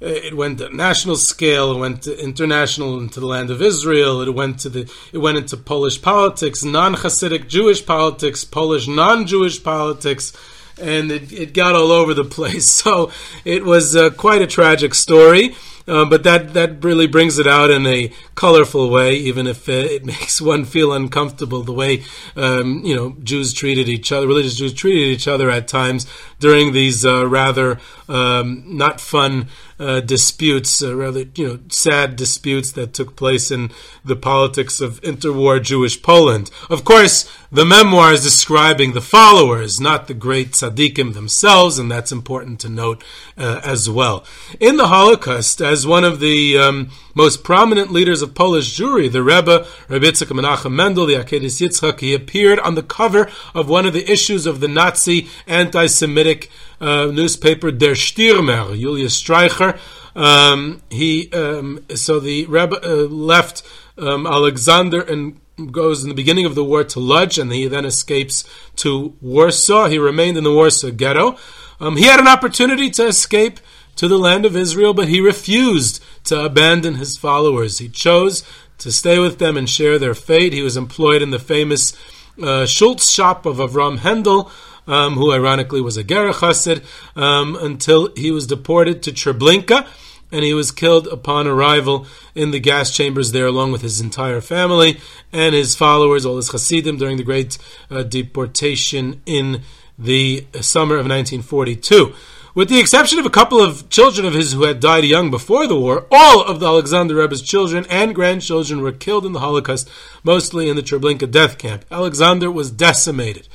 it 0.00 0.36
went 0.36 0.58
to 0.58 0.74
national 0.74 1.16
scale. 1.16 1.72
It 1.72 1.78
went 1.78 2.02
to 2.02 2.18
international 2.22 2.98
into 2.98 3.20
the 3.20 3.26
land 3.26 3.50
of 3.50 3.62
Israel. 3.62 4.20
It 4.20 4.34
went 4.34 4.60
to 4.60 4.68
the 4.68 4.92
it 5.12 5.18
went 5.18 5.38
into 5.38 5.56
Polish 5.56 6.00
politics, 6.02 6.64
non-Hasidic 6.64 7.48
Jewish 7.48 7.84
politics, 7.84 8.44
Polish 8.44 8.86
non-Jewish 8.86 9.62
politics 9.62 10.32
and 10.80 11.10
it, 11.10 11.32
it 11.32 11.54
got 11.54 11.74
all 11.74 11.90
over 11.92 12.14
the 12.14 12.24
place. 12.36 12.68
So 12.68 13.10
it 13.44 13.64
was 13.64 13.96
uh, 13.96 14.10
quite 14.10 14.42
a 14.42 14.46
tragic 14.46 14.94
story. 14.94 15.54
Uh, 15.88 16.04
but 16.04 16.24
that, 16.24 16.52
that 16.54 16.82
really 16.82 17.06
brings 17.06 17.38
it 17.38 17.46
out 17.46 17.70
in 17.70 17.86
a 17.86 18.12
colorful 18.34 18.90
way, 18.90 19.14
even 19.14 19.46
if 19.46 19.68
uh, 19.68 19.72
it 19.72 20.04
makes 20.04 20.40
one 20.40 20.64
feel 20.64 20.92
uncomfortable 20.92 21.62
the 21.62 21.72
way 21.72 22.02
um, 22.34 22.80
you 22.84 22.94
know 22.94 23.16
Jews 23.22 23.52
treated 23.52 23.88
each 23.88 24.10
other, 24.10 24.26
religious 24.26 24.56
Jews 24.56 24.72
treated 24.72 25.06
each 25.06 25.28
other 25.28 25.48
at 25.48 25.68
times 25.68 26.06
during 26.40 26.72
these 26.72 27.06
uh, 27.06 27.26
rather 27.28 27.78
um, 28.08 28.64
not 28.66 29.00
fun 29.00 29.46
uh, 29.78 30.00
disputes, 30.00 30.82
uh, 30.82 30.96
rather 30.96 31.24
you 31.34 31.46
know 31.46 31.58
sad 31.68 32.16
disputes 32.16 32.72
that 32.72 32.94
took 32.94 33.16
place 33.16 33.50
in 33.50 33.70
the 34.04 34.16
politics 34.16 34.80
of 34.80 35.00
interwar 35.02 35.62
Jewish 35.62 36.02
Poland. 36.02 36.50
Of 36.70 36.84
course, 36.84 37.30
the 37.52 37.64
memoir 37.64 38.12
is 38.12 38.22
describing 38.22 38.92
the 38.92 39.00
followers, 39.00 39.80
not 39.80 40.06
the 40.06 40.14
great 40.14 40.52
tzaddikim 40.52 41.14
themselves, 41.14 41.78
and 41.78 41.90
that's 41.90 42.12
important 42.12 42.60
to 42.60 42.68
note 42.68 43.04
uh, 43.36 43.60
as 43.64 43.88
well. 43.88 44.24
In 44.60 44.76
the 44.76 44.88
Holocaust, 44.88 45.60
as 45.60 45.86
one 45.86 46.04
of 46.04 46.20
the 46.20 46.58
um, 46.58 46.90
most 47.16 47.42
prominent 47.42 47.90
leaders 47.90 48.20
of 48.20 48.34
Polish 48.34 48.78
Jewry, 48.78 49.10
the 49.10 49.22
Rebbe, 49.22 49.66
Rebbe 49.88 50.06
Yitzchak 50.06 50.28
Menachem 50.28 50.72
Mendel, 50.72 51.06
the 51.06 51.14
Akedis 51.14 51.60
Yitzchak, 51.60 51.98
he 52.00 52.14
appeared 52.14 52.60
on 52.60 52.74
the 52.74 52.82
cover 52.82 53.28
of 53.54 53.68
one 53.68 53.86
of 53.86 53.94
the 53.94 54.08
issues 54.08 54.44
of 54.44 54.60
the 54.60 54.68
Nazi 54.68 55.28
anti-Semitic 55.46 56.50
uh, 56.80 57.06
newspaper 57.06 57.72
Der 57.72 57.94
Stürmer, 57.94 58.78
Julius 58.78 59.20
Streicher. 59.20 59.78
Um, 60.14 60.82
he 60.90 61.30
um, 61.32 61.84
so 61.94 62.20
the 62.20 62.44
Rebbe 62.46 62.78
uh, 62.84 63.08
left 63.08 63.62
um, 63.98 64.26
Alexander 64.26 65.00
and 65.00 65.40
goes 65.72 66.02
in 66.02 66.10
the 66.10 66.14
beginning 66.14 66.44
of 66.44 66.54
the 66.54 66.64
war 66.64 66.84
to 66.84 67.00
Lodz, 67.00 67.38
and 67.38 67.50
he 67.50 67.66
then 67.66 67.86
escapes 67.86 68.44
to 68.76 69.16
Warsaw. 69.22 69.88
He 69.88 69.98
remained 69.98 70.36
in 70.36 70.44
the 70.44 70.52
Warsaw 70.52 70.90
ghetto. 70.90 71.38
Um, 71.80 71.96
he 71.96 72.04
had 72.04 72.20
an 72.20 72.28
opportunity 72.28 72.90
to 72.90 73.06
escape 73.06 73.58
to 73.96 74.08
the 74.08 74.18
land 74.18 74.44
of 74.44 74.56
Israel, 74.56 74.92
but 74.92 75.08
he 75.08 75.20
refused 75.20 76.04
to 76.26 76.44
abandon 76.44 76.96
his 76.96 77.16
followers. 77.16 77.78
He 77.78 77.88
chose 77.88 78.44
to 78.78 78.92
stay 78.92 79.18
with 79.18 79.38
them 79.38 79.56
and 79.56 79.68
share 79.68 79.98
their 79.98 80.14
fate. 80.14 80.52
He 80.52 80.62
was 80.62 80.76
employed 80.76 81.22
in 81.22 81.30
the 81.30 81.38
famous 81.38 81.96
uh, 82.42 82.66
Schultz 82.66 83.10
shop 83.10 83.46
of 83.46 83.56
Avram 83.56 83.98
Hendel, 83.98 84.50
um, 84.86 85.14
who 85.14 85.32
ironically 85.32 85.80
was 85.80 85.96
a 85.96 86.04
Gerrer 86.04 86.32
Chassid, 86.32 86.84
um, 87.16 87.56
until 87.56 88.14
he 88.14 88.30
was 88.30 88.46
deported 88.46 89.02
to 89.02 89.12
Treblinka, 89.12 89.86
and 90.30 90.44
he 90.44 90.54
was 90.54 90.70
killed 90.70 91.06
upon 91.06 91.46
arrival 91.46 92.06
in 92.34 92.50
the 92.50 92.60
gas 92.60 92.94
chambers 92.94 93.32
there, 93.32 93.46
along 93.46 93.72
with 93.72 93.82
his 93.82 94.00
entire 94.00 94.40
family 94.40 95.00
and 95.32 95.54
his 95.54 95.74
followers, 95.74 96.26
all 96.26 96.36
his 96.36 96.50
Hasidim, 96.50 96.98
during 96.98 97.16
the 97.16 97.22
great 97.22 97.58
uh, 97.90 98.02
deportation 98.02 99.22
in 99.24 99.62
the 99.98 100.46
summer 100.60 100.96
of 100.96 101.06
1942. 101.06 102.14
With 102.56 102.70
the 102.70 102.80
exception 102.80 103.18
of 103.18 103.26
a 103.26 103.30
couple 103.30 103.60
of 103.60 103.90
children 103.90 104.26
of 104.26 104.32
his 104.32 104.54
who 104.54 104.62
had 104.62 104.80
died 104.80 105.04
young 105.04 105.30
before 105.30 105.66
the 105.66 105.78
war, 105.78 106.06
all 106.10 106.42
of 106.42 106.58
the 106.58 106.66
Alexander 106.66 107.16
Rebbe's 107.16 107.42
children 107.42 107.84
and 107.90 108.14
grandchildren 108.14 108.80
were 108.80 108.92
killed 108.92 109.26
in 109.26 109.34
the 109.34 109.40
Holocaust, 109.40 109.90
mostly 110.24 110.70
in 110.70 110.74
the 110.74 110.82
Treblinka 110.82 111.30
death 111.30 111.58
camp. 111.58 111.84
Alexander 111.90 112.50
was 112.50 112.70
decimated 112.70 113.46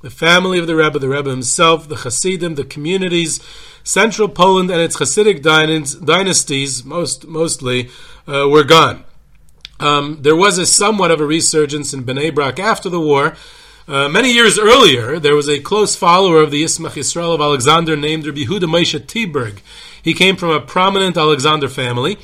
the 0.00 0.08
family 0.08 0.58
of 0.58 0.66
the 0.66 0.74
Rebbe, 0.74 0.98
the 0.98 1.10
Rebbe 1.10 1.28
himself, 1.28 1.86
the 1.86 1.96
Hasidim, 1.96 2.54
the 2.54 2.64
communities, 2.64 3.42
central 3.84 4.26
Poland 4.26 4.70
and 4.70 4.80
its 4.80 4.96
Hasidic 4.96 5.42
dynasties, 5.42 6.82
most 6.82 7.26
mostly, 7.26 7.90
uh, 8.26 8.48
were 8.48 8.64
gone. 8.64 9.04
Um, 9.80 10.20
there 10.22 10.34
was 10.34 10.56
a 10.56 10.64
somewhat 10.64 11.10
of 11.10 11.20
a 11.20 11.26
resurgence 11.26 11.92
in 11.92 12.04
Bnei 12.04 12.34
Brak 12.34 12.58
after 12.58 12.88
the 12.88 13.00
war. 13.00 13.36
Uh, 13.88 14.08
many 14.08 14.32
years 14.32 14.58
earlier, 14.58 15.20
there 15.20 15.36
was 15.36 15.48
a 15.48 15.60
close 15.60 15.94
follower 15.94 16.42
of 16.42 16.50
the 16.50 16.64
Yismach 16.64 16.94
Yisrael 16.94 17.32
of 17.32 17.40
Alexander 17.40 17.96
named 17.96 18.26
Rabbi 18.26 18.40
Yehuda 18.40 18.64
Moshe 18.64 18.98
Tiberg. 18.98 19.60
He 20.02 20.12
came 20.12 20.34
from 20.34 20.50
a 20.50 20.60
prominent 20.60 21.16
Alexander 21.16 21.68
family. 21.68 22.18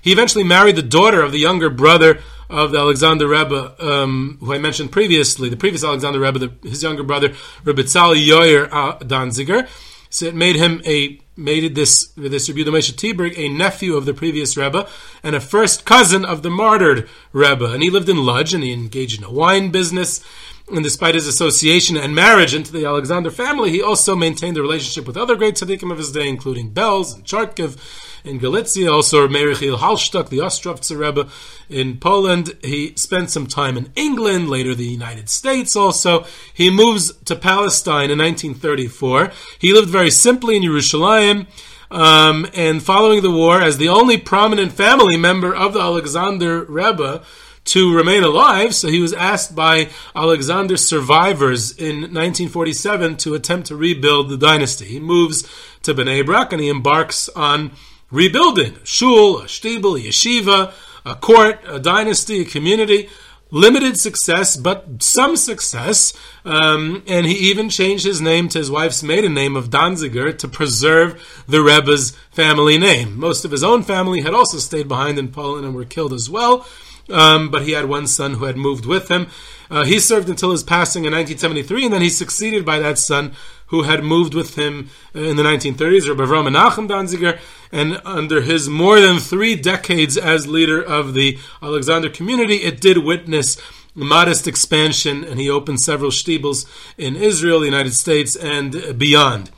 He 0.00 0.12
eventually 0.12 0.44
married 0.44 0.76
the 0.76 0.82
daughter 0.82 1.20
of 1.20 1.32
the 1.32 1.40
younger 1.40 1.70
brother 1.70 2.20
of 2.48 2.70
the 2.70 2.78
Alexander 2.78 3.26
Rebbe, 3.26 3.74
um, 3.84 4.38
who 4.38 4.54
I 4.54 4.58
mentioned 4.58 4.92
previously, 4.92 5.48
the 5.48 5.56
previous 5.56 5.82
Alexander 5.82 6.20
Rebbe, 6.20 6.38
the, 6.38 6.68
his 6.68 6.84
younger 6.84 7.02
brother, 7.02 7.34
Rebbe 7.64 7.82
Tzal 7.82 8.14
Yoyer 8.14 8.68
Danziger. 9.00 9.68
So 10.10 10.26
it 10.26 10.36
made 10.36 10.54
him 10.54 10.80
a 10.86 11.20
made 11.36 11.74
this 11.74 12.12
this 12.16 12.48
Rebbe 12.48 12.70
Moshe 12.70 12.92
Tiberg 12.92 13.36
a 13.36 13.48
nephew 13.48 13.96
of 13.96 14.06
the 14.06 14.14
previous 14.14 14.56
Rebbe 14.56 14.88
and 15.24 15.34
a 15.34 15.40
first 15.40 15.84
cousin 15.84 16.24
of 16.24 16.42
the 16.42 16.50
martyred 16.50 17.08
Rebbe. 17.32 17.66
And 17.66 17.82
he 17.82 17.90
lived 17.90 18.08
in 18.08 18.24
Lodz 18.24 18.54
and 18.54 18.62
he 18.62 18.72
engaged 18.72 19.18
in 19.18 19.24
a 19.24 19.32
wine 19.32 19.70
business. 19.70 20.24
And 20.70 20.84
despite 20.84 21.14
his 21.14 21.26
association 21.26 21.96
and 21.96 22.14
marriage 22.14 22.54
into 22.54 22.72
the 22.72 22.84
Alexander 22.84 23.30
family, 23.30 23.70
he 23.70 23.82
also 23.82 24.14
maintained 24.14 24.58
a 24.58 24.62
relationship 24.62 25.06
with 25.06 25.16
other 25.16 25.34
great 25.34 25.54
tzaddikim 25.54 25.90
of 25.90 25.96
his 25.96 26.12
day, 26.12 26.28
including 26.28 26.72
Belz 26.72 27.14
and 27.14 27.24
Chartkiv 27.24 27.78
in 28.22 28.38
Galicia, 28.38 28.92
also 28.92 29.26
Meir 29.28 29.52
Yechiel 29.52 29.78
Halstuk, 29.78 30.28
the 30.28 30.38
Ostrovtzer 30.38 30.98
Rebbe 30.98 31.30
in 31.70 31.98
Poland. 31.98 32.54
He 32.62 32.94
spent 32.96 33.30
some 33.30 33.46
time 33.46 33.78
in 33.78 33.92
England, 33.96 34.50
later 34.50 34.74
the 34.74 34.84
United 34.84 35.30
States 35.30 35.74
also. 35.74 36.26
He 36.52 36.70
moves 36.70 37.16
to 37.24 37.34
Palestine 37.34 38.10
in 38.10 38.18
1934. 38.18 39.32
He 39.58 39.72
lived 39.72 39.88
very 39.88 40.10
simply 40.10 40.56
in 40.56 40.64
Jerusalem. 40.64 41.46
Um, 41.90 42.46
and 42.52 42.82
following 42.82 43.22
the 43.22 43.30
war, 43.30 43.62
as 43.62 43.78
the 43.78 43.88
only 43.88 44.18
prominent 44.18 44.72
family 44.72 45.16
member 45.16 45.56
of 45.56 45.72
the 45.72 45.80
Alexander 45.80 46.64
Rebbe, 46.64 47.24
to 47.68 47.94
remain 47.94 48.22
alive, 48.22 48.74
so 48.74 48.88
he 48.88 49.00
was 49.00 49.12
asked 49.12 49.54
by 49.54 49.90
Alexander's 50.14 50.86
survivors 50.86 51.70
in 51.72 52.00
1947 52.00 53.16
to 53.18 53.34
attempt 53.34 53.66
to 53.68 53.76
rebuild 53.76 54.28
the 54.28 54.36
dynasty. 54.36 54.86
He 54.86 55.00
moves 55.00 55.48
to 55.82 55.94
Bnei 55.94 56.24
Brak 56.24 56.52
and 56.52 56.62
he 56.62 56.68
embarks 56.68 57.28
on 57.30 57.72
rebuilding 58.10 58.76
a 58.76 58.86
shul, 58.86 59.40
a 59.40 59.44
shtibel, 59.44 59.98
a 59.98 60.08
yeshiva, 60.08 60.72
a 61.04 61.14
court, 61.14 61.60
a 61.66 61.78
dynasty, 61.78 62.40
a 62.40 62.44
community. 62.44 63.08
Limited 63.50 63.98
success, 63.98 64.56
but 64.56 65.02
some 65.02 65.34
success. 65.34 66.12
Um, 66.44 67.02
and 67.06 67.24
he 67.24 67.32
even 67.50 67.70
changed 67.70 68.04
his 68.04 68.20
name 68.20 68.50
to 68.50 68.58
his 68.58 68.70
wife's 68.70 69.02
maiden 69.02 69.32
name 69.32 69.56
of 69.56 69.70
Danziger 69.70 70.36
to 70.36 70.48
preserve 70.48 71.44
the 71.48 71.62
Rebbe's 71.62 72.10
family 72.30 72.76
name. 72.76 73.18
Most 73.18 73.46
of 73.46 73.50
his 73.50 73.64
own 73.64 73.82
family 73.82 74.20
had 74.20 74.34
also 74.34 74.58
stayed 74.58 74.86
behind 74.86 75.18
in 75.18 75.28
Poland 75.28 75.64
and 75.64 75.74
were 75.74 75.86
killed 75.86 76.12
as 76.12 76.28
well. 76.28 76.66
Um, 77.10 77.50
but 77.50 77.62
he 77.62 77.72
had 77.72 77.86
one 77.86 78.06
son 78.06 78.34
who 78.34 78.44
had 78.44 78.56
moved 78.56 78.84
with 78.84 79.10
him. 79.10 79.28
Uh, 79.70 79.84
he 79.84 79.98
served 79.98 80.28
until 80.28 80.50
his 80.50 80.62
passing 80.62 81.04
in 81.04 81.12
1973, 81.12 81.84
and 81.84 81.94
then 81.94 82.02
he's 82.02 82.16
succeeded 82.16 82.64
by 82.64 82.78
that 82.78 82.98
son 82.98 83.32
who 83.66 83.82
had 83.82 84.02
moved 84.02 84.34
with 84.34 84.56
him 84.56 84.88
in 85.14 85.36
the 85.36 85.42
1930s, 85.42 86.08
Rabbi 86.08 86.24
Avram 86.24 86.48
Menachem 86.48 86.88
Danziger, 86.88 87.38
and 87.70 88.00
under 88.04 88.40
his 88.40 88.68
more 88.68 89.00
than 89.00 89.18
three 89.18 89.54
decades 89.54 90.16
as 90.16 90.46
leader 90.46 90.82
of 90.82 91.12
the 91.12 91.38
Alexander 91.62 92.08
community, 92.08 92.56
it 92.56 92.80
did 92.80 92.98
witness 92.98 93.60
modest 93.94 94.46
expansion, 94.46 95.24
and 95.24 95.38
he 95.38 95.50
opened 95.50 95.80
several 95.80 96.10
shtibels 96.10 96.66
in 96.96 97.16
Israel, 97.16 97.60
the 97.60 97.66
United 97.66 97.94
States, 97.94 98.36
and 98.36 98.98
beyond. 98.98 99.50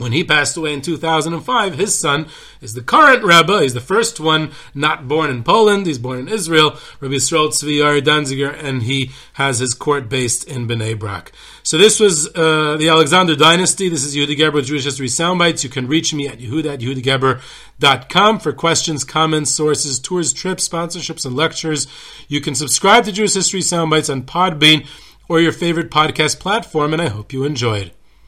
When 0.00 0.12
he 0.12 0.24
passed 0.24 0.56
away 0.56 0.72
in 0.72 0.80
2005, 0.80 1.74
his 1.76 1.94
son 1.94 2.26
is 2.62 2.72
the 2.72 2.80
current 2.80 3.22
Rebbe. 3.22 3.60
He's 3.60 3.74
the 3.74 3.80
first 3.80 4.18
one 4.18 4.52
not 4.74 5.06
born 5.06 5.28
in 5.28 5.44
Poland. 5.44 5.84
He's 5.84 5.98
born 5.98 6.20
in 6.20 6.28
Israel, 6.28 6.78
Rabbi 7.00 7.16
Yisrael 7.16 7.48
Tzvi 7.48 8.00
Danziger, 8.00 8.50
and 8.50 8.84
he 8.84 9.10
has 9.34 9.58
his 9.58 9.74
court 9.74 10.08
based 10.08 10.44
in 10.44 10.66
Bnei 10.66 10.98
Brak. 10.98 11.32
So 11.62 11.76
this 11.76 12.00
was 12.00 12.28
uh, 12.28 12.78
the 12.78 12.88
Alexander 12.88 13.36
dynasty. 13.36 13.90
This 13.90 14.02
is 14.02 14.16
Yehuda 14.16 14.36
Geberer 14.36 14.64
Jewish 14.64 14.84
History 14.84 15.08
Soundbites. 15.08 15.64
You 15.64 15.68
can 15.68 15.86
reach 15.86 16.14
me 16.14 16.26
at 16.26 16.38
yehuda 16.38 16.72
at 16.74 16.80
yehudageber.com 16.80 18.38
for 18.38 18.52
questions, 18.54 19.04
comments, 19.04 19.50
sources, 19.50 19.98
tours, 19.98 20.32
trips, 20.32 20.66
sponsorships, 20.66 21.26
and 21.26 21.36
lectures. 21.36 21.86
You 22.26 22.40
can 22.40 22.54
subscribe 22.54 23.04
to 23.04 23.12
Jewish 23.12 23.34
History 23.34 23.60
Soundbites 23.60 24.10
on 24.10 24.22
Podbean 24.22 24.86
or 25.28 25.40
your 25.40 25.52
favorite 25.52 25.90
podcast 25.90 26.40
platform, 26.40 26.94
and 26.94 27.02
I 27.02 27.08
hope 27.08 27.34
you 27.34 27.44
enjoyed. 27.44 27.92